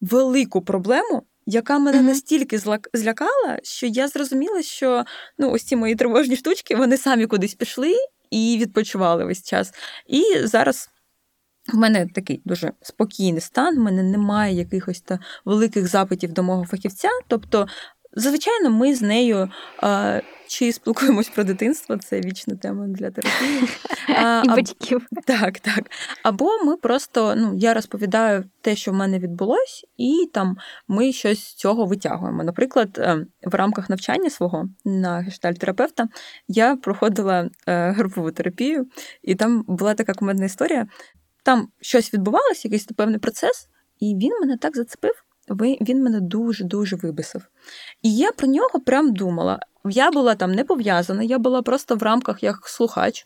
велику 0.01 0.61
проблему, 0.61 1.23
яка 1.45 1.79
мене 1.79 1.97
mm-hmm. 1.97 2.03
настільки 2.03 2.59
злякала, 2.93 3.59
що 3.63 3.87
я 3.87 4.07
зрозуміла, 4.07 4.61
що 4.61 5.05
ну, 5.37 5.51
ось 5.51 5.63
ці 5.63 5.75
мої 5.75 5.95
тривожні 5.95 6.35
штучки 6.35 6.75
вони 6.75 6.97
самі 6.97 7.25
кудись 7.27 7.53
пішли 7.53 7.95
і 8.31 8.57
відпочивали 8.61 9.25
весь 9.25 9.43
час. 9.43 9.73
І 10.07 10.23
зараз. 10.43 10.89
В 11.73 11.77
мене 11.77 12.07
такий 12.07 12.41
дуже 12.45 12.71
спокійний 12.81 13.41
стан, 13.41 13.75
в 13.75 13.79
мене 13.79 14.03
немає 14.03 14.55
якихось 14.55 15.01
та 15.01 15.19
великих 15.45 15.87
запитів 15.87 16.33
до 16.33 16.43
мого 16.43 16.65
фахівця. 16.65 17.09
Тобто, 17.27 17.67
звичайно, 18.15 18.69
ми 18.69 18.95
з 18.95 19.01
нею 19.01 19.49
а, 19.77 20.19
чи 20.49 20.71
спілкуємось 20.71 21.29
про 21.29 21.43
дитинство, 21.43 21.97
це 21.97 22.21
вічна 22.21 22.55
тема 22.55 22.87
для 22.87 23.11
терапії. 23.11 23.61
А, 24.15 24.43
І 24.45 24.49
батьків. 24.49 25.07
Так, 25.25 25.59
так. 25.59 25.91
Або 26.23 26.49
ми 26.65 26.77
просто, 26.77 27.35
ну, 27.37 27.53
я 27.55 27.73
розповідаю 27.73 28.43
те, 28.61 28.75
що 28.75 28.91
в 28.91 28.93
мене 28.93 29.19
відбулось, 29.19 29.85
і 29.97 30.29
там 30.33 30.57
ми 30.87 31.11
щось 31.11 31.39
з 31.39 31.53
цього 31.53 31.85
витягуємо. 31.85 32.43
Наприклад, 32.43 32.97
е, 32.97 33.25
в 33.43 33.55
рамках 33.55 33.89
навчання 33.89 34.29
свого 34.29 34.69
на 34.85 35.19
гештальтерапевта 35.19 36.07
я 36.47 36.75
проходила 36.75 37.49
е, 37.67 37.91
групову 37.91 38.31
терапію, 38.31 38.87
і 39.23 39.35
там 39.35 39.65
була 39.67 39.93
така 39.93 40.13
кумедна 40.13 40.45
історія 40.45 40.87
там 41.43 41.67
щось 41.81 42.13
відбувалося, 42.13 42.61
якийсь 42.63 42.85
певний 42.85 43.19
процес, 43.19 43.67
і 43.99 44.15
він 44.15 44.31
мене 44.41 44.57
так 44.57 44.75
зацепив. 44.75 45.13
Він 45.81 46.03
мене 46.03 46.19
дуже-дуже 46.19 46.95
вибисив. 46.95 47.41
І 48.01 48.15
я 48.15 48.31
про 48.31 48.47
нього 48.47 48.79
прям 48.85 49.13
думала. 49.13 49.59
Я 49.85 50.11
була 50.11 50.35
там 50.35 50.51
не 50.51 50.63
пов'язана, 50.63 51.23
я 51.23 51.37
була 51.37 51.61
просто 51.61 51.95
в 51.95 52.03
рамках 52.03 52.43
як 52.43 52.67
слухач. 52.67 53.25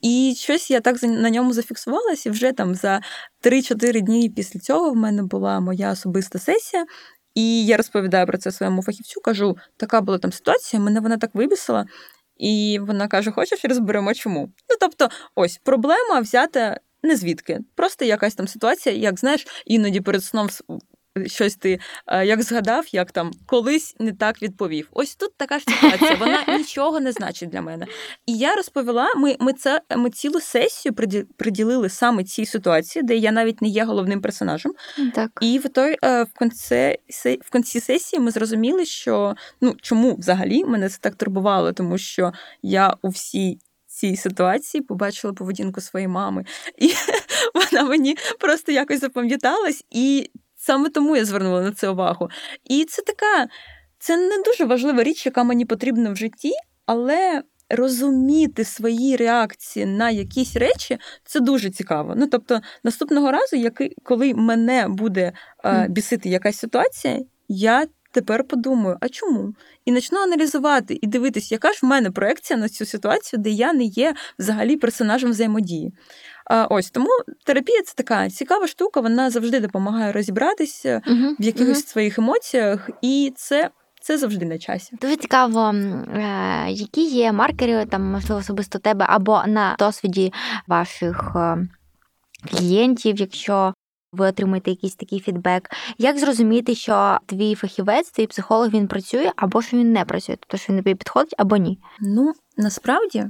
І 0.00 0.34
щось 0.36 0.70
я 0.70 0.80
так 0.80 1.02
на 1.02 1.30
ньому 1.30 1.52
зафіксувалася, 1.52 2.28
і 2.28 2.32
вже 2.32 2.52
там 2.52 2.74
за 2.74 3.00
3-4 3.42 4.00
дні 4.00 4.30
після 4.30 4.60
цього 4.60 4.90
в 4.90 4.96
мене 4.96 5.22
була 5.22 5.60
моя 5.60 5.90
особиста 5.90 6.38
сесія. 6.38 6.86
І 7.34 7.66
я 7.66 7.76
розповідаю 7.76 8.26
про 8.26 8.38
це 8.38 8.52
своєму 8.52 8.82
фахівцю, 8.82 9.20
кажу, 9.20 9.56
така 9.76 10.00
була 10.00 10.18
там 10.18 10.32
ситуація, 10.32 10.82
мене 10.82 11.00
вона 11.00 11.16
так 11.16 11.34
вибісила. 11.34 11.86
І 12.36 12.78
вона 12.82 13.08
каже: 13.08 13.30
Хочеш, 13.30 13.64
розберемо 13.64 14.14
чому? 14.14 14.40
Ну 14.70 14.76
тобто, 14.80 15.08
ось 15.34 15.60
проблема 15.64 16.20
взята 16.20 16.80
не 17.02 17.16
звідки. 17.16 17.60
Просто 17.74 18.04
якась 18.04 18.34
там 18.34 18.48
ситуація, 18.48 18.94
як 18.94 19.18
знаєш, 19.18 19.46
іноді 19.66 20.00
перед 20.00 20.24
сном 20.24 20.48
щось 21.26 21.56
ти 21.56 21.78
е, 22.06 22.26
як 22.26 22.42
згадав, 22.42 22.84
як 22.92 23.12
там 23.12 23.30
колись 23.46 23.96
не 23.98 24.12
так 24.12 24.42
відповів. 24.42 24.88
Ось 24.92 25.14
тут 25.14 25.36
така 25.36 25.58
ж 25.58 25.64
ситуація, 25.68 26.14
вона 26.14 26.44
нічого 26.58 27.00
не 27.00 27.12
значить 27.12 27.48
для 27.48 27.62
мене. 27.62 27.86
І 28.26 28.38
я 28.38 28.54
розповіла: 28.54 29.14
ми 29.16 29.36
ми, 29.40 29.52
це 29.52 29.80
ми 29.96 30.10
цілу 30.10 30.40
сесію 30.40 30.94
приділили 31.36 31.88
саме 31.88 32.24
цій 32.24 32.46
ситуації, 32.46 33.02
де 33.02 33.16
я 33.16 33.32
навіть 33.32 33.62
не 33.62 33.68
є 33.68 33.84
головним 33.84 34.20
персонажем. 34.20 34.72
Так. 35.14 35.30
І 35.40 35.58
в 35.58 35.68
той 35.68 35.96
е, 36.04 36.22
в 36.22 36.38
кінці 36.38 36.98
в 37.44 37.50
кінці 37.52 37.80
сесії 37.80 38.20
ми 38.20 38.30
зрозуміли, 38.30 38.84
що 38.84 39.34
ну 39.60 39.76
чому 39.82 40.14
взагалі 40.14 40.64
мене 40.64 40.88
це 40.88 40.98
так 41.00 41.14
турбувало, 41.14 41.72
тому 41.72 41.98
що 41.98 42.32
я 42.62 42.94
у 43.02 43.08
всій 43.08 43.58
цій 44.00 44.16
ситуації 44.16 44.82
побачила 44.82 45.34
поведінку 45.34 45.80
своєї 45.80 46.08
мами, 46.08 46.44
і 46.78 46.92
вона 47.54 47.88
мені 47.88 48.16
просто 48.38 48.72
якось 48.72 49.00
запам'яталась, 49.00 49.84
і 49.90 50.30
саме 50.56 50.90
тому 50.90 51.16
я 51.16 51.24
звернула 51.24 51.62
на 51.62 51.72
це 51.72 51.88
увагу. 51.88 52.28
І 52.64 52.84
це 52.84 53.02
така, 53.02 53.48
це 53.98 54.16
не 54.16 54.42
дуже 54.42 54.64
важлива 54.64 55.02
річ, 55.02 55.26
яка 55.26 55.44
мені 55.44 55.64
потрібна 55.64 56.10
в 56.10 56.16
житті, 56.16 56.52
але. 56.86 57.42
Розуміти 57.72 58.64
свої 58.64 59.16
реакції 59.16 59.86
на 59.86 60.10
якісь 60.10 60.56
речі 60.56 60.98
це 61.24 61.40
дуже 61.40 61.70
цікаво. 61.70 62.14
Ну 62.16 62.26
тобто, 62.26 62.60
наступного 62.84 63.32
разу, 63.32 63.56
який, 63.56 63.96
коли 64.02 64.34
мене 64.34 64.88
буде 64.88 65.32
е, 65.64 65.86
бісити 65.88 66.28
якась 66.28 66.58
ситуація, 66.58 67.20
я 67.48 67.86
тепер 68.12 68.44
подумаю, 68.44 68.96
а 69.00 69.08
чому? 69.08 69.54
І 69.84 69.92
почну 69.92 70.18
аналізувати 70.18 70.98
і 71.02 71.06
дивитись, 71.06 71.52
яка 71.52 71.72
ж 71.72 71.78
в 71.82 71.86
мене 71.86 72.10
проекція 72.10 72.58
на 72.58 72.68
цю 72.68 72.86
ситуацію, 72.86 73.40
де 73.42 73.50
я 73.50 73.72
не 73.72 73.84
є 73.84 74.14
взагалі 74.38 74.76
персонажем 74.76 75.30
взаємодії. 75.30 75.92
А, 76.44 76.66
Ось 76.66 76.90
тому 76.90 77.08
терапія 77.46 77.82
це 77.82 77.94
така 77.94 78.30
цікава 78.30 78.66
штука, 78.66 79.00
вона 79.00 79.30
завжди 79.30 79.60
допомагає 79.60 80.12
розібратися 80.12 81.02
Угу. 81.06 81.36
в 81.38 81.44
якихось 81.44 81.86
своїх 81.86 82.18
емоціях, 82.18 82.90
і 83.02 83.32
це, 83.36 83.70
це 84.02 84.18
завжди 84.18 84.46
на 84.46 84.58
часі. 84.58 84.96
Дуже 85.02 85.16
цікаво, 85.16 85.68
е, 85.68 86.66
які 86.68 87.04
є 87.04 87.32
маркери, 87.32 87.86
там, 87.86 88.02
можливо, 88.02 88.40
особисто 88.40 88.78
тебе, 88.78 89.06
або 89.08 89.42
на 89.46 89.76
досвіді 89.78 90.32
ваших 90.66 91.32
е, 91.36 91.68
клієнтів, 92.50 93.16
якщо 93.16 93.74
ви 94.12 94.26
отримуєте 94.26 94.70
якийсь 94.70 94.94
такий 94.94 95.20
фідбек. 95.20 95.70
Як 95.98 96.18
зрозуміти, 96.18 96.74
що 96.74 97.18
твій 97.26 97.54
фахівець, 97.54 98.10
твій 98.10 98.26
психолог 98.26 98.68
він 98.68 98.88
працює, 98.88 99.32
або 99.36 99.62
що 99.62 99.76
він 99.76 99.92
не 99.92 100.04
працює, 100.04 100.36
тобто 100.40 100.56
що 100.56 100.72
він 100.72 100.78
тобі 100.82 100.94
підходить 100.94 101.34
або 101.38 101.56
ні? 101.56 101.78
Ну, 102.00 102.32
насправді, 102.56 103.26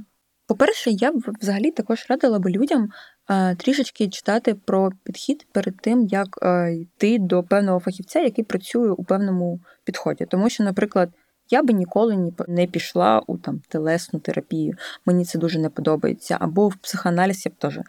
по-перше, 0.47 0.91
я 0.91 1.11
б 1.11 1.23
взагалі 1.41 1.71
також 1.71 2.05
радила 2.09 2.39
би 2.39 2.51
людям 2.51 2.89
е, 3.29 3.55
трішечки 3.55 4.09
читати 4.09 4.55
про 4.65 4.91
підхід 5.03 5.47
перед 5.51 5.77
тим, 5.77 6.07
як 6.07 6.27
е, 6.41 6.73
йти 6.75 7.17
до 7.19 7.43
певного 7.43 7.79
фахівця, 7.79 8.19
який 8.19 8.43
працює 8.43 8.91
у 8.91 9.03
певному 9.03 9.59
підході. 9.83 10.25
Тому 10.25 10.49
що, 10.49 10.63
наприклад, 10.63 11.09
я 11.49 11.63
би 11.63 11.73
ніколи 11.73 12.15
ні- 12.15 12.33
не 12.47 12.67
пішла 12.67 13.21
у 13.27 13.37
там 13.37 13.61
телесну 13.69 14.19
терапію, 14.19 14.73
мені 15.05 15.25
це 15.25 15.39
дуже 15.39 15.59
не 15.59 15.69
подобається, 15.69 16.37
або 16.39 16.67
в 16.67 16.75
психоаналіз 16.75 17.45
я 17.45 17.49
б 17.49 17.55
теж 17.55 17.79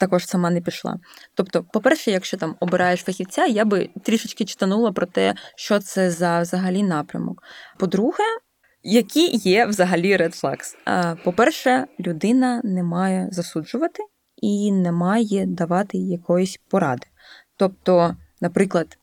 також 0.00 0.26
сама 0.26 0.50
не 0.50 0.60
пішла. 0.60 0.98
Тобто, 1.34 1.64
по-перше, 1.72 2.10
якщо 2.10 2.36
там 2.36 2.56
обираєш 2.60 3.00
фахівця, 3.00 3.46
я 3.46 3.64
би 3.64 3.88
трішечки 4.02 4.44
читанула 4.44 4.92
про 4.92 5.06
те, 5.06 5.34
що 5.56 5.78
це 5.78 6.10
за 6.10 6.40
взагалі 6.40 6.82
напрямок. 6.82 7.42
По-друге, 7.78 8.24
які 8.82 9.26
є 9.36 9.66
взагалі 9.66 10.16
red 10.16 10.42
flags? 10.42 10.74
По-перше, 11.24 11.86
людина 12.00 12.60
не 12.64 12.82
має 12.82 13.28
засуджувати 13.30 14.02
і 14.36 14.72
не 14.72 14.92
має 14.92 15.46
давати 15.46 15.98
якоїсь 15.98 16.60
поради. 16.68 17.06
Тобто, 17.56 18.16
наприклад, 18.40 18.98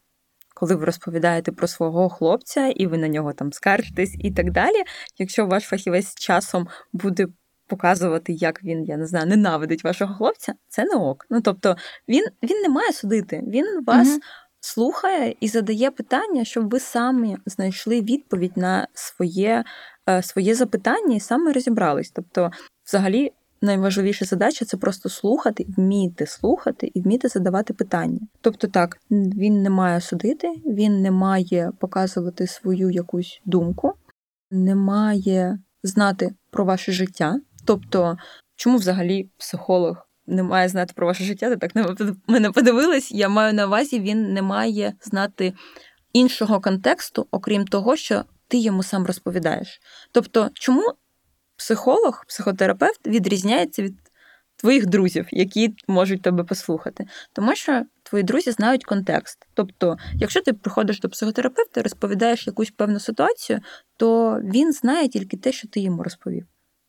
коли 0.53 0.75
ви 0.75 0.85
розповідаєте 0.85 1.51
про 1.51 1.67
свого 1.67 2.09
хлопця 2.09 2.67
і 2.67 2.87
ви 2.87 2.97
на 2.97 3.07
нього 3.07 3.33
там 3.33 3.53
скаржитесь 3.53 4.15
і 4.19 4.31
так 4.31 4.51
далі, 4.51 4.83
якщо 5.17 5.45
ваш 5.45 5.63
фахівець 5.63 6.15
часом 6.15 6.67
буде 6.93 7.27
показувати, 7.67 8.33
як 8.33 8.63
він, 8.63 8.83
я 8.83 8.97
не 8.97 9.07
знаю, 9.07 9.25
ненавидить 9.27 9.83
вашого 9.83 10.15
хлопця, 10.15 10.53
це 10.67 10.83
не 10.85 10.95
ок. 10.95 11.25
Ну 11.29 11.41
тобто 11.41 11.75
він, 12.07 12.25
він 12.43 12.61
не 12.61 12.69
має 12.69 12.91
судити, 12.93 13.43
він 13.47 13.83
вас 13.87 14.07
Мгм. 14.07 14.19
слухає 14.59 15.35
і 15.39 15.47
задає 15.47 15.91
питання, 15.91 16.45
щоб 16.45 16.69
ви 16.69 16.79
самі 16.79 17.37
знайшли 17.45 18.01
відповідь 18.01 18.57
на 18.57 18.87
своє, 18.93 19.63
е, 20.09 20.21
своє 20.23 20.55
запитання 20.55 21.15
і 21.15 21.19
саме 21.19 21.53
розібрались. 21.53 22.11
Тобто, 22.11 22.51
взагалі, 22.87 23.31
найважливіша 23.61 24.25
задача 24.25 24.65
це 24.65 24.77
просто 24.77 25.09
слухати, 25.09 25.65
вміти 25.77 26.25
слухати 26.25 26.91
і 26.93 27.01
вміти 27.01 27.27
задавати 27.27 27.73
питання. 27.73 28.19
Тобто, 28.41 28.67
так, 28.67 28.97
він 29.11 29.61
не 29.61 29.69
має 29.69 30.01
судити, 30.01 30.47
він 30.65 31.01
не 31.01 31.11
має 31.11 31.71
показувати 31.79 32.47
свою 32.47 32.89
якусь 32.89 33.41
думку, 33.45 33.93
не 34.51 34.75
має 34.75 35.59
знати 35.83 36.33
про 36.51 36.65
ваше 36.65 36.91
життя. 36.91 37.39
Тобто, 37.67 38.17
чому 38.55 38.77
взагалі 38.77 39.29
психолог 39.37 40.07
не 40.27 40.43
має 40.43 40.69
знати 40.69 40.93
про 40.95 41.07
ваше 41.07 41.23
життя? 41.23 41.49
Ти 41.49 41.57
так 41.57 41.75
на 41.75 41.95
мене 42.27 42.51
подивилась. 42.51 43.11
Я 43.11 43.29
маю 43.29 43.53
на 43.53 43.67
увазі, 43.67 43.99
він 43.99 44.33
не 44.33 44.41
має 44.41 44.93
знати 45.01 45.53
іншого 46.13 46.61
контексту, 46.61 47.27
окрім 47.31 47.65
того, 47.65 47.95
що 47.95 48.23
ти 48.47 48.57
йому 48.57 48.83
сам 48.83 49.05
розповідаєш. 49.05 49.79
Тобто, 50.11 50.49
чому 50.53 50.93
психолог, 51.57 52.25
психотерапевт 52.27 53.07
відрізняється 53.07 53.81
від 53.81 53.93
твоїх 54.55 54.85
друзів, 54.85 55.27
які 55.31 55.75
можуть 55.87 56.21
тебе 56.21 56.43
послухати? 56.43 57.07
Тому 57.33 57.55
що 57.55 57.83
твої 58.03 58.23
друзі 58.23 58.51
знають 58.51 58.85
контекст. 58.85 59.47
Тобто, 59.53 59.97
якщо 60.15 60.41
ти 60.41 60.53
приходиш 60.53 60.99
до 60.99 61.09
психотерапевта 61.09 61.79
і 61.79 61.83
розповідаєш 61.83 62.47
якусь 62.47 62.71
певну 62.71 62.99
ситуацію, 62.99 63.59
то 63.97 64.39
він 64.43 64.73
знає 64.73 65.07
тільки 65.07 65.37
те, 65.37 65.51
що 65.51 65.67
ти 65.67 65.79
йому 65.79 66.03
розповів. 66.03 66.45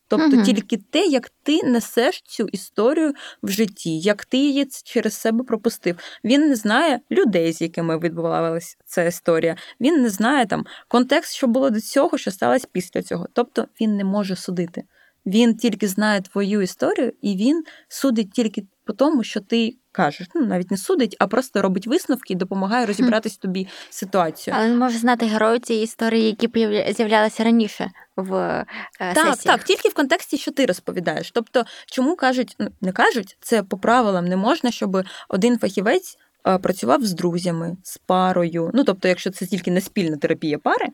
Тобто 0.09 0.37
угу. 0.37 0.45
тільки 0.45 0.77
те, 0.77 1.05
як 1.05 1.29
ти 1.43 1.63
несеш 1.63 2.21
цю 2.21 2.47
історію 2.47 3.13
в 3.43 3.49
житті, 3.49 3.99
як 3.99 4.25
ти 4.25 4.37
її 4.37 4.67
через 4.83 5.13
себе 5.13 5.43
пропустив. 5.43 5.95
Він 6.23 6.49
не 6.49 6.55
знає 6.55 6.99
людей, 7.11 7.53
з 7.53 7.61
якими 7.61 7.99
відбувалася 7.99 8.77
ця 8.85 9.03
історія. 9.03 9.55
Він 9.81 10.01
не 10.01 10.09
знає 10.09 10.45
там 10.45 10.65
контекст, 10.87 11.33
що 11.33 11.47
було 11.47 11.69
до 11.69 11.81
цього, 11.81 12.17
що 12.17 12.31
сталося 12.31 12.67
після 12.71 13.01
цього. 13.01 13.27
Тобто 13.33 13.67
він 13.81 13.97
не 13.97 14.03
може 14.03 14.35
судити. 14.35 14.83
Він 15.25 15.57
тільки 15.57 15.87
знає 15.87 16.21
твою 16.21 16.61
історію, 16.61 17.13
і 17.21 17.35
він 17.35 17.63
судить 17.87 18.31
тільки 18.31 18.63
по 18.85 18.93
тому, 18.93 19.23
що 19.23 19.39
ти 19.39 19.75
кажеш. 19.91 20.27
Ну 20.35 20.45
навіть 20.45 20.71
не 20.71 20.77
судить, 20.77 21.15
а 21.19 21.27
просто 21.27 21.61
робить 21.61 21.87
висновки 21.87 22.33
і 22.33 22.35
допомагає 22.35 22.85
розібратись 22.85 23.37
тобі 23.37 23.67
з 23.89 23.97
ситуацією. 23.97 24.61
Але 24.61 24.71
він 24.71 24.77
може 24.77 24.97
знати 24.97 25.25
героїв 25.25 25.61
цієї 25.61 25.83
історії, 25.83 26.25
які 26.25 26.93
з'являлися 26.93 27.43
раніше 27.43 27.91
в 28.15 28.35
е, 28.35 28.65
Так, 28.99 29.17
сесіях. 29.17 29.57
так, 29.57 29.63
тільки 29.63 29.89
в 29.89 29.93
контексті, 29.93 30.37
що 30.37 30.51
ти 30.51 30.65
розповідаєш. 30.65 31.31
Тобто, 31.31 31.63
чому 31.85 32.15
кажуть, 32.15 32.55
ну 32.59 32.67
не 32.81 32.91
кажуть, 32.91 33.37
це 33.41 33.63
по 33.63 33.77
правилам 33.77 34.25
не 34.25 34.37
можна, 34.37 34.71
щоб 34.71 35.03
один 35.29 35.59
фахівець 35.59 36.17
е, 36.47 36.57
працював 36.57 37.05
з 37.05 37.13
друзями, 37.13 37.77
з 37.83 37.97
парою. 37.97 38.71
Ну 38.73 38.83
тобто, 38.83 39.07
якщо 39.07 39.29
це 39.29 39.45
тільки 39.45 39.71
не 39.71 39.81
спільна 39.81 40.17
терапія 40.17 40.57
пари, 40.57 40.87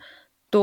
то 0.50 0.62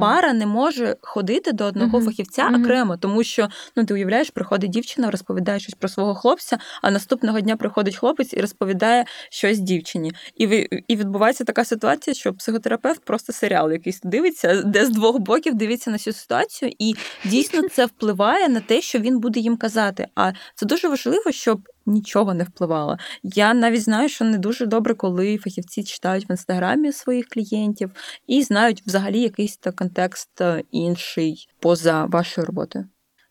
пара 0.00 0.32
не 0.32 0.46
може 0.46 0.96
ходити 1.00 1.52
до 1.52 1.64
одного 1.64 1.98
Мгм. 1.98 2.06
фахівця 2.06 2.44
Мгм. 2.50 2.62
окремо, 2.62 2.96
тому 2.96 3.24
що 3.24 3.48
ну 3.76 3.84
ти 3.84 3.94
уявляєш, 3.94 4.30
приходить 4.30 4.70
дівчина, 4.70 5.10
розповідає 5.10 5.60
щось 5.60 5.74
про 5.74 5.88
свого 5.88 6.14
хлопця, 6.14 6.58
а 6.82 6.90
наступного 6.90 7.40
дня 7.40 7.56
приходить 7.56 7.96
хлопець 7.96 8.32
і 8.32 8.40
розповідає 8.40 9.04
щось 9.30 9.58
дівчині. 9.58 10.12
І 10.36 10.46
ви 10.46 10.68
і 10.88 10.96
відбувається 10.96 11.44
така 11.44 11.64
ситуація, 11.64 12.14
що 12.14 12.32
психотерапевт 12.32 13.04
просто 13.04 13.32
серіал 13.32 13.72
якийсь 13.72 14.00
дивиться, 14.02 14.62
де 14.62 14.86
з 14.86 14.90
двох 14.90 15.18
боків 15.18 15.54
дивиться 15.54 15.90
на 15.90 15.98
цю 15.98 16.12
ситуацію, 16.12 16.72
і 16.78 16.94
дійсно 17.24 17.68
це 17.68 17.86
впливає 17.86 18.48
на 18.48 18.60
те, 18.60 18.80
що 18.80 18.98
він 18.98 19.18
буде 19.20 19.40
їм 19.40 19.56
казати. 19.56 20.06
А 20.14 20.32
це 20.54 20.66
дуже 20.66 20.88
важливо, 20.88 21.32
щоб 21.32 21.60
нічого 21.86 22.34
не 22.34 22.44
впливало. 22.44 22.96
Я 23.22 23.54
навіть 23.54 23.82
знаю, 23.82 24.08
що 24.08 24.24
не 24.24 24.38
дуже 24.38 24.66
добре, 24.66 24.94
коли 24.94 25.38
фахівці 25.38 25.84
читають 25.84 26.28
в 26.28 26.30
інстаграмі 26.30 26.92
своїх 26.92 27.28
клієнтів 27.28 27.90
і 28.26 28.42
знають 28.42 28.82
взагалі 28.86 29.20
якийсь 29.20 29.56
та 29.56 29.72
контекст 29.72 30.40
е, 30.40 30.62
інший 30.70 31.48
поза 31.60 32.04
вашою 32.04 32.46
роботою. 32.46 32.88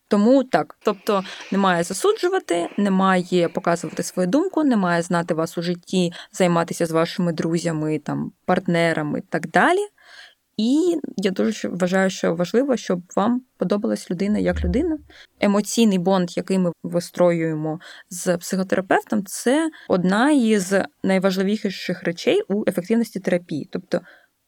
Тому 0.08 0.44
так, 0.44 0.76
тобто 0.84 1.24
немає 1.52 1.82
засуджувати, 1.82 2.68
немає 2.76 3.48
показувати 3.48 4.02
свою 4.02 4.28
думку, 4.28 4.64
немає 4.64 5.02
знати 5.02 5.34
вас 5.34 5.58
у 5.58 5.62
житті, 5.62 6.12
займатися 6.32 6.86
з 6.86 6.90
вашими 6.90 7.32
друзями, 7.32 7.98
там, 7.98 8.32
партнерами 8.44 9.18
і 9.18 9.22
так 9.22 9.48
далі. 9.48 9.80
І 10.56 10.98
я 11.16 11.30
дуже 11.30 11.68
вважаю, 11.68 12.10
що 12.10 12.34
важливо, 12.34 12.76
щоб 12.76 13.02
вам 13.16 13.42
подобалась 13.56 14.10
людина 14.10 14.38
як 14.38 14.64
людина. 14.64 14.98
Емоційний 15.40 15.98
бонд, 15.98 16.36
який 16.36 16.58
ми 16.58 16.72
вистроюємо 16.82 17.80
з 18.10 18.38
психотерапевтом, 18.38 19.24
це 19.26 19.70
одна 19.88 20.30
із 20.30 20.74
найважливіших 21.02 22.02
речей 22.02 22.42
у 22.48 22.64
ефективності 22.68 23.20
терапії. 23.20 23.68
Тобто 23.72 24.00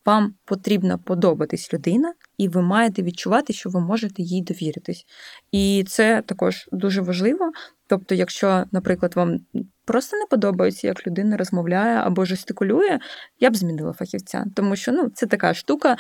вам 0.07 0.35
потрібна 0.45 0.99
подобатись 0.99 1.75
людина, 1.75 2.15
і 2.39 2.49
ви 2.49 2.63
маєте 2.63 3.03
відчувати, 3.03 3.53
що 3.53 3.71
ви 3.71 3.81
можете 3.81 4.23
їй 4.23 4.43
довіритись. 4.43 5.07
І 5.53 5.85
це 5.89 6.23
також 6.27 6.69
дуже 6.73 7.01
важливо. 7.01 7.53
Тобто, 7.87 8.15
якщо, 8.15 8.65
наприклад, 8.73 9.17
вам 9.17 9.39
просто 9.85 10.17
не 10.17 10.27
подобається, 10.27 10.87
як 10.87 11.07
людина 11.07 11.37
розмовляє 11.37 11.97
або 11.97 12.25
жестикулює, 12.25 12.99
я 13.41 13.51
б 13.51 13.57
змінила 13.57 13.93
фахівця, 13.93 14.45
тому 14.57 14.77
що 14.77 14.93
ну, 14.93 15.11
це 15.15 15.27
така 15.27 15.55
штука. 15.55 15.97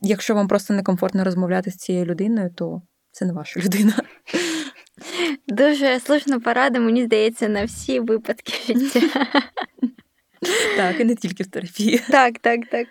Якщо 0.00 0.34
вам 0.34 0.48
просто 0.48 0.74
некомфортно 0.74 1.24
розмовляти 1.24 1.70
з 1.70 1.76
цією 1.76 2.04
людиною, 2.04 2.50
то 2.54 2.82
це 3.10 3.24
не 3.24 3.32
ваша 3.32 3.60
людина. 3.60 3.94
Дуже 5.48 6.00
слушна 6.00 6.40
порада, 6.40 6.80
мені 6.80 7.04
здається, 7.04 7.48
на 7.48 7.64
всі 7.64 8.00
випадки 8.00 8.52
життя. 8.66 9.26
Так, 10.76 11.00
і 11.00 11.04
не 11.04 11.14
тільки 11.14 11.42
в 11.42 11.46
терапії. 11.46 12.00
Так, 12.10 12.38
так, 12.38 12.60
так. 12.70 12.86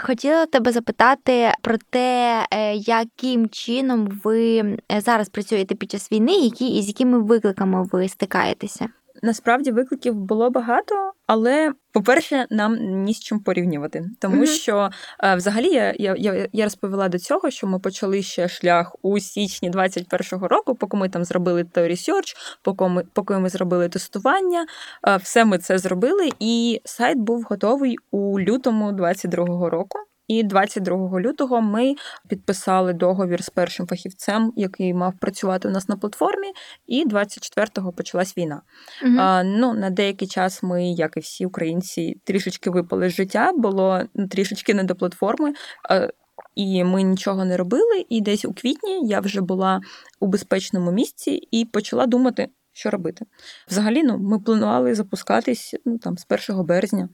Хотіла 0.00 0.46
тебе 0.46 0.72
запитати 0.72 1.52
про 1.62 1.76
те, 1.90 2.46
е, 2.50 2.74
яким 2.74 3.48
чином 3.48 4.20
ви 4.24 4.58
е, 4.58 5.00
зараз 5.00 5.28
працюєте 5.28 5.74
під 5.74 5.90
час 5.90 6.12
війни, 6.12 6.32
які 6.32 6.68
і 6.68 6.82
з 6.82 6.88
якими 6.88 7.18
викликами 7.18 7.88
ви 7.92 8.08
стикаєтеся? 8.08 8.88
Насправді 9.24 9.70
викликів 9.72 10.14
було 10.14 10.50
багато, 10.50 10.94
але, 11.26 11.72
по-перше, 11.92 12.46
нам 12.50 12.76
ні 12.76 13.14
з 13.14 13.20
чим 13.20 13.40
порівнювати. 13.40 14.04
Тому 14.20 14.36
Мгм. 14.36 14.46
що 14.46 14.90
е, 15.24 15.34
взагалі 15.36 15.68
я, 15.68 15.94
я, 15.98 16.14
я, 16.18 16.48
я 16.52 16.64
розповіла 16.64 17.08
до 17.08 17.18
цього, 17.18 17.50
що 17.50 17.66
ми 17.66 17.78
почали 17.78 18.22
ще 18.22 18.48
шлях 18.48 18.96
у 19.02 19.18
січні 19.18 19.70
21-го 19.70 20.48
року, 20.48 20.74
поки 20.74 20.96
ми 20.96 21.08
там 21.08 21.24
зробили 21.24 21.64
той 21.64 21.88
research, 21.88 22.34
поки 22.62 22.84
ми, 22.88 23.04
поки 23.12 23.34
ми 23.34 23.48
зробили 23.48 23.88
тестування. 23.88 24.66
е, 25.08 25.16
Все 25.16 25.44
ми 25.44 25.58
це 25.58 25.78
зробили, 25.78 26.28
і 26.40 26.80
сайт 26.84 27.18
був 27.18 27.46
готовий 27.50 27.96
у 28.10 28.40
лютому 28.40 28.90
22-го 28.92 29.70
року. 29.70 29.98
І 30.28 30.42
22 30.42 31.20
лютого 31.20 31.60
ми 31.60 31.94
підписали 32.28 32.92
договір 32.92 33.44
з 33.44 33.50
першим 33.50 33.86
фахівцем, 33.86 34.52
який 34.56 34.94
мав 34.94 35.14
працювати 35.20 35.68
у 35.68 35.70
нас 35.70 35.88
на 35.88 35.96
платформі. 35.96 36.48
І 36.86 37.06
24-го 37.06 37.92
почалась 37.92 38.38
війна. 38.38 38.62
Мгм. 39.02 39.20
А, 39.20 39.42
ну, 39.44 39.74
на 39.74 39.90
деякий 39.90 40.28
час 40.28 40.62
ми, 40.62 40.92
як 40.92 41.16
і 41.16 41.20
всі 41.20 41.46
українці, 41.46 42.20
трішечки 42.24 42.70
випали 42.70 43.10
з 43.10 43.12
життя, 43.12 43.52
було 43.56 44.02
трішечки 44.30 44.74
не 44.74 44.84
до 44.84 44.94
платформи. 44.94 45.52
А, 45.90 46.08
і 46.54 46.84
ми 46.84 47.02
нічого 47.02 47.44
не 47.44 47.56
робили. 47.56 48.06
І 48.08 48.20
десь 48.20 48.44
у 48.44 48.52
квітні 48.52 49.08
я 49.08 49.20
вже 49.20 49.40
була 49.40 49.80
у 50.20 50.26
безпечному 50.26 50.92
місці 50.92 51.48
і 51.50 51.64
почала 51.64 52.06
думати, 52.06 52.48
що 52.72 52.90
робити. 52.90 53.24
Взагалі, 53.68 54.02
ну, 54.02 54.18
ми 54.18 54.40
планували 54.40 54.94
запускатись 54.94 55.74
ну, 55.84 55.98
там, 55.98 56.16
з 56.18 56.26
1 56.50 56.64
березня. 56.64 57.08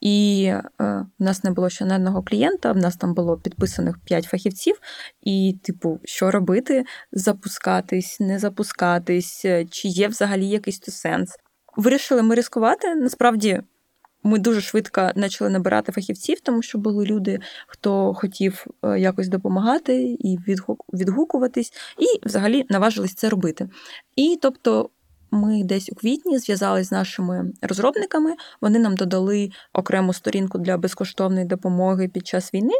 І 0.00 0.44
е, 0.44 0.62
в 1.18 1.22
нас 1.22 1.44
не 1.44 1.50
було 1.50 1.70
ще 1.70 1.84
не 1.84 1.96
одного 1.96 2.22
клієнта, 2.22 2.72
в 2.72 2.76
нас 2.76 2.96
там 2.96 3.14
було 3.14 3.36
підписаних 3.36 3.98
5 4.04 4.24
фахівців. 4.24 4.80
І, 5.22 5.58
типу, 5.62 6.00
що 6.04 6.30
робити? 6.30 6.84
Запускатись, 7.12 8.20
не 8.20 8.38
запускатись, 8.38 9.44
е, 9.44 9.64
чи 9.64 9.88
є 9.88 10.08
взагалі 10.08 10.48
якийсь 10.48 10.78
то 10.78 10.92
сенс. 10.92 11.36
Вирішили 11.76 12.22
ми 12.22 12.34
ризикувати. 12.34 12.94
Насправді, 12.94 13.60
ми 14.22 14.38
дуже 14.38 14.60
швидко 14.60 15.10
почали 15.16 15.50
набирати 15.50 15.92
фахівців, 15.92 16.40
тому 16.40 16.62
що 16.62 16.78
були 16.78 17.04
люди, 17.04 17.38
хто 17.66 18.14
хотів 18.14 18.66
е, 18.82 18.98
якось 19.00 19.28
допомагати 19.28 20.16
і 20.18 20.38
відгук- 20.48 20.84
відгукуватись, 20.92 21.72
і 21.98 22.26
взагалі 22.26 22.66
наважились 22.68 23.14
це 23.14 23.28
робити. 23.28 23.68
І 24.16 24.38
тобто. 24.42 24.90
Ми 25.30 25.64
десь 25.64 25.90
у 25.92 25.94
квітні 25.94 26.38
зв'язалися 26.38 26.88
з 26.88 26.92
нашими 26.92 27.52
розробниками. 27.62 28.34
Вони 28.60 28.78
нам 28.78 28.94
додали 28.94 29.50
окрему 29.72 30.12
сторінку 30.12 30.58
для 30.58 30.78
безкоштовної 30.78 31.46
допомоги 31.46 32.08
під 32.08 32.26
час 32.26 32.54
війни, 32.54 32.74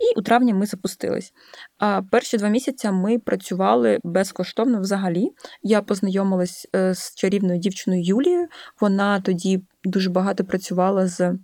і 0.00 0.18
у 0.18 0.22
травні 0.22 0.54
ми 0.54 0.66
запустились. 0.66 1.32
А 1.78 2.02
перші 2.02 2.36
два 2.36 2.48
місяці 2.48 2.90
ми 2.90 3.18
працювали 3.18 3.98
безкоштовно 4.04 4.80
взагалі. 4.80 5.30
Я 5.62 5.82
познайомилась 5.82 6.68
е, 6.76 6.94
з 6.94 7.14
чарівною 7.14 7.58
дівчиною 7.58 8.02
Юлією. 8.02 8.48
Вона 8.80 9.20
тоді 9.20 9.62
дуже 9.84 10.10
багато 10.10 10.44
працювала 10.44 11.06
з 11.06 11.38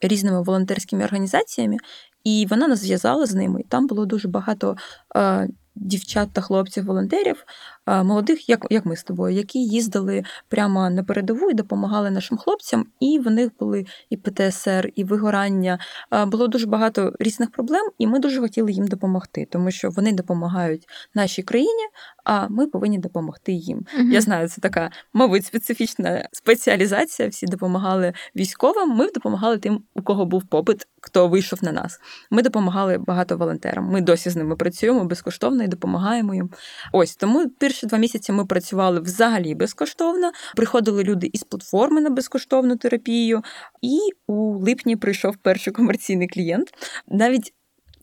різними 0.00 0.42
волонтерськими 0.42 1.04
організаціями, 1.04 1.76
і 2.24 2.46
вона 2.50 2.68
нас 2.68 2.78
зв'язала 2.78 3.26
з 3.26 3.34
ними. 3.34 3.62
Там 3.68 3.86
було 3.86 4.06
дуже 4.06 4.28
багато 4.28 4.76
е, 5.16 5.48
дівчат 5.74 6.28
та 6.32 6.40
хлопців-волонтерів, 6.40 7.44
молодих, 7.86 8.48
як, 8.48 8.66
як 8.70 8.86
ми 8.86 8.96
з 8.96 9.02
тобою, 9.02 9.36
які 9.36 9.58
їздили 9.58 10.22
прямо 10.48 10.90
на 10.90 11.04
передову 11.04 11.50
і 11.50 11.54
допомагали 11.54 12.10
нашим 12.10 12.38
хлопцям. 12.38 12.86
І 13.00 13.18
в 13.18 13.30
них 13.30 13.50
були 13.60 13.86
і 14.10 14.16
ПТСР, 14.16 14.92
і 14.94 15.04
вигорання. 15.04 15.78
Було 16.26 16.48
дуже 16.48 16.66
багато 16.66 17.12
різних 17.18 17.50
проблем, 17.50 17.86
і 17.98 18.06
ми 18.06 18.18
дуже 18.18 18.40
хотіли 18.40 18.72
їм 18.72 18.88
допомогти, 18.88 19.46
тому 19.50 19.70
що 19.70 19.90
вони 19.90 20.12
допомагають 20.12 20.88
нашій 21.14 21.42
країні, 21.42 21.82
а 22.24 22.48
ми 22.48 22.66
повинні 22.66 22.98
допомогти 22.98 23.52
їм. 23.52 23.86
Мгм. 23.98 24.12
Я 24.12 24.20
знаю, 24.20 24.48
це 24.48 24.60
така, 24.60 24.90
мабуть, 25.12 25.44
специфічна 25.46 26.28
спеціалізація. 26.32 27.28
Всі 27.28 27.46
допомагали 27.46 28.12
військовим. 28.36 28.88
Ми 28.88 29.10
допомагали 29.10 29.58
тим, 29.58 29.82
у 29.94 30.02
кого 30.02 30.26
був 30.26 30.44
попит, 30.44 30.86
хто 31.00 31.28
вийшов 31.28 31.64
на 31.64 31.72
нас. 31.72 32.00
Ми 32.30 32.42
допомагали 32.42 32.98
багато 32.98 33.36
волонтерам. 33.36 33.84
Ми 33.84 34.00
досі 34.00 34.30
з 34.30 34.36
ними 34.36 34.56
працюємо 34.56 35.04
безкоштовно 35.04 35.64
і 35.64 35.68
допомагаємо 35.68 36.34
їм. 36.34 36.50
Ось 36.92 37.16
тому 37.16 37.48
перші 37.70 37.86
два 37.86 37.98
місяці 37.98 38.32
ми 38.32 38.46
працювали 38.46 39.00
взагалі 39.00 39.54
безкоштовно. 39.54 40.32
Приходили 40.56 41.02
люди 41.04 41.30
із 41.32 41.42
платформи 41.42 42.00
на 42.00 42.10
безкоштовну 42.10 42.76
терапію. 42.76 43.42
І 43.82 43.98
у 44.26 44.58
липні 44.58 44.96
прийшов 44.96 45.36
перший 45.36 45.72
комерційний 45.72 46.28
клієнт. 46.28 46.68
Навіть 47.08 47.54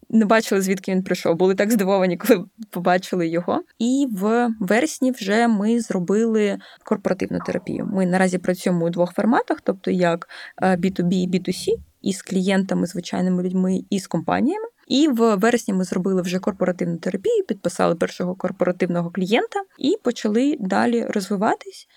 не 0.09 0.25
бачили, 0.25 0.61
звідки 0.61 0.91
він 0.91 1.03
прийшов. 1.03 1.35
Були 1.35 1.55
так 1.55 1.71
здивовані, 1.71 2.17
коли 2.17 2.45
побачили 2.69 3.27
його. 3.27 3.63
І 3.79 4.07
в 4.11 4.49
вересні 4.59 5.11
вже 5.11 5.47
ми 5.47 5.79
зробили 5.79 6.57
корпоративну 6.83 7.39
терапію. 7.45 7.89
Ми 7.93 8.05
наразі 8.05 8.37
працюємо 8.37 8.85
у 8.85 8.89
двох 8.89 9.13
форматах, 9.13 9.61
тобто 9.61 9.91
як 9.91 10.29
е, 10.61 10.75
B2B 10.75 11.13
і 11.13 11.29
B2C, 11.29 11.67
і 12.01 12.13
з 12.13 12.21
клієнтами, 12.21 12.87
звичайними 12.87 13.43
людьми, 13.43 13.79
і 13.89 13.99
з 13.99 14.07
компаніями. 14.07 14.67
І 14.87 15.07
в 15.07 15.35
вересні 15.35 15.73
ми 15.73 15.83
зробили 15.83 16.21
вже 16.21 16.39
корпоративну 16.39 16.97
терапію, 16.97 17.43
підписали 17.43 17.95
першого 17.95 18.35
корпоративного 18.35 19.11
клієнта 19.11 19.63
і 19.79 19.95
почали 20.03 20.57
далі 20.59 21.05
розвиватись. 21.05 21.87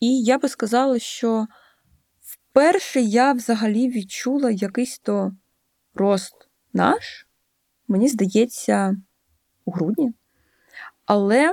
І 0.00 0.22
я 0.22 0.38
би 0.38 0.48
сказала, 0.48 0.98
що 0.98 1.46
вперше 2.22 3.00
я 3.00 3.32
взагалі 3.32 3.88
відчула 3.88 4.50
якийсь 4.50 4.98
то 4.98 5.32
рост 5.94 6.34
наш, 6.72 7.27
мені 7.88 8.08
здається, 8.08 8.96
у 9.64 9.70
грудні. 9.70 10.12
Але 11.06 11.52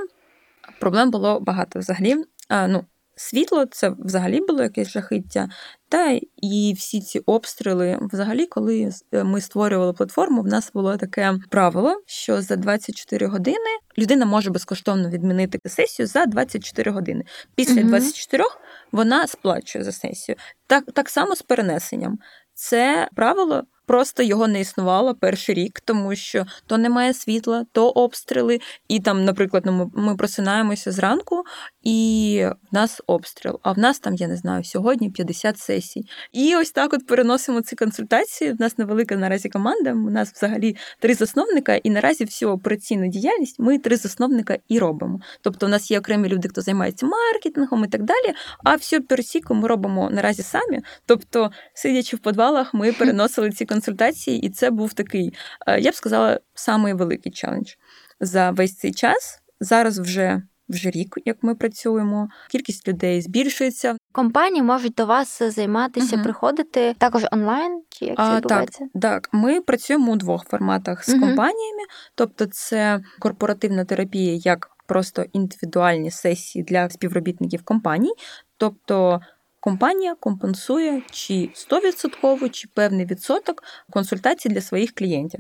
проблем 0.80 1.12
було 1.12 1.40
багато 1.40 1.80
взагалі. 1.80 2.16
А, 2.50 2.68
ну, 2.68 2.86
світло 3.16 3.66
це 3.66 3.90
взагалі 4.00 4.42
було 4.48 4.64
якесь 4.64 4.88
жахиття. 4.88 5.50
Та 5.90 6.20
і 6.38 6.74
всі 6.78 7.02
ці 7.02 7.20
обстріли, 7.20 8.00
взагалі, 8.02 8.46
коли 8.46 8.90
ми 9.12 9.42
створювали 9.42 9.94
платформу, 9.94 10.42
в 10.42 10.48
нас 10.48 10.72
було 10.74 10.98
таке 10.98 11.34
правило, 11.50 12.02
що 12.06 12.42
за 12.42 12.56
24 12.56 13.28
години 13.28 13.70
людина 13.98 14.26
може 14.26 14.50
безкоштовно 14.50 15.10
відмінити 15.10 15.60
сесію 15.70 16.08
за 16.08 16.26
24 16.26 16.92
години. 16.92 17.24
Після 17.56 17.82
Мгм. 17.82 17.88
24 17.88 18.44
вона 18.92 19.28
сплачує 19.28 19.84
за 19.84 19.92
сесію. 19.92 20.36
Так, 20.68 20.84
так 20.94 21.10
само 21.10 21.36
з 21.36 21.42
перенесенням. 21.42 22.20
Це 22.54 23.10
правило. 23.16 23.64
Просто 23.86 24.24
його 24.24 24.48
не 24.48 24.60
існувало 24.60 25.16
перший 25.16 25.56
рік, 25.56 25.80
тому 25.86 26.16
що 26.16 26.46
то 26.68 26.78
немає 26.78 27.14
світла, 27.14 27.66
то 27.72 27.90
обстріли. 27.90 28.60
І 28.88 29.00
там, 29.00 29.26
наприклад, 29.26 29.64
ну, 29.66 29.92
ми, 29.96 30.16
просинаємося 30.16 30.92
зранку, 30.92 31.44
і 31.86 32.48
в 32.72 32.76
нас 32.76 33.02
обстріл. 33.08 33.60
А 33.64 33.72
в 33.72 33.80
нас 33.80 34.00
там, 34.00 34.16
я 34.16 34.28
не 34.28 34.38
знаю, 34.38 34.64
сьогодні 34.64 35.12
50 35.12 35.60
сесій. 35.60 36.06
І 36.32 36.56
ось 36.56 36.72
так 36.72 36.94
от 36.94 37.08
переносимо 37.08 37.62
ці 37.62 37.76
консультації. 37.76 38.52
В 38.52 38.62
нас 38.62 38.78
невелика 38.78 39.16
наразі 39.16 39.50
команда. 39.50 39.94
У 39.94 40.10
нас 40.10 40.34
взагалі 40.34 40.76
три 41.00 41.14
засновника, 41.14 41.76
і 41.76 41.90
наразі 41.90 42.26
всю 42.26 42.52
операційну 42.52 43.08
діяльність 43.08 43.60
ми 43.60 43.80
три 43.80 43.98
засновника 43.98 44.58
і 44.68 44.80
робимо. 44.80 45.20
Тобто, 45.42 45.66
у 45.66 45.70
нас 45.70 45.92
є 45.92 46.00
окремі 46.00 46.30
люди, 46.30 46.50
хто 46.50 46.62
займається 46.62 47.06
маркетингом 47.06 47.84
і 47.84 47.88
так 47.88 48.04
далі. 48.04 48.36
А 48.64 48.76
всю 48.76 49.04
пересіку 49.04 49.54
ми 49.54 49.68
робимо 49.68 50.10
наразі 50.10 50.44
самі. 50.44 50.82
Тобто, 51.06 51.52
сидячи 51.74 52.18
в 52.18 52.20
підвалах, 52.20 52.74
ми 52.74 52.94
переносили 53.00 53.52
ці 53.52 53.66
консультації, 53.66 54.40
і 54.40 54.50
це 54.50 54.70
був 54.70 54.94
такий, 54.94 55.34
е, 55.68 55.80
я 55.80 55.92
б 55.92 55.96
сказала, 55.96 56.40
самий 56.54 56.94
великий 56.94 57.32
челендж 57.32 57.74
за 58.20 58.52
весь 58.52 58.76
цей 58.78 58.94
час. 58.94 59.40
Зараз 59.60 60.00
вже. 60.00 60.42
Вже 60.70 60.90
рік, 60.90 61.16
як 61.26 61.38
ми 61.42 61.56
працюємо, 61.56 62.28
кількість 62.52 62.88
людей 62.88 63.22
збільшується. 63.22 63.98
Компанії 64.12 64.62
можуть 64.64 64.94
до 64.94 65.06
вас 65.06 65.44
займатися, 65.44 66.16
Мгм. 66.16 66.24
приходити 66.24 66.96
також 66.98 67.26
онлайн, 67.32 67.82
чи 67.90 68.06
як 68.06 68.18
це 68.18 68.24
А, 68.24 68.28
так, 68.28 68.38
відбувається? 68.38 68.88
так, 69.02 69.30
ми 69.32 69.62
працюємо 69.62 70.12
у 70.12 70.16
двох 70.16 70.46
форматах 70.50 71.04
з 71.06 71.10
Мгм. 71.10 71.20
компаніями, 71.20 71.82
тобто 72.16 72.46
це 72.46 73.00
корпоративна 73.20 73.86
терапія 73.86 74.40
як 74.44 74.70
просто 74.86 75.26
індивідуальні 75.34 76.12
сесії 76.12 76.64
для 76.64 76.90
співробітників 76.90 77.64
компаній, 77.64 78.14
тобто. 78.58 79.20
Компанія 79.60 80.16
компенсує 80.16 81.02
чи 81.12 81.50
100%, 81.54 82.50
чи 82.50 82.68
певний 82.74 83.06
відсоток 83.06 83.64
консультацій 83.90 84.50
для 84.50 84.62
своїх 84.62 84.92
клієнтів. 84.94 85.40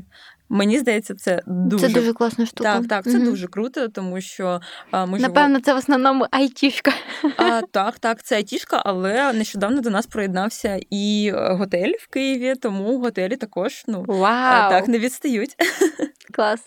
Мені 0.50 0.80
здається, 0.80 1.16
це 1.16 1.42
дуже 1.48 1.88
Це 1.88 1.94
дуже 1.94 2.14
класна 2.14 2.46
штука. 2.46 2.74
так, 2.74 2.88
так, 2.88 3.04
це 3.04 3.18
Мгм. 3.18 3.26
дуже 3.26 3.48
круто, 3.48 3.88
тому 3.88 4.22
що 4.22 4.62
а, 4.92 5.06
ми 5.06 5.18
живемо- 5.18 5.34
Напевно, 5.34 5.60
це 5.60 5.74
в 5.74 5.78
основному 5.78 6.26
айтішка. 6.32 6.92
а, 7.38 7.62
так, 7.72 8.00
так, 8.00 8.24
це 8.24 8.36
айтішка, 8.36 8.82
але 8.86 9.34
нещодавно 9.34 9.82
до 9.82 9.90
нас 9.90 10.06
приєднався 10.06 10.80
і 10.90 11.32
е, 11.36 11.54
готель 11.54 11.92
в 12.00 12.08
Києві, 12.08 12.56
тому 12.56 13.00
готелі 13.00 13.36
також 13.36 13.84
ну 13.88 14.04
Вау! 14.08 14.70
так 14.72 14.88
не 14.88 15.00
відстають. 15.00 15.56
Клас. 16.34 16.60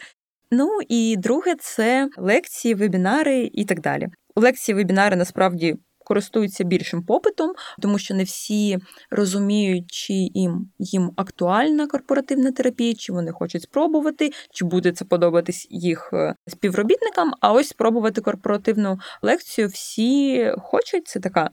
Ну 0.51 0.79
і 0.89 1.16
друге 1.18 1.55
це 1.61 2.09
лекції, 2.16 2.74
вебінари 2.74 3.51
і 3.53 3.64
так 3.64 3.81
далі. 3.81 4.07
Лекції, 4.37 4.74
вебінари 4.76 5.16
насправді. 5.16 5.76
Користуються 6.09 6.65
більшим 6.65 7.03
попитом, 7.03 7.53
тому 7.83 7.99
що 7.99 8.15
не 8.15 8.25
всі 8.25 8.79
розуміють, 9.11 9.91
чи 9.91 10.13
їм 10.13 10.71
їм 10.79 11.11
актуальна 11.17 11.87
корпоративна 11.87 12.53
терапія, 12.53 12.95
чи 12.95 13.13
вони 13.13 13.33
хочуть 13.33 13.63
спробувати, 13.63 14.33
чи 14.51 14.65
буде 14.65 14.93
це 14.93 15.05
подобатись 15.05 15.67
їх 15.71 16.11
е, 16.13 16.35
співробітникам. 16.47 17.33
А 17.41 17.53
ось 17.53 17.69
спробувати 17.69 18.21
корпоративну 18.21 18.99
лекцію 19.23 19.69
всі 19.69 20.53
хочуть. 20.59 21.09
Це 21.09 21.21
така, 21.21 21.51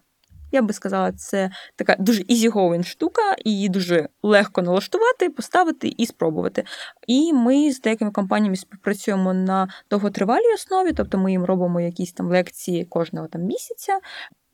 я 0.52 0.62
би 0.62 0.74
сказала, 0.74 1.12
це 1.12 1.50
така 1.76 1.96
дуже 2.00 2.24
easy-going 2.24 2.84
штука, 2.84 3.22
її 3.46 3.70
дуже 3.70 4.10
легко 4.24 4.62
налаштувати, 4.62 5.30
поставити 5.30 5.94
і 5.98 6.06
спробувати. 6.06 6.64
І 7.08 7.34
ми 7.34 7.72
з 7.72 7.82
деякими 7.82 8.12
компаніями 8.12 8.56
співпрацюємо 8.56 9.34
на 9.34 9.68
довготривалій 9.90 10.54
основі, 10.56 10.94
тобто 10.94 11.18
ми 11.18 11.32
їм 11.32 11.46
робимо 11.46 11.82
якісь 11.82 12.14
там 12.14 12.28
лекції 12.28 12.86
кожного 12.86 13.28
там 13.28 13.42
місяця. 13.42 14.00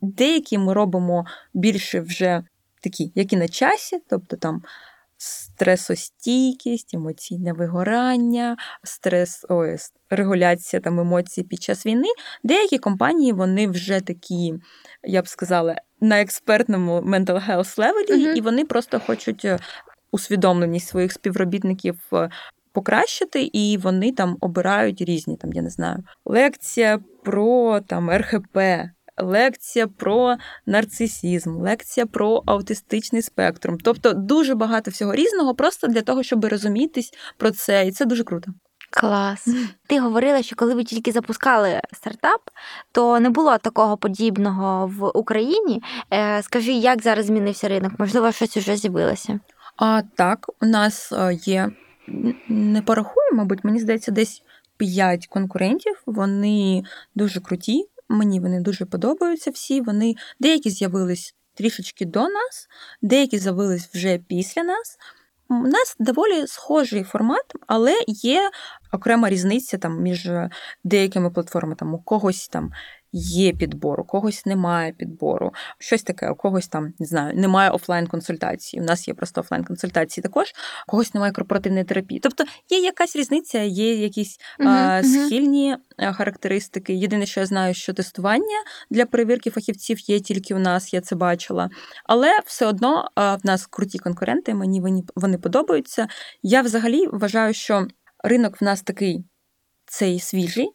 Деякі 0.01 0.57
ми 0.57 0.73
робимо 0.73 1.25
більше 1.53 1.99
вже 1.99 2.43
такі, 2.83 3.11
які 3.15 3.37
на 3.37 3.47
часі, 3.47 3.99
тобто 4.09 4.35
там 4.37 4.61
стресостійкість, 5.17 6.93
емоційне 6.93 7.53
вигорання, 7.53 8.57
стрес, 8.83 9.45
ой, 9.49 9.75
регуляція 10.09 10.79
там 10.79 10.99
емоцій 10.99 11.43
під 11.43 11.63
час 11.63 11.85
війни. 11.85 12.07
Деякі 12.43 12.77
компанії 12.77 13.33
вони 13.33 13.67
вже 13.67 14.01
такі, 14.01 14.53
я 15.03 15.21
б 15.21 15.27
сказала, 15.27 15.75
на 16.01 16.21
експертному 16.21 16.99
mental 17.01 17.49
health 17.49 17.79
левелі, 17.79 18.25
Мгм. 18.25 18.37
і 18.37 18.41
вони 18.41 18.65
просто 18.65 18.99
хочуть 18.99 19.45
е, 19.45 19.59
усвідомленість 20.11 20.87
своїх 20.87 21.11
співробітників. 21.13 21.99
е, 22.13 22.29
Покращити, 22.73 23.43
і 23.53 23.77
вони 23.77 24.11
там 24.11 24.37
обирають 24.41 25.01
різні, 25.01 25.37
там, 25.37 25.53
я 25.53 25.61
не 25.61 25.69
знаю, 25.69 26.03
лекція 26.25 26.99
про 27.23 27.79
там 27.79 28.11
РХП, 28.11 28.57
лекція 29.21 29.87
про 29.87 30.35
нарцисізм, 30.65 31.55
лекція 31.55 32.05
про 32.05 32.43
аутистичний 32.45 33.21
спектрум. 33.21 33.77
Тобто 33.83 34.13
дуже 34.13 34.55
багато 34.55 34.91
всього 34.91 35.15
різного, 35.15 35.55
просто 35.55 35.87
для 35.87 36.01
того, 36.01 36.23
щоб 36.23 36.45
розумітись 36.45 37.13
про 37.37 37.51
це, 37.51 37.87
і 37.87 37.91
це 37.91 38.05
дуже 38.05 38.23
круто. 38.23 38.51
Клас. 38.93 39.47
Ти 39.87 39.99
говорила, 39.99 40.43
що 40.43 40.55
коли 40.55 40.73
ви 40.73 40.83
тільки 40.83 41.11
запускали 41.11 41.81
стартап, 41.93 42.41
то 42.91 43.19
не 43.19 43.29
було 43.29 43.57
такого 43.57 43.97
подібного 43.97 44.87
в 44.87 45.17
Україні. 45.17 45.83
Е, 46.13 46.43
Скажи, 46.43 46.71
як 46.71 47.01
зараз 47.01 47.25
змінився 47.25 47.67
ринок? 47.67 47.91
Можливо, 47.97 48.31
щось 48.31 48.57
уже 48.57 48.75
з'явилося? 48.75 49.39
А 49.77 50.01
так, 50.15 50.49
у 50.61 50.65
нас 50.65 51.11
е, 51.11 51.33
є 51.33 51.71
не 52.47 52.81
порахую, 52.81 53.27
мабуть, 53.33 53.63
мені 53.63 53.79
здається, 53.79 54.11
десь 54.11 54.43
5 54.77 55.27
конкурентів. 55.27 56.01
Вони 56.05 56.83
дуже 57.15 57.39
круті. 57.39 57.85
Мені 58.11 58.39
вони 58.39 58.61
дуже 58.61 58.85
подобаються 58.85 59.51
всі. 59.51 59.81
Вони 59.81 60.15
деякі 60.39 60.69
з'явились 60.69 61.35
трішечки 61.53 62.05
до 62.05 62.19
нас, 62.19 62.67
деякі 63.01 63.37
з'явились 63.37 63.89
вже 63.93 64.17
після 64.17 64.63
нас. 64.63 64.97
У 65.49 65.53
нас 65.53 65.95
доволі 65.99 66.47
схожий 66.47 67.03
формат, 67.03 67.53
але 67.67 67.95
є 68.07 68.51
окрема 68.91 69.29
різниця 69.29 69.77
там 69.77 70.01
між 70.01 70.29
деякими 70.83 71.31
платформами. 71.31 71.75
Там 71.75 71.93
у 71.93 71.99
когось 71.99 72.47
там 72.47 72.71
є 73.13 73.53
підбор, 73.53 74.01
у 74.01 74.03
когось 74.03 74.45
немає 74.45 74.91
підбору. 74.91 75.51
Щось 75.77 76.03
таке, 76.03 76.29
у 76.29 76.35
когось 76.35 76.67
там 76.67 76.93
не 76.99 77.05
знаю, 77.05 77.35
немає 77.35 77.69
офлайн 77.69 78.07
консультації. 78.07 78.81
У 78.81 78.85
нас 78.85 79.07
є 79.07 79.13
просто 79.13 79.41
офлайн 79.41 79.63
консультації 79.63 80.21
також, 80.21 80.53
у 80.87 80.91
когось 80.91 81.13
немає 81.13 81.33
корпоративної 81.33 81.85
терапії. 81.85 82.19
Тобто 82.19 82.43
є 82.69 82.79
якась 82.79 83.15
різниця, 83.15 83.59
є 83.59 83.95
якісь 83.95 84.37
е, 84.59 84.63
мгм. 84.63 85.03
схильні 85.03 85.77
е, 85.97 86.13
характеристики. 86.13 86.93
Єдине, 86.93 87.25
що 87.25 87.39
я 87.39 87.45
знаю, 87.45 87.73
що 87.73 87.93
тестування 87.93 88.63
для 88.89 89.05
перевірки 89.05 89.49
фахівців 89.49 89.99
є 90.09 90.19
тільки 90.19 90.55
у 90.55 90.59
нас, 90.59 90.93
я 90.93 91.01
це 91.01 91.15
бачила. 91.15 91.69
Але 92.05 92.39
все 92.45 92.65
одно 92.65 93.09
е, 93.19 93.35
в 93.35 93.39
нас 93.43 93.67
круті 93.67 93.99
конкуренти, 93.99 94.53
мені 94.53 94.81
вони, 94.81 95.03
вони 95.15 95.37
подобаються. 95.37 96.07
Я 96.43 96.61
взагалі 96.61 97.07
вважаю, 97.07 97.53
що 97.53 97.87
ринок 98.23 98.61
в 98.61 98.63
нас 98.63 98.81
такий 98.81 99.25
цей 99.85 100.19
свіжий, 100.19 100.71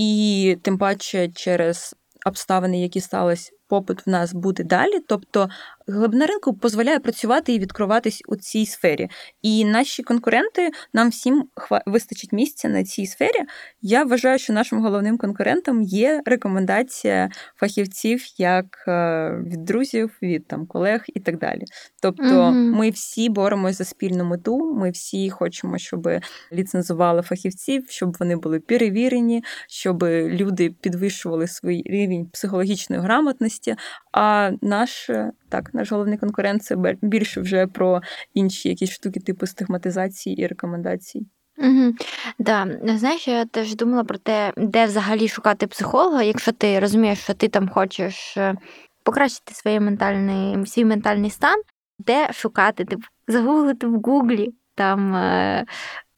і 0.00 0.56
тим 0.62 0.78
паче 0.78 1.28
через 1.28 1.96
обставини, 2.26 2.80
які 2.80 3.00
стались, 3.00 3.52
попит 3.68 4.06
в 4.06 4.10
нас 4.10 4.32
буде 4.32 4.64
далі. 4.64 5.00
Тобто 5.08 5.48
глибина 5.90 6.26
ринку 6.26 6.52
дозволяє 6.52 6.98
працювати 6.98 7.52
і 7.54 7.58
відкриватись 7.58 8.22
у 8.26 8.36
цій 8.36 8.66
сфері. 8.66 9.08
І 9.42 9.64
наші 9.64 10.02
конкуренти 10.02 10.70
нам 10.92 11.08
всім 11.08 11.44
хва- 11.56 11.82
вистачить 11.86 12.32
місця 12.32 12.68
на 12.68 12.84
цій 12.84 13.06
сфері. 13.06 13.44
Я 13.82 14.04
вважаю, 14.04 14.38
що 14.38 14.52
нашим 14.52 14.80
головним 14.82 15.18
конкурентом 15.18 15.82
є 15.82 16.22
рекомендація 16.24 17.30
фахівців 17.56 18.24
як 18.38 18.84
е, 18.88 19.30
від 19.46 19.64
друзів, 19.64 20.18
від 20.22 20.46
там 20.46 20.66
колег 20.66 21.04
і 21.14 21.20
так 21.20 21.38
далі. 21.38 21.64
Тобто, 22.02 22.22
Мгм. 22.24 22.70
ми 22.72 22.90
всі 22.90 23.28
боремось 23.28 23.78
за 23.78 23.84
спільну 23.84 24.24
мету. 24.24 24.74
Ми 24.74 24.90
всі 24.90 25.30
хочемо, 25.30 25.78
щоб 25.78 26.08
ліцензували 26.52 27.22
фахівців, 27.22 27.84
щоб 27.88 28.16
вони 28.20 28.36
були 28.36 28.60
перевірені, 28.60 29.44
щоб 29.68 30.02
люди 30.04 30.70
підвищували 30.80 31.46
свій 31.46 31.82
рівень 31.86 32.26
психологічної 32.26 33.02
грамотності. 33.02 33.76
А 34.12 34.50
наш 34.62 35.10
так, 35.48 35.70
наш 35.80 35.92
головний 35.92 36.18
конкурент 36.18 36.62
це 36.62 36.76
більше 37.02 37.40
вже 37.40 37.66
про 37.66 38.00
інші 38.34 38.68
якісь 38.68 38.90
штуки, 38.90 39.20
типу 39.20 39.46
стигматизації 39.46 40.42
і 40.42 40.46
рекомендацій. 40.46 41.26
Угу. 41.58 41.94
Да. 42.38 42.68
Знаєш, 42.84 43.28
я 43.28 43.44
теж 43.44 43.74
думала 43.74 44.04
про 44.04 44.18
те, 44.18 44.52
де 44.56 44.86
взагалі 44.86 45.28
шукати 45.28 45.66
психолога, 45.66 46.22
якщо 46.22 46.52
ти 46.52 46.80
розумієш, 46.80 47.18
що 47.18 47.34
ти 47.34 47.48
там 47.48 47.68
хочеш 47.68 48.36
е, 48.36 48.54
покращити 49.02 49.54
своє 49.54 49.80
ментальний, 49.80 50.66
свій 50.66 50.84
ментальний 50.84 51.30
стан, 51.30 51.62
де 51.98 52.32
шукати, 52.32 52.84
типу, 52.84 53.02
загуглити 53.28 53.86
в 53.86 54.00
Гуглі 54.00 54.50
там. 54.74 55.14
Е- 55.14 55.66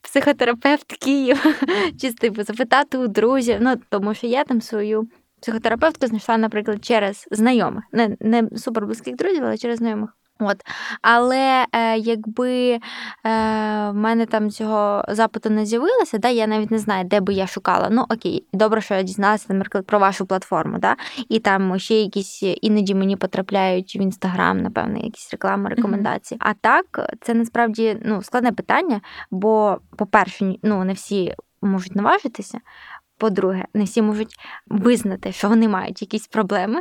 Психотерапевт 0.02 0.92
Київ, 0.92 1.44
чи 2.00 2.12
типу 2.12 2.42
запитати 2.42 2.98
у 2.98 3.06
друзів. 3.06 3.56
Ну 3.60 3.74
тому 3.88 4.14
що 4.14 4.26
я 4.26 4.44
там 4.44 4.60
свою 4.60 5.08
психотерапевтку 5.42 6.06
знайшла, 6.06 6.36
наприклад, 6.36 6.84
через 6.84 7.28
знайомих, 7.30 7.84
не, 7.92 8.16
не 8.20 8.48
супер 8.56 8.86
близьких 8.86 9.16
друзів, 9.16 9.44
але 9.44 9.58
через 9.58 9.78
знайомих. 9.78 10.10
От. 10.38 10.56
Але 11.02 11.66
е, 11.72 11.98
якби 11.98 12.70
е, 12.70 12.80
в 13.90 13.94
мене 13.94 14.26
там 14.26 14.50
цього 14.50 15.04
запиту 15.08 15.50
не 15.50 15.66
з'явилося, 15.66 16.18
да, 16.18 16.28
я 16.28 16.46
навіть 16.46 16.70
не 16.70 16.78
знаю, 16.78 17.04
де 17.04 17.20
би 17.20 17.34
я 17.34 17.46
шукала. 17.46 17.88
Ну 17.90 18.04
окей, 18.08 18.46
добре, 18.52 18.80
що 18.80 18.94
я 18.94 19.02
дізналася, 19.02 19.54
наприклад, 19.54 19.86
про 19.86 19.98
вашу 19.98 20.26
платформу, 20.26 20.78
да? 20.78 20.96
і 21.28 21.38
там 21.38 21.78
ще 21.78 21.94
якісь 21.94 22.42
іноді 22.42 22.94
мені 22.94 23.16
потрапляють 23.16 23.96
в 23.96 24.00
інстаграм, 24.00 24.58
напевно, 24.58 24.98
якісь 24.98 25.32
реклами, 25.32 25.70
рекомендації. 25.70 26.38
А 26.42 26.54
так, 26.54 27.16
це 27.20 27.34
насправді 27.34 27.98
ну, 28.04 28.22
складне 28.22 28.52
питання, 28.52 29.00
бо, 29.30 29.78
по-перше, 29.96 30.54
ну, 30.62 30.84
не 30.84 30.92
всі 30.92 31.34
можуть 31.62 31.96
наважитися. 31.96 32.58
По-друге, 33.22 33.64
не 33.74 33.84
всі 33.84 34.02
можуть 34.02 34.36
визнати, 34.66 35.32
що 35.32 35.48
вони 35.48 35.68
мають 35.68 36.02
якісь 36.02 36.26
проблеми. 36.26 36.80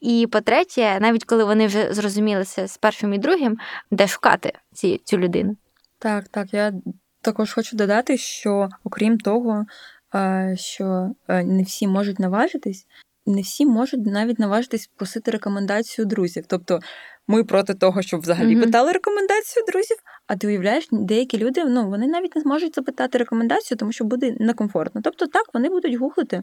І 0.00 0.28
по-третє, 0.32 0.98
навіть 1.00 1.24
коли 1.24 1.44
вони 1.44 1.66
вже 1.66 1.94
зрозумілися 1.94 2.66
з 2.66 2.78
першим 2.78 3.14
і 3.14 3.18
другим, 3.18 3.58
де 3.90 4.06
шукати 4.06 4.52
ці, 4.72 5.00
цю 5.04 5.18
людину. 5.18 5.56
Так, 5.98 6.28
так. 6.28 6.54
Я 6.54 6.72
також 7.20 7.52
хочу 7.52 7.76
додати, 7.76 8.16
що 8.18 8.68
окрім 8.84 9.18
того, 9.18 9.66
е, 10.14 10.54
що 10.58 11.10
е, 11.28 11.44
не 11.44 11.62
всі 11.62 11.88
можуть 11.88 12.18
наважитись, 12.18 12.86
не 13.26 13.40
всі 13.42 13.66
можуть 13.66 14.06
навіть 14.06 14.38
наважитись 14.38 14.90
просити 14.96 15.30
рекомендацію 15.30 16.04
друзів. 16.04 16.44
Тобто 16.46 16.80
ми 17.28 17.44
проти 17.44 17.74
того, 17.74 18.02
щоб 18.02 18.20
взагалі 18.20 18.52
Мгм. 18.56 18.64
питали 18.64 18.92
рекомендацію 18.92 19.64
друзів. 19.68 19.96
А 20.26 20.36
ти 20.36 20.46
уявляєш, 20.46 20.88
деякі 20.92 21.38
люди 21.38 21.64
ну 21.64 21.90
вони 21.90 22.06
навіть 22.06 22.36
не 22.36 22.42
зможуть 22.42 22.74
запитати 22.74 23.18
рекомендацію, 23.18 23.78
тому 23.78 23.92
що 23.92 24.04
буде 24.04 24.34
некомфортно. 24.40 25.00
Тобто, 25.04 25.26
так 25.26 25.42
вони 25.54 25.68
будуть 25.68 25.94
гуглити. 25.94 26.42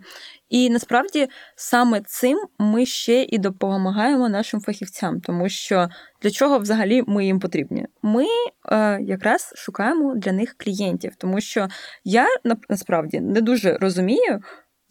І 0.49 0.69
насправді 0.69 1.27
саме 1.55 2.01
цим 2.05 2.39
ми 2.59 2.85
ще 2.85 3.23
і 3.23 3.37
допомагаємо 3.37 4.29
нашим 4.29 4.61
фахівцям, 4.61 5.21
тому 5.21 5.49
що 5.49 5.89
для 6.21 6.31
чого 6.31 6.59
взагалі 6.59 7.03
ми 7.07 7.25
їм 7.25 7.39
потрібні? 7.39 7.85
Ми 8.01 8.25
е, 8.71 8.99
якраз 9.01 9.53
шукаємо 9.55 10.15
для 10.15 10.31
них 10.31 10.55
клієнтів, 10.57 11.11
тому 11.17 11.41
що 11.41 11.67
я 12.03 12.27
на- 12.43 12.57
насправді 12.69 13.19
не 13.19 13.41
дуже 13.41 13.77
розумію. 13.77 14.39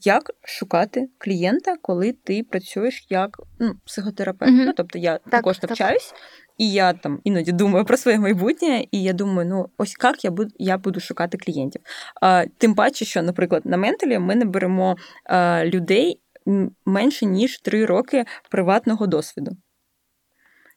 Як 0.04 0.30
шукати 0.44 1.08
клієнта, 1.18 1.76
коли 1.82 2.12
ти 2.12 2.42
працюєш 2.42 3.06
як 3.08 3.40
ну, 3.58 3.74
психотерапевт? 3.86 4.52
Мгм. 4.52 4.64
Ну, 4.64 4.72
тобто 4.76 4.98
я 4.98 5.18
Так, 5.18 5.30
також 5.30 5.58
так. 5.58 5.70
навчаюсь, 5.70 6.14
і 6.58 6.72
я 6.72 6.92
там 6.92 7.20
іноді 7.24 7.52
думаю 7.52 7.84
про 7.84 7.96
своє 7.96 8.18
майбутнє, 8.18 8.84
і 8.90 9.02
я 9.02 9.12
думаю, 9.12 9.48
ну 9.48 9.68
ось 9.78 9.96
як 10.02 10.24
я 10.24 10.30
буду 10.30 10.50
я 10.58 10.78
буду 10.78 11.00
шукати 11.00 11.38
клієнтів. 11.38 11.82
А, 12.22 12.44
тим 12.58 12.74
паче, 12.74 13.04
що, 13.04 13.22
наприклад, 13.22 13.66
на 13.66 13.76
менталі 13.76 14.18
ми 14.18 14.34
не 14.34 14.44
беремо 14.44 14.96
а, 15.24 15.64
людей 15.64 16.20
менше 16.84 17.26
ніж 17.26 17.58
три 17.58 17.86
роки 17.86 18.24
приватного 18.50 19.06
досвіду. 19.06 19.56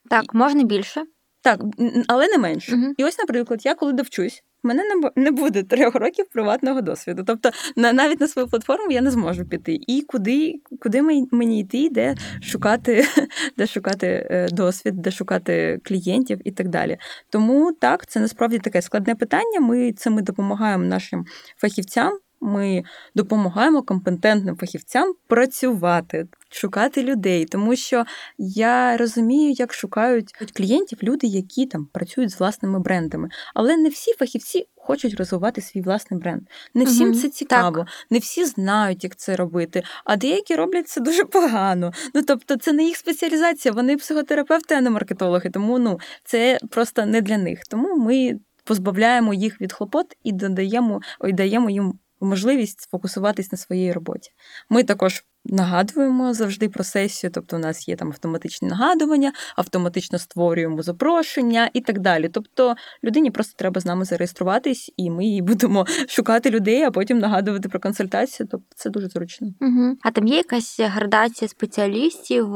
Так, 0.10 0.34
можна 0.34 0.64
більше. 0.64 1.04
Так, 1.46 1.62
але 2.08 2.28
не 2.28 2.38
менше. 2.38 2.76
Мгм. 2.76 2.94
І 2.98 3.04
ось, 3.04 3.18
наприклад, 3.20 3.62
я 3.66 3.76
коли 3.76 3.94
довчусь. 3.94 4.44
в 4.64 4.68
мене 4.68 4.84
не 5.16 5.32
буде 5.32 5.64
трьох 5.64 5.96
років 5.96 6.26
приватного 6.34 6.82
досвіду. 6.82 7.24
Тобто, 7.28 7.50
навіть 7.76 8.22
на 8.22 8.28
свою 8.28 8.48
платформу 8.48 8.92
я 8.92 9.02
не 9.02 9.12
зможу 9.12 9.46
піти. 9.46 9.80
І 9.88 10.02
куди, 10.02 10.54
куди 10.82 11.02
мені- 11.32 11.60
йти, 11.60 11.90
де 11.92 12.16
шукати, 12.42 13.06
де 13.58 13.68
шукати 13.68 14.28
е, 14.32 14.48
досвід, 14.52 15.02
де 15.02 15.12
шукати 15.12 15.80
клієнтів 15.84 16.40
і 16.44 16.52
так 16.52 16.68
далі. 16.68 16.98
Тому 17.30 17.74
так, 17.74 18.08
це 18.08 18.20
насправді 18.20 18.60
таке 18.60 18.82
складне 18.82 19.16
питання. 19.16 19.60
Ми 19.60 19.94
це 19.94 20.10
ми 20.10 20.22
допомагаємо 20.22 20.84
нашим 20.86 21.26
фахівцям 21.58 22.20
Ми 22.42 22.84
допомагаємо 23.16 23.82
компетентним 23.82 24.58
фахівцям 24.58 25.14
працювати, 25.28 26.28
шукати 26.50 27.04
людей, 27.04 27.46
тому 27.46 27.76
що 27.76 28.06
я 28.38 28.98
розумію, 28.98 29.52
як 29.52 29.74
шукають 29.74 30.32
клієнтів 30.54 31.00
люди, 31.04 31.28
які 31.28 31.66
там 31.66 31.88
працюють 31.94 32.32
з 32.32 32.40
власними 32.40 32.80
брендами. 32.80 33.30
Але 33.54 33.78
не 33.78 33.90
всі 33.90 34.14
фахівці 34.14 34.68
хочуть 34.76 35.16
розвивати 35.16 35.62
свій 35.62 35.82
власний 35.82 36.20
бренд. 36.20 36.42
Не 36.74 36.86
всім 36.86 37.10
Мгм, 37.10 37.18
це 37.20 37.30
цікаво, 37.30 37.78
так. 37.78 37.88
не 38.10 38.20
всі 38.20 38.46
знають, 38.46 39.04
як 39.04 39.16
це 39.16 39.36
робити. 39.36 39.84
А 40.06 40.16
деякі 40.16 40.56
роблять 40.56 40.88
це 40.88 41.02
дуже 41.02 41.26
погано. 41.26 41.92
Ну 42.14 42.22
тобто, 42.22 42.58
це 42.58 42.74
не 42.74 42.84
їх 42.84 42.98
спеціалізація. 42.98 43.72
Вони 43.72 43.98
психотерапевти, 43.98 44.76
а 44.76 44.82
не 44.82 44.90
маркетологи. 44.90 45.50
Тому 45.50 45.80
ну 45.80 46.00
це 46.24 46.60
просто 46.70 47.06
не 47.06 47.22
для 47.22 47.38
них. 47.38 47.60
Тому 47.70 47.96
ми 47.96 48.40
позбавляємо 48.64 49.34
їх 49.34 49.62
від 49.62 49.74
хлопот 49.74 50.18
і 50.24 50.32
додаємо 50.32 51.02
ой, 51.20 51.34
даємо 51.34 51.70
їм 51.70 51.94
можливість 52.22 52.82
сфокусуватись 52.82 53.52
на 53.52 53.58
своїй 53.58 53.94
роботі. 53.94 54.32
Ми 54.70 54.84
також 54.84 55.24
нагадуємо 55.46 56.34
завжди 56.34 56.70
про 56.70 56.84
сесію, 56.84 57.32
тобто 57.34 57.56
у 57.56 57.60
нас 57.60 57.88
є 57.88 57.96
там 57.96 58.08
автоматичні 58.08 58.68
нагадування, 58.68 59.34
автоматично 59.56 60.20
створюємо 60.20 60.82
запрошення 60.82 61.70
і 61.74 61.82
так 61.82 62.00
далі. 62.00 62.30
Тобто 62.30 62.76
людині 63.04 63.32
просто 63.32 63.54
треба 63.58 63.82
з 63.82 63.86
нами 63.86 64.06
зареєструватись, 64.06 64.92
і 64.98 65.10
ми 65.10 65.26
їй 65.26 65.42
будемо 65.42 65.86
шукати 66.08 66.50
людей, 66.50 66.84
а 66.84 66.92
потім 66.92 67.20
нагадувати 67.20 67.70
про 67.70 67.80
консультацію. 67.80 68.48
Тобто 68.52 68.68
це 68.76 68.90
дуже 68.90 69.08
зручно. 69.08 69.48
Угу. 69.62 69.98
А 70.02 70.12
там 70.12 70.28
є 70.28 70.38
якась 70.38 70.80
градація 70.80 71.50
спеціалістів, 71.50 72.48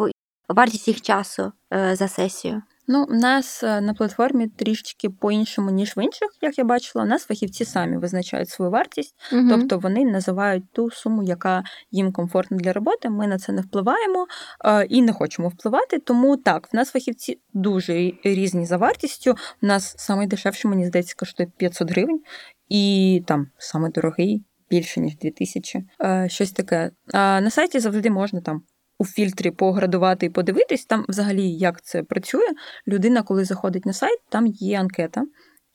вартість 0.49 0.87
їх 0.87 1.01
часу 1.01 1.51
е, 1.73 1.95
за 1.95 2.07
сесію? 2.07 2.61
Ну, 2.91 3.05
у 3.09 3.13
нас 3.13 3.63
е, 3.63 3.81
на 3.81 3.93
платформі 3.93 4.47
трішечки 4.47 5.09
по-іншому, 5.09 5.71
ніж 5.71 5.97
в 5.97 6.03
інших, 6.03 6.29
як 6.41 6.57
я 6.57 6.63
бачила, 6.63 7.05
у 7.05 7.07
нас 7.07 7.25
фахівці 7.25 7.65
самі 7.65 7.97
визначають 7.97 8.49
свою 8.49 8.71
вартість. 8.71 9.15
Угу. 9.31 9.49
Тобто 9.49 9.79
вони 9.79 10.05
називають 10.05 10.63
ту 10.71 10.91
суму, 10.91 11.23
яка 11.23 11.63
їм 11.91 12.11
комфортна 12.11 12.57
для 12.57 12.73
роботи. 12.73 13.09
Ми 13.09 13.27
на 13.27 13.37
це 13.37 13.51
не 13.51 13.61
впливаємо 13.61 14.27
е, 14.65 14.85
і 14.85 15.01
не 15.01 15.13
хочемо 15.13 15.47
впливати. 15.47 15.99
Тому 15.99 16.37
так, 16.37 16.73
в 16.73 16.75
нас 16.75 16.91
фахівці 16.91 17.39
дуже 17.53 18.11
різні 18.23 18.65
за 18.65 18.77
вартістю. 18.77 19.35
У 19.61 19.65
нас 19.65 20.09
найдешевший, 20.09 20.71
мені 20.71 20.87
здається, 20.87 21.15
коштує 21.17 21.51
500 21.57 21.91
гривень, 21.91 22.21
і 22.69 23.23
там 23.27 23.47
самий 23.57 23.91
дорогий 23.91 24.43
більше 24.69 24.99
ніж 24.99 25.17
2000. 25.17 25.83
Е, 26.01 26.27
щось 26.29 26.51
таке. 26.51 26.91
На 27.13 27.49
сайті 27.49 27.79
завжди 27.79 28.09
можна 28.09 28.41
там. 28.41 28.61
У 29.01 29.05
фільтрі 29.05 29.51
поградувати 29.51 30.25
і 30.25 30.29
подивитись, 30.29 30.85
там 30.85 31.05
взагалі 31.07 31.51
як 31.51 31.81
це 31.81 32.03
працює. 32.03 32.47
Людина, 32.87 33.23
коли 33.23 33.45
заходить 33.45 33.85
на 33.85 33.93
сайт, 33.93 34.19
там 34.29 34.47
є 34.47 34.79
анкета, 34.79 35.25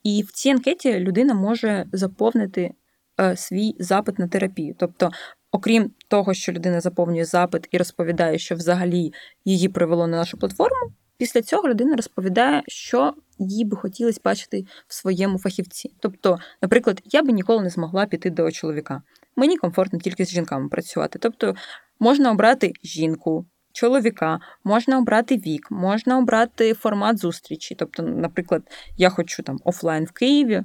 і 0.03 0.23
в 0.27 0.31
цій 0.31 0.49
анкеті 0.49 0.99
людина 0.99 1.33
може 1.33 1.85
заповнити 1.91 2.71
е, 3.19 3.37
свій 3.37 3.75
запит 3.79 4.19
на 4.19 4.27
терапію. 4.27 4.75
Тобто, 4.79 5.11
окрім 5.51 5.91
того, 6.07 6.33
що 6.33 6.51
людина 6.51 6.81
заповнює 6.81 7.25
запит 7.25 7.67
і 7.71 7.77
розповідає, 7.77 8.37
що 8.37 8.55
взагалі 8.55 9.13
її 9.45 9.69
привело 9.69 10.07
на 10.07 10.17
нашу 10.17 10.37
платформу, 10.37 10.91
після 11.17 11.41
цього 11.41 11.69
людина 11.69 11.95
розповідає, 11.95 12.63
що 12.67 13.13
їй 13.39 13.65
би 13.65 13.77
хотілося 13.77 14.21
бачити 14.23 14.65
в 14.87 14.93
своєму 14.93 15.39
фахівці. 15.39 15.91
Тобто, 15.99 16.37
наприклад, 16.61 17.01
я 17.05 17.23
би 17.23 17.31
ніколи 17.31 17.63
не 17.63 17.69
змогла 17.69 18.05
піти 18.05 18.29
до 18.29 18.51
чоловіка. 18.51 19.01
Мені 19.35 19.57
комфортно 19.57 19.99
тільки 19.99 20.25
з 20.25 20.29
жінками 20.29 20.69
працювати. 20.69 21.19
Тобто, 21.19 21.55
можна 21.99 22.31
обрати 22.31 22.73
жінку. 22.83 23.45
Чоловіка, 23.73 24.39
можна 24.63 24.97
обрати 24.97 25.37
вік, 25.37 25.71
можна 25.71 26.17
обрати 26.17 26.73
формат 26.73 27.17
зустрічі. 27.17 27.75
Тобто, 27.75 28.03
наприклад, 28.03 28.63
я 28.97 29.09
хочу 29.09 29.43
там 29.43 29.59
офлайн 29.63 30.05
в 30.05 30.11
Києві, 30.11 30.63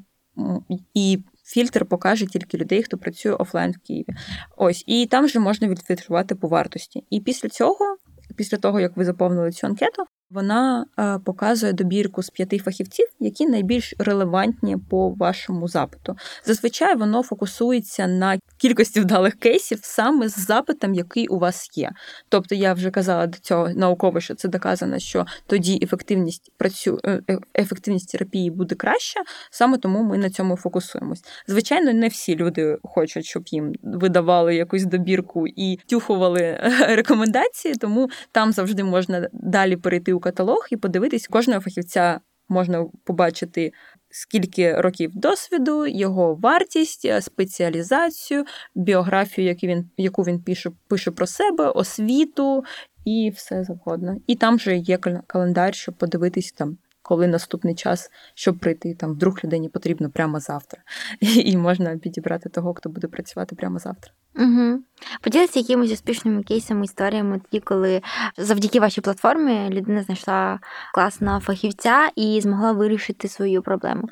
і 0.95 1.19
фільтр 1.45 1.87
покаже 1.87 2.27
тільки 2.27 2.59
людей, 2.59 2.83
хто 2.83 2.99
працює 2.99 3.33
офлайн 3.33 3.73
в 3.73 3.79
Києві. 3.87 4.09
Ось, 4.57 4.85
і 4.87 5.07
там 5.07 5.25
вже 5.25 5.39
можна 5.39 5.69
відфільтрувати 5.69 6.35
по 6.35 6.49
вартості. 6.49 7.05
І 7.11 7.21
після 7.21 7.49
цього, 7.49 7.97
після 8.37 8.59
того, 8.59 8.81
як 8.81 8.97
ви 8.97 9.05
заповнили 9.05 9.53
цю 9.53 9.67
анкету, 9.67 10.05
вона 10.31 10.87
е, 10.99 11.19
показує 11.19 11.73
добірку 11.73 12.23
з 12.23 12.31
п'яти 12.31 12.59
фахівців, 12.59 13.07
які 13.21 13.47
найбільш 13.47 13.95
релевантні 13.99 14.77
по 14.77 15.11
вашому 15.11 15.69
запиту. 15.69 16.17
Зазвичай 16.45 16.97
воно 16.97 17.23
фокусується 17.23 18.07
на 18.07 18.39
кількості 18.57 19.01
вдалих 19.01 19.35
кейсів 19.35 19.79
саме 19.83 20.29
з 20.29 20.47
запитом, 20.47 20.95
який 20.95 21.29
у 21.29 21.39
вас 21.39 21.79
є. 21.79 21.91
Тобто, 22.29 22.55
я 22.55 22.73
вже 22.73 22.91
казала 22.91 23.27
до 23.27 23.39
цього 23.39 23.69
науково, 23.69 24.21
що 24.21 24.35
це 24.35 24.49
доказано, 24.49 24.99
що 24.99 25.27
тоді 25.47 25.79
ефективність 25.83 26.53
працю... 26.57 27.01
е, 27.05 27.21
е, 27.31 27.39
ефективність 27.59 28.13
терапії 28.13 28.51
буде 28.51 28.75
краща, 28.75 29.21
саме 29.51 29.79
тому 29.79 30.03
ми 30.03 30.19
на 30.19 30.31
цьому 30.31 30.57
фокусуємось. 30.57 31.25
Звичайно, 31.47 31.93
не 31.93 32.09
всі 32.09 32.37
люди 32.37 32.79
хочуть, 32.83 33.25
щоб 33.25 33.43
їм 33.47 33.73
видавали 33.83 34.55
якусь 34.55 34.85
добірку 34.85 35.47
і 35.47 35.79
тюхували 35.87 36.61
рекомендації, 36.89 37.75
тому 37.75 38.11
там 38.33 38.53
завжди 38.53 38.85
можна 38.85 39.29
далі 39.33 39.77
перейти 39.77 40.13
каталог 40.21 40.67
і 40.71 40.77
подивитись 40.77 41.27
кожного 41.27 41.61
фахівця. 41.61 42.21
Можна 42.53 42.87
побачити, 43.05 43.73
скільки 44.11 44.81
років 44.81 45.11
досвіду, 45.15 45.87
його 45.87 46.35
вартість, 46.35 47.23
спеціалізацію, 47.23 48.45
біографію, 48.75 49.49
яку 49.49 49.67
він, 49.67 49.91
яку 49.97 50.23
він 50.23 50.43
пише, 50.43 50.71
пише 50.89 51.11
про 51.11 51.27
себе, 51.27 51.69
освіту 51.69 52.65
і 53.05 53.33
все 53.37 53.65
завгодно. 53.65 54.17
І 54.27 54.37
там 54.37 54.59
же 54.59 54.77
є 54.77 54.99
календар, 55.27 55.75
щоб 55.75 55.95
подивитись 55.95 56.53
там, 56.53 56.79
коли 57.03 57.27
наступний 57.27 57.75
час, 57.75 58.11
щоб 58.35 58.59
прийти. 58.59 58.95
Там 58.95 59.13
вдруг 59.13 59.39
людині 59.45 59.69
потрібно 59.69 60.11
прямо 60.11 60.41
завтра. 60.41 60.83
І 61.21 61.57
можна 61.57 61.99
підібрати 61.99 62.49
того, 62.49 62.75
хто 62.75 62.89
буде 62.89 63.09
працювати 63.09 63.57
прямо 63.57 63.79
завтра. 63.79 64.13
Угу. 64.39 64.79
Поділися 65.21 65.59
якимись 65.59 65.93
успішними 65.93 66.43
кейсами, 66.43 66.85
історіями, 66.85 67.41
тоді, 67.51 67.61
коли 67.61 68.03
завдяки 68.37 68.81
вашій 68.81 69.01
платформі 69.01 69.71
людина 69.71 70.03
знайшла 70.03 70.61
класного 70.95 71.41
фахівця 71.41 72.11
і 72.17 72.41
змогла 72.41 72.73
вирішити 72.73 73.29
свою 73.29 73.63
проблему. 73.63 74.09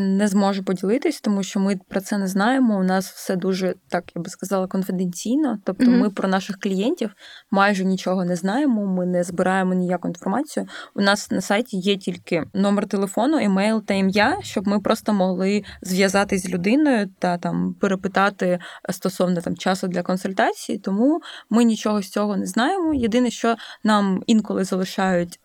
Не 0.00 0.28
зможу 0.28 0.64
поділитись, 0.64 1.20
тому 1.20 1.42
що 1.42 1.60
ми 1.60 1.76
про 1.88 2.00
це 2.00 2.18
не 2.18 2.26
знаємо. 2.26 2.78
У 2.78 2.82
нас 2.82 3.10
все 3.10 3.36
дуже 3.36 3.74
так, 3.88 4.04
я 4.16 4.22
би 4.22 4.30
сказала, 4.30 4.66
конфіденційно. 4.66 5.58
Тобто, 5.64 5.84
Мгм. 5.84 6.00
ми 6.00 6.10
про 6.10 6.28
наших 6.28 6.58
клієнтів 6.58 7.10
майже 7.50 7.84
нічого 7.84 8.24
не 8.24 8.36
знаємо. 8.36 8.86
Ми 8.86 9.06
не 9.06 9.24
збираємо 9.24 9.74
ніяку 9.74 10.08
інформацію. 10.08 10.66
У 10.94 11.00
нас 11.00 11.30
на 11.30 11.40
сайті 11.40 11.76
є 11.76 11.96
тільки 11.96 12.44
номер 12.54 12.86
телефону, 12.86 13.38
емейл 13.38 13.82
та 13.82 13.94
ім'я, 13.94 14.38
щоб 14.42 14.68
ми 14.68 14.80
просто 14.80 15.12
могли 15.12 15.62
зв'язатись 15.82 16.42
з 16.42 16.48
людиною 16.48 17.08
та 17.18 17.38
там 17.38 17.74
перепитати 17.80 18.58
стосовно 18.90 19.40
там 19.40 19.56
часу 19.56 19.88
для 19.88 20.02
консультації. 20.02 20.78
Тому 20.78 21.20
ми 21.50 21.64
нічого 21.64 22.02
з 22.02 22.08
цього 22.08 22.36
не 22.36 22.46
знаємо. 22.46 22.94
Єдине, 22.94 23.30
що 23.30 23.56
нам 23.84 24.22
інколи 24.26 24.64
залишають. 24.64 25.40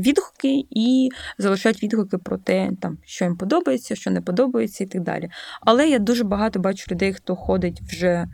Е, 0.00 0.10
Відгуки 0.10 0.64
і 0.70 1.10
залишають 1.38 1.82
відгуки 1.82 2.18
про 2.18 2.38
те, 2.38 2.70
там 2.80 2.98
що 3.04 3.24
їм 3.24 3.36
подобається, 3.36 3.94
що 3.94 4.10
не 4.10 4.20
подобається, 4.20 4.84
і 4.84 4.86
так 4.86 5.02
далі. 5.02 5.30
Але 5.60 5.88
я 5.88 5.98
дуже 5.98 6.24
багато 6.24 6.58
бачу 6.58 6.86
людей, 6.90 7.12
хто 7.12 7.36
ходить 7.36 7.80
вже 7.80 8.28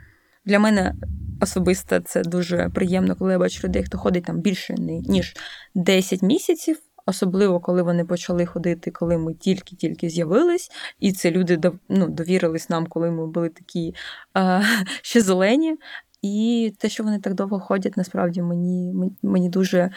для 0.44 0.58
мене 0.58 0.94
особисто 1.40 2.00
це 2.00 2.22
дуже 2.22 2.68
приємно, 2.74 3.16
коли 3.16 3.32
я 3.32 3.38
бачу 3.38 3.68
людей, 3.68 3.84
хто 3.84 3.98
ходить 3.98 4.24
там 4.24 4.40
більше 4.40 4.74
ніж 5.08 5.36
10 5.74 6.22
місяців. 6.22 6.78
Особливо, 7.08 7.60
коли 7.60 7.82
вони 7.82 8.04
почали 8.04 8.46
ходити, 8.46 8.90
коли 8.90 9.18
ми 9.18 9.34
тільки-тільки 9.34 10.08
з'явились, 10.08 10.70
і 11.00 11.12
це 11.12 11.30
люди 11.30 11.60
ну, 11.88 12.08
довірились 12.08 12.70
нам, 12.70 12.86
коли 12.86 13.10
ми 13.10 13.26
були 13.26 13.48
такі 13.48 13.94
а, 14.34 14.62
ще 15.02 15.20
зелені. 15.20 15.76
І 16.22 16.74
те, 16.78 16.88
що 16.88 17.04
вони 17.04 17.18
так 17.18 17.34
довго 17.34 17.60
ходять, 17.60 17.96
насправді 17.96 18.42
мені- 18.42 19.12
мені 19.22 19.48
дуже 19.48 19.90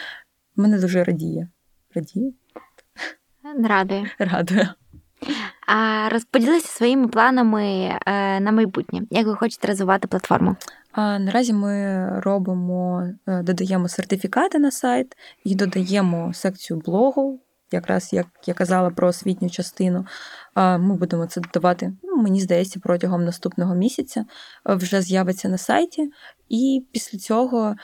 мене 0.55 0.80
дуже 0.80 1.03
радіє. 1.03 1.47
Радіє? 1.95 2.31
Радує. 3.63 4.11
Радує. 4.19 4.73
А 5.67 6.09
розподілися 6.09 6.67
своїми 6.67 7.07
планами 7.07 7.63
е, 8.05 8.39
на 8.39 8.51
майбутнє. 8.51 9.01
Як 9.09 9.27
ви 9.27 9.35
хочете 9.35 9.67
розвивати 9.67 10.07
платформу? 10.07 10.55
А 10.91 11.19
наразі 11.19 11.53
ми 11.53 12.05
робимо, 12.19 13.07
е, 13.27 13.43
додаємо 13.43 13.87
сертифікати 13.87 14.59
на 14.59 14.71
сайт 14.71 15.17
і 15.43 15.55
додаємо 15.55 16.33
секцію 16.33 16.79
блогу. 16.79 17.41
Якраз 17.71 18.13
як 18.13 18.27
я 18.45 18.53
казала 18.53 18.89
про 18.89 19.07
освітню 19.07 19.49
частину, 19.49 20.05
ми 20.55 20.95
будемо 20.95 21.25
це 21.25 21.41
додавати. 21.41 21.93
Ну, 22.03 22.17
мені 22.17 22.41
здається, 22.41 22.79
протягом 22.83 23.25
наступного 23.25 23.75
місяця 23.75 24.25
е, 24.69 24.75
вже 24.75 25.01
з'явиться 25.01 25.49
на 25.49 25.57
сайті. 25.57 26.11
І 26.49 26.85
після 26.91 27.17
цього 27.17 27.75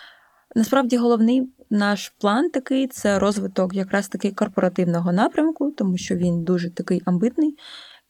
насправді 0.56 0.97
головний 0.97 1.49
наш 1.70 2.14
план 2.20 2.49
такий 2.49 2.88
це 2.88 3.20
розвиток 3.20 3.74
якраз 3.74 4.08
таки 4.08 4.32
корпоративного 4.32 5.12
напрямку, 5.12 5.72
тому 5.72 5.97
що 5.97 6.16
він 6.16 6.43
дуже 6.43 6.70
такий 6.70 7.01
амбитний. 7.06 7.58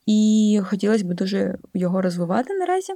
І 0.05 0.59
хотілося 0.63 1.05
б 1.05 1.13
дуже 1.13 1.57
його 1.73 2.01
розвивати 2.01 2.53
наразі. 2.53 2.93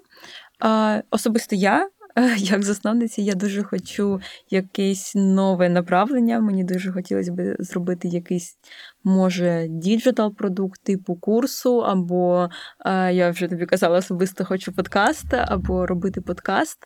Особисто 1.12 1.56
я 1.56 1.90
як 2.38 2.64
засновниця, 2.64 3.22
я 3.22 3.34
дуже 3.34 3.64
хочу 3.64 4.22
якесь 4.50 5.14
нове 5.16 5.70
направлення. 5.70 6.40
Мені 6.40 6.64
дуже 6.64 6.92
хотілося 6.92 7.32
б 7.32 7.56
зробити 7.60 8.08
якийсь, 8.08 8.58
може, 9.04 9.68
digital 9.70 10.36
продукт 10.36 10.84
типу 10.84 11.16
курсу, 11.16 11.80
або 11.82 12.50
я 13.12 13.30
вже 13.30 13.48
тобі 13.48 13.66
казала, 13.66 13.98
особисто 13.98 14.46
хочу 14.46 14.72
подкаст, 14.72 15.34
або 15.34 15.86
робити 15.86 16.22
подкаст. 16.22 16.78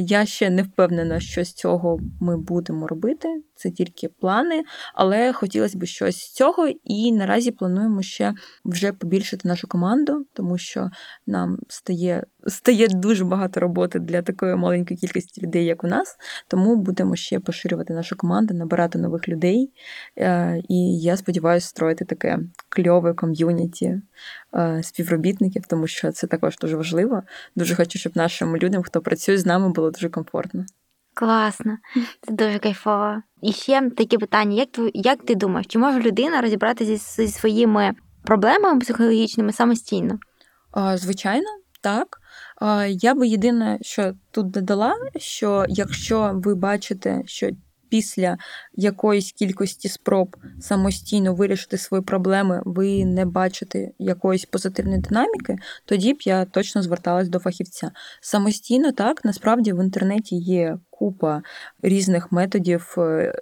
Я 0.00 0.26
ще 0.26 0.50
не 0.50 0.62
впевнена, 0.62 1.20
що 1.20 1.44
з 1.44 1.52
цього 1.52 1.98
ми 2.20 2.36
будемо 2.36 2.86
робити. 2.86 3.28
Це 3.56 3.70
тільки 3.70 4.08
плани, 4.08 4.62
але 4.94 5.32
хотілося 5.32 5.78
б 5.78 5.84
щось 5.84 6.16
з 6.16 6.32
цього, 6.32 6.68
і 6.84 7.12
наразі 7.12 7.50
плануємо 7.50 8.02
ще 8.02 8.34
вже 8.64 8.92
побільшити 8.92 9.48
нашу 9.48 9.68
команду, 9.68 10.26
тому 10.32 10.58
що 10.58 10.90
нам 11.26 11.58
стає 11.68 12.24
стає 12.46 12.88
дуже 12.88 13.24
багато 13.24 13.60
роботи 13.60 13.98
для 13.98 14.22
такої 14.22 14.56
маленької 14.56 14.98
кількості 14.98 15.42
людей, 15.42 15.64
як 15.64 15.84
у 15.84 15.86
нас. 15.86 16.16
Тому 16.48 16.76
будемо 16.76 17.16
ще 17.16 17.40
поширювати 17.40 17.94
нашу 17.94 18.16
команду, 18.16 18.54
набирати 18.54 18.98
нових 18.98 19.28
людей. 19.28 19.72
Е, 20.18 20.62
і 20.68 21.00
я 21.00 21.16
сподіваюся, 21.16 21.43
строїти 21.60 22.04
таке 22.04 22.38
кльове 22.68 23.14
ком'юніті 23.14 24.00
е, 24.54 24.82
співробітників, 24.82 25.66
тому 25.66 25.86
що 25.86 26.12
це 26.12 26.26
також 26.26 26.58
дуже 26.58 26.76
важливо. 26.76 27.22
Дуже 27.56 27.74
хочу, 27.74 27.98
щоб 27.98 28.16
нашим 28.16 28.56
людям, 28.56 28.82
хто 28.82 29.00
працює 29.00 29.38
з 29.38 29.46
нами, 29.46 29.68
було 29.68 29.90
дуже 29.90 30.08
комфортно. 30.08 30.64
Класно, 31.14 31.76
це 32.20 32.32
дуже 32.32 32.58
кайфово. 32.58 33.22
І 33.42 33.52
ще 33.52 33.90
таке 33.90 34.18
питання: 34.18 34.56
як 34.56 34.70
ти, 34.70 34.90
як 34.94 35.24
ти 35.24 35.34
думаєш, 35.34 35.66
чи 35.66 35.78
може 35.78 36.00
людина 36.00 36.40
розібратися 36.40 36.96
зі 36.96 37.28
своїми 37.28 37.92
проблемами 38.24 38.80
психологічними 38.80 39.52
самостійно? 39.52 40.18
Звичайно, 40.94 41.48
так. 41.80 42.20
Я 42.88 43.14
би 43.14 43.28
єдине, 43.28 43.78
що 43.82 44.12
тут 44.30 44.50
додала, 44.50 44.94
що 45.16 45.64
якщо 45.68 46.32
ви 46.34 46.54
бачите, 46.54 47.22
що 47.26 47.50
після 47.88 48.38
якоїсь 48.74 49.32
кількості 49.32 49.88
спроб 49.88 50.36
самостійно 50.60 51.34
вирішити 51.34 51.78
свої 51.78 52.02
проблеми, 52.02 52.62
ви 52.64 53.04
не 53.04 53.24
бачите 53.24 53.90
якоїсь 53.98 54.44
позитивної 54.44 55.00
динаміки, 55.00 55.56
тоді 55.84 56.12
б 56.12 56.16
я 56.20 56.44
точно 56.44 56.82
зверталась 56.82 57.28
до 57.28 57.38
фахівця. 57.38 57.90
Самостійно 58.20 58.92
так, 58.92 59.24
насправді 59.24 59.72
в 59.72 59.84
інтернеті 59.84 60.36
є 60.36 60.78
купа 60.90 61.42
різних 61.82 62.32
методів 62.32 62.94
е, 62.98 63.34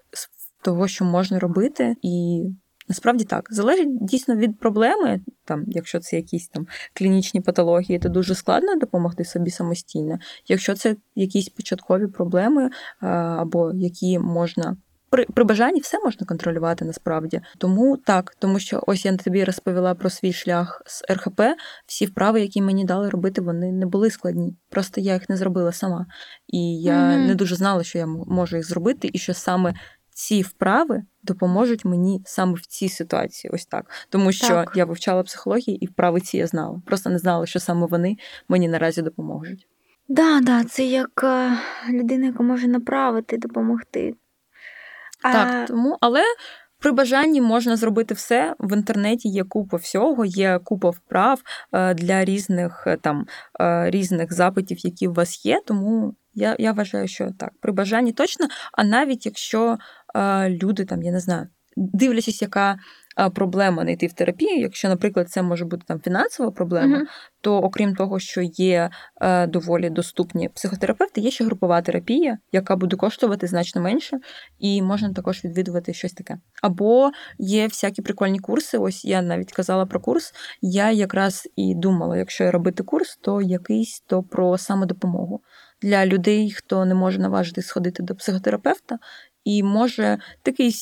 того, 0.63 0.89
що 0.89 1.05
можна 1.05 1.39
робити, 1.39 1.97
і 2.03 2.45
Насправді 2.89 3.25
так, 3.25 3.49
залежить 3.51 4.05
дійсно 4.05 4.37
від 4.37 4.59
проблеми. 4.59 5.21
Там, 5.45 5.65
Якщо 5.67 6.01
це 6.01 6.17
якісь 6.17 6.49
там 6.49 6.67
клінічні 6.95 7.41
патології, 7.41 7.99
то 7.99 8.09
дуже 8.09 8.35
складно 8.35 8.77
допомогти 8.77 9.25
собі 9.25 9.51
самостійно. 9.51 10.19
Якщо 10.49 10.75
це 10.75 10.97
якісь 11.15 11.49
початкові 11.49 12.07
проблеми, 12.07 12.71
або 13.01 13.73
які 13.75 14.19
можна. 14.19 14.77
При 15.11 15.25
при 15.25 15.45
бажанні 15.45 15.81
все 15.81 15.99
можна 16.05 16.27
контролювати 16.27 16.85
насправді. 16.85 17.41
Тому 17.59 17.97
так, 17.97 18.37
тому 18.39 18.59
що 18.59 18.83
ось 18.87 19.05
я 19.05 19.17
тобі 19.17 19.45
розповіла 19.45 19.95
про 19.95 20.11
свій 20.11 20.33
шлях 20.33 20.83
з 20.87 21.03
РХП. 21.11 21.41
Всі 21.87 22.07
вправи, 22.07 22.41
які 22.41 22.63
мені 22.63 22.85
дали 22.85 23.09
робити, 23.09 23.41
вони 23.41 23.73
не 23.73 23.87
були 23.87 24.11
складні. 24.11 24.57
Просто 24.71 25.01
я 25.01 25.15
їх 25.15 25.29
не 25.29 25.37
зробила 25.37 25.73
сама. 25.73 26.07
І 26.49 26.81
я 26.83 26.95
mm-hmm. 26.95 27.27
не 27.27 27.35
дуже 27.35 27.57
знала, 27.57 27.85
що 27.85 27.99
я 27.99 28.07
можу 28.07 28.57
їх 28.57 28.69
зробити, 28.69 29.11
і 29.13 29.19
що 29.19 29.35
саме 29.35 29.75
ці 30.15 30.43
вправи 30.43 31.03
допоможуть 31.23 31.85
мені 31.85 32.23
саме 32.25 32.55
в 32.55 32.67
цій 32.67 32.89
ситуації. 32.89 33.51
Ось 33.55 33.67
так. 33.67 33.91
Тому 34.09 34.33
що 34.33 34.49
так. 34.49 34.73
я 34.75 34.85
вивчала 34.85 35.23
психологію 35.23 35.79
і 35.81 35.87
вправи 35.87 36.21
ці 36.21 36.37
я 36.37 36.47
знала. 36.47 36.83
Просто 36.87 37.11
не 37.11 37.19
знала, 37.19 37.47
що 37.47 37.61
саме 37.61 37.87
вони 37.87 38.17
мені 38.49 38.69
наразі 38.69 39.03
допоможуть. 39.03 39.69
Да, 40.09 40.41
да, 40.41 40.65
це 40.65 40.85
як 40.85 41.25
е, 41.25 41.53
людина, 41.91 42.27
яка 42.27 42.43
може 42.43 42.69
направити, 42.69 43.39
допомогти. 43.39 44.15
Так, 45.23 45.49
а... 45.55 45.67
тому, 45.67 45.99
але. 46.01 46.23
При 46.79 46.93
бажанні 46.93 47.41
можна 47.41 47.77
зробити 47.77 48.15
все. 48.15 48.55
В 48.59 48.77
інтернеті 48.77 49.29
є 49.29 49.45
купа 49.45 49.77
всього, 49.77 50.25
є 50.25 50.59
купа 50.65 50.91
вправ 50.91 51.43
е, 51.73 51.95
для 51.95 52.25
різних 52.25 52.85
е, 52.87 52.97
там 52.97 53.27
різних 53.87 54.33
запитів, 54.33 54.87
які 54.87 55.09
у 55.09 55.13
вас 55.13 55.47
є. 55.47 55.61
Тому 55.67 56.15
я 56.35 56.57
я 56.59 56.73
вважаю, 56.73 57.09
що 57.09 57.31
так, 57.39 57.53
при 57.61 57.73
бажанні 57.73 58.13
точно. 58.13 58.47
А 58.73 58.85
навіть 58.85 59.27
якщо 59.27 59.79
люди 60.49 60.85
там, 60.85 61.03
я 61.03 61.13
не 61.13 61.21
знаю, 61.21 61.47
дивлячись, 61.77 62.43
яка 62.43 62.77
проблема 63.35 63.85
не 63.85 63.93
йти 63.93 64.07
в 64.07 64.13
терапію. 64.13 64.61
Якщо, 64.61 64.89
наприклад, 64.89 65.31
це 65.31 65.43
може 65.43 65.65
бути 65.65 65.83
там 65.87 66.01
фінансова 66.01 66.51
проблема, 66.51 66.97
uh-huh. 66.97 67.07
то 67.41 67.59
окрім 67.59 67.95
того, 67.95 68.19
що 68.19 68.43
є 68.43 68.91
доволі 69.49 69.91
доступні 69.91 70.49
психотерапевти, 70.49 71.21
є 71.21 71.31
ще 71.31 71.45
групова 71.45 71.83
терапія, 71.83 72.39
яка 72.53 72.77
буде 72.77 72.97
коштувати 72.97 73.47
значно 73.47 73.83
менше, 73.83 74.19
і 74.59 74.83
можна 74.83 75.13
також 75.13 75.45
відвідувати 75.45 75.95
щось 75.95 76.13
таке. 76.13 76.39
Або 76.63 77.11
є 77.39 77.67
всякі 77.67 78.03
прикольні 78.03 78.39
курси. 78.39 78.79
Ось 78.79 79.05
я 79.05 79.23
навіть 79.23 79.53
казала 79.53 79.87
про 79.87 80.01
курс. 80.01 80.33
Я 80.61 80.91
якраз 80.91 81.49
і 81.57 81.75
думала, 81.75 82.17
якщо 82.17 82.51
робити 82.51 82.83
курс, 82.83 83.19
то 83.23 83.43
якийсь 83.43 84.01
то 84.07 84.23
про 84.23 84.59
самодопомогу. 84.59 85.41
Для 85.83 86.07
людей, 86.07 86.51
хто 86.51 86.85
не 86.85 86.95
може 86.95 87.19
наважити 87.19 87.63
сходити 87.63 88.03
до 88.03 88.15
психотерапевта, 88.15 88.99
і 89.45 89.63
може 89.63 90.19
такий 90.43 90.73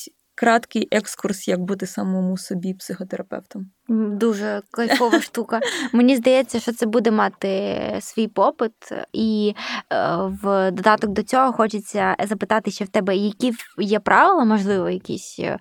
краткий 0.41 0.89
екскурс, 0.91 1.49
як 1.49 1.61
бути 1.61 1.87
самому 1.87 2.39
собі 2.39 2.75
психотерапевтом. 2.75 3.71
Дуже 3.89 4.63
кайфова 4.71 5.21
штука. 5.21 5.61
Мені 5.93 6.17
здається, 6.17 6.61
що 6.61 6.73
це 6.73 6.87
буде 6.87 7.11
мати 7.11 7.77
свій 8.01 8.29
попит, 8.29 8.73
і 9.13 9.55
е, 9.93 10.17
в 10.43 10.71
додаток 10.71 11.11
до 11.11 11.23
цього 11.23 11.53
хочеться 11.53 12.17
запитати, 12.29 12.71
ще 12.71 12.85
в 12.85 12.89
тебе 12.89 13.17
які 13.17 13.53
є 13.79 14.01
правила, 14.01 14.45
можливо, 14.45 14.91
якісь 14.91 15.37
е, 15.39 15.59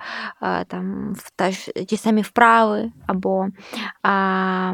там 0.67 1.15
ті 1.87 1.97
самі 1.97 2.21
вправи 2.21 2.91
або 3.07 3.47
а, 4.03 4.73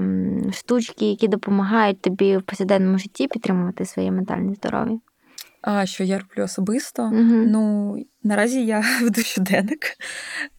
штучки, 0.54 1.10
які 1.10 1.28
допомагають 1.28 2.02
тобі 2.02 2.38
в 2.38 2.42
повсякденному 2.42 2.98
житті 2.98 3.28
підтримувати 3.28 3.86
своє 3.86 4.12
ментальне 4.12 4.54
здоров'я. 4.54 5.00
А 5.66 5.86
що 5.86 6.04
я 6.04 6.20
роблю 6.20 6.44
особисто? 6.44 7.04
Угу. 7.04 7.14
Ну 7.48 7.96
наразі 8.26 8.66
я 8.66 8.84
веду 9.02 9.22
щоденник. 9.22 9.98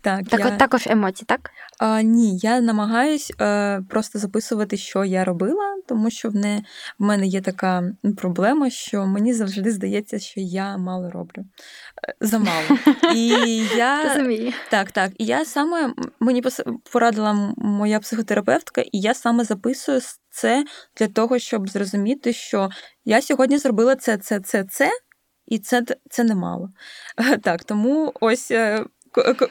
Так, 0.01 0.29
так 0.29 0.41
я... 0.41 0.47
от 0.47 0.59
також 0.59 0.87
емоції, 0.87 1.27
так? 1.29 1.51
А, 1.79 2.03
Ні, 2.03 2.39
я 2.39 2.61
намагаюсь 2.61 3.33
е, 3.41 3.83
просто 3.91 4.19
записувати, 4.19 4.77
що 4.77 5.05
я 5.05 5.25
робила, 5.25 5.77
тому 5.89 6.11
що 6.11 6.29
в, 6.29 6.35
не, 6.35 6.63
в 6.99 7.03
мене 7.03 7.27
є 7.27 7.41
така 7.41 7.93
проблема, 8.17 8.71
що 8.71 9.07
мені 9.07 9.35
завжди 9.35 9.71
здається, 9.71 10.19
що 10.19 10.41
я 10.41 10.77
мало 10.77 11.11
роблю. 11.11 11.45
Е, 12.09 12.15
замало. 12.21 12.79
І 13.15 13.29
я... 13.77 14.03
Так, 14.71 14.93
так. 14.93 15.13
І 15.19 15.25
я 15.25 15.45
саме 15.45 15.95
мені 16.21 16.43
порадила 16.93 17.55
моя 17.57 18.01
психотерапевтка, 18.01 18.81
і 18.81 19.01
я 19.01 19.15
саме 19.15 19.45
записую 19.45 20.01
це 20.31 20.65
для 20.97 21.09
того, 21.09 21.39
щоб 21.39 21.69
зрозуміти, 21.69 22.33
що 22.33 22.69
я 23.05 23.23
сьогодні 23.23 23.59
зробила 23.59 23.97
це, 23.97 24.17
це, 24.19 24.41
це, 24.41 24.65
це, 24.65 24.91
і 25.47 25.59
це 25.59 25.83
це 26.11 26.25
немало. 26.25 26.71
Так, 27.43 27.65
тому 27.65 28.13
ось. 28.21 28.51
Е, 28.51 28.85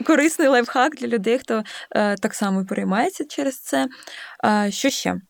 корисний 0.05 0.47
лайфхак 0.47 0.95
для 0.95 1.07
людей, 1.07 1.39
хто 1.39 1.63
е, 1.91 2.15
так 2.15 2.33
само 2.33 2.65
переймається 2.65 3.25
через 3.25 3.59
це. 3.59 3.87
Що 4.69 4.89
ще? 4.89 5.21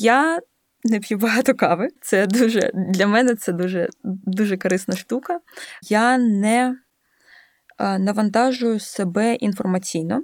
Я 0.00 0.40
не 0.84 1.00
п'ю 1.00 1.18
багато 1.18 1.54
кави. 1.54 1.88
Це 2.00 2.26
дуже 2.26 2.70
для 2.74 3.06
мене 3.06 3.34
це 3.34 3.52
дуже 3.52 3.88
дуже 4.04 4.56
корисна 4.56 4.96
штука. 4.96 5.40
Я 5.82 6.18
не 6.18 6.76
е, 7.78 7.98
навантажую 7.98 8.80
себе 8.80 9.34
інформаційно. 9.34 10.22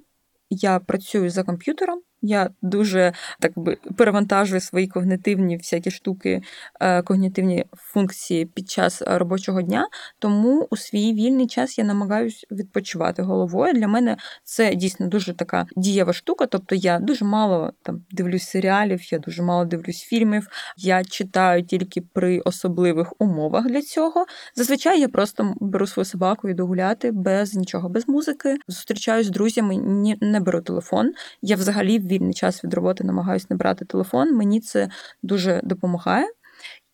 Я 0.50 0.78
працюю 0.78 1.30
за 1.30 1.42
комп'ютером. 1.42 2.00
Я 2.22 2.50
дуже 2.62 3.12
так 3.40 3.52
би 3.56 3.76
перевантажую 3.96 4.60
свої 4.60 4.88
когнитивні 4.88 5.56
всякі 5.56 5.90
штуки, 5.90 6.42
е, 6.80 7.02
когнітивні 7.02 7.64
функції 7.76 8.46
під 8.46 8.70
час 8.70 9.02
робочого 9.06 9.62
дня. 9.62 9.88
Тому 10.18 10.68
у 10.70 10.76
свій 10.76 11.12
вільний 11.12 11.46
час 11.46 11.78
я 11.78 11.84
намагаюся 11.84 12.46
відпочивати 12.50 13.22
головою. 13.22 13.72
Для 13.74 13.88
мене 13.88 14.16
це 14.44 14.74
дійсно 14.74 15.06
дуже 15.06 15.34
така 15.34 15.66
дієва 15.76 16.12
штука. 16.12 16.46
Тобто 16.46 16.74
я 16.74 16.98
дуже 16.98 17.24
мало 17.24 17.72
там 17.82 18.04
дивлюсь 18.10 18.48
серіалів, 18.48 19.12
я 19.12 19.18
дуже 19.18 19.42
мало 19.42 19.64
дивлюсь 19.64 20.00
фільмів. 20.00 20.48
Я 20.76 21.04
читаю 21.04 21.62
тільки 21.62 22.00
при 22.00 22.40
особливих 22.40 23.12
умовах 23.18 23.66
для 23.66 23.82
цього. 23.82 24.26
Зазвичай 24.54 25.00
я 25.00 25.08
просто 25.08 25.54
беру 25.60 25.86
свою 25.86 26.04
собаку 26.04 26.48
і 26.48 26.50
йду 26.50 26.66
гуляти 26.66 27.12
без 27.12 27.54
нічого, 27.54 27.88
без 27.88 28.08
музики. 28.08 28.56
Зустрічаюсь 28.68 29.26
з 29.26 29.30
друзями, 29.30 29.76
не 30.20 30.40
беру 30.40 30.60
телефон. 30.60 31.12
Я 31.42 31.56
взагалі 31.56 31.98
вільний 32.08 32.34
час 32.34 32.64
від 32.64 32.74
роботи 32.74 33.04
намагаюся 33.04 33.46
не 33.50 33.56
брати 33.56 33.84
телефон. 33.84 34.34
Мені 34.34 34.60
це 34.60 34.88
дуже 35.22 35.60
допомагає. 35.64 36.26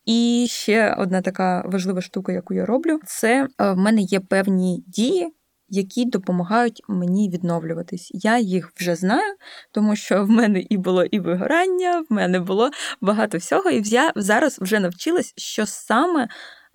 І 0.05 0.45
ще 0.49 0.93
одна 0.93 1.21
така 1.21 1.63
важлива 1.65 2.01
штука, 2.01 2.31
яку 2.31 2.53
я 2.53 2.65
роблю, 2.65 2.99
це 3.05 3.47
е, 3.61 3.71
в 3.71 3.77
мене 3.77 4.01
є 4.01 4.19
певні 4.19 4.83
дії. 4.87 5.33
Які 5.69 6.05
допомагають 6.05 6.81
мені 6.87 7.29
відновлюватись. 7.29 8.11
Я 8.13 8.39
їх 8.39 8.71
вже 8.77 8.95
знаю, 8.95 9.35
тому 9.71 9.95
що 9.95 10.23
в 10.23 10.29
мене 10.29 10.63
і 10.69 10.77
було 10.77 11.03
і 11.03 11.19
вигорання, 11.19 12.03
в 12.09 12.13
мене 12.13 12.39
було 12.39 12.69
багато 13.01 13.37
всього, 13.37 13.69
і 13.69 13.81
я 13.85 14.11
зараз 14.15 14.59
вже 14.61 14.79
навчилась, 14.79 15.33
що 15.37 15.65
саме 15.65 16.27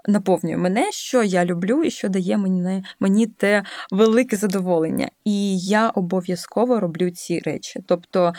наповнює 0.09 0.57
мене, 0.57 0.93
що 0.93 1.23
я 1.23 1.45
люблю 1.45 1.83
і 1.85 1.91
що 1.91 2.09
дає 2.09 2.37
мені, 2.37 2.85
мені 3.01 3.27
те 3.27 3.65
велике 3.91 4.37
задоволення. 4.37 5.09
І 5.25 5.59
я 5.59 5.91
обов'язково 5.91 6.81
роблю 6.81 7.11
ці 7.11 7.39
речі. 7.39 7.81
Тобто, 7.87 8.33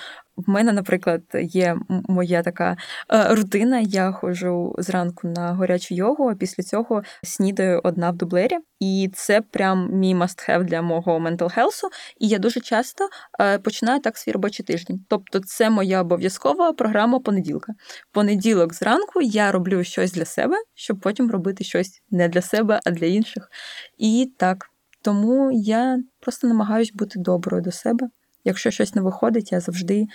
в 0.48 0.50
мене, 0.50 0.72
наприклад, 0.72 1.22
є 1.34 1.78
моя 1.90 2.42
така 2.42 2.78
е, 3.14 3.36
рутина. 3.36 3.80
Я 3.80 4.12
ходжу 4.12 4.76
зранку 4.78 5.28
на 5.28 5.54
гарячу 5.54 5.96
йогу, 5.96 6.30
а 6.30 6.36
після 6.36 6.64
цього 6.64 7.04
снідаю 7.24 7.82
одна 7.84 8.12
в 8.12 8.16
дублері. 8.16 8.58
І 8.80 9.12
це 9.14 9.42
прям 9.42 9.90
мій 9.92 10.16
must-have 10.16 10.64
для 10.64 10.82
мого 10.82 11.20
mental 11.20 11.58
health. 11.58 11.82
І 12.20 12.28
я 12.28 12.40
дуже 12.40 12.60
часто 12.60 13.10
е, 13.42 13.60
починаю 13.60 14.00
так 14.02 14.18
свій 14.18 14.32
робочий 14.32 14.66
тиждень. 14.66 15.06
Тобто, 15.10 15.40
це 15.40 15.70
моя 15.70 16.02
обов'язкова 16.02 16.74
програма 16.74 17.20
понеділка. 17.20 17.74
Понеділок 18.12 18.74
зранку 18.74 19.22
я 19.22 19.52
роблю 19.52 19.84
щось 19.84 20.12
для 20.12 20.26
себе, 20.26 20.56
щоб 20.76 21.00
потім 21.00 21.32
робити 21.32 21.64
щось 21.64 22.02
не 22.12 22.28
для 22.28 22.42
себе, 22.42 22.80
а 22.86 22.92
для 22.92 23.06
інших. 23.06 23.50
І 23.98 24.34
так. 24.38 24.68
Тому 25.02 25.52
я 25.52 26.00
просто 26.20 26.48
намагаюсь 26.48 26.94
бути 26.94 27.20
доброю 27.20 27.64
до 27.64 27.72
себе. 27.72 28.10
Якщо 28.44 28.72
щось 28.72 28.96
не 28.96 29.02
виходить, 29.02 29.52
я 29.52 29.60
завжди, 29.60 30.08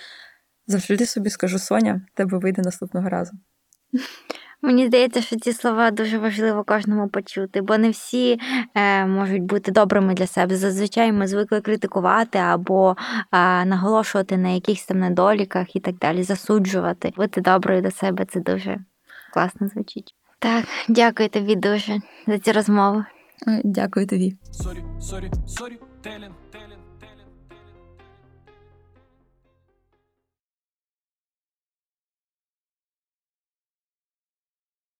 завжди 0.67 1.05
собі 1.05 1.29
скажу: 1.29 1.59
Соня, 1.59 2.01
тебе 2.13 2.37
вийде 2.37 2.61
наступного 2.61 3.09
разу. 3.09 3.31
Мені 4.61 4.87
здається, 4.87 5.21
що 5.21 5.35
ці 5.35 5.53
слова 5.53 5.91
дуже 5.91 6.17
важливо 6.17 6.63
кожному 6.63 7.09
почути, 7.09 7.61
бо 7.61 7.77
не 7.77 7.89
всі 7.89 8.39
е, 8.75 9.05
можуть 9.05 9.43
бути 9.43 9.71
добрими 9.71 10.13
для 10.13 10.27
себе. 10.27 10.55
Зазвичай 10.55 11.11
ми 11.11 11.27
звикли 11.27 11.61
критикувати 11.61 12.37
або 12.37 12.95
е, 13.31 13.65
наголошувати 13.65 14.37
на 14.37 14.49
якихось 14.49 14.85
там 14.85 14.99
недоліках 14.99 15.75
і 15.75 15.79
так 15.79 15.95
далі, 15.95 16.23
засуджувати. 16.23 17.13
Бути 17.17 17.41
доброю 17.41 17.81
до 17.81 17.91
себе 17.91 18.25
це 18.25 18.39
дуже 18.39 18.79
класно 19.33 19.67
звучить. 19.67 20.15
Так, 20.39 20.65
дякую 20.89 21.29
тобі 21.29 21.55
дуже 21.55 22.01
за 22.27 22.39
цю 22.39 22.53
розмову. 22.53 23.03
Е, 23.47 23.61
Дякую 23.63 24.07
тобі. 24.07 24.37
Сорі, 24.51 24.83
сорі, 25.01 25.31
сорі, 25.47 25.79
телін. 26.01 26.31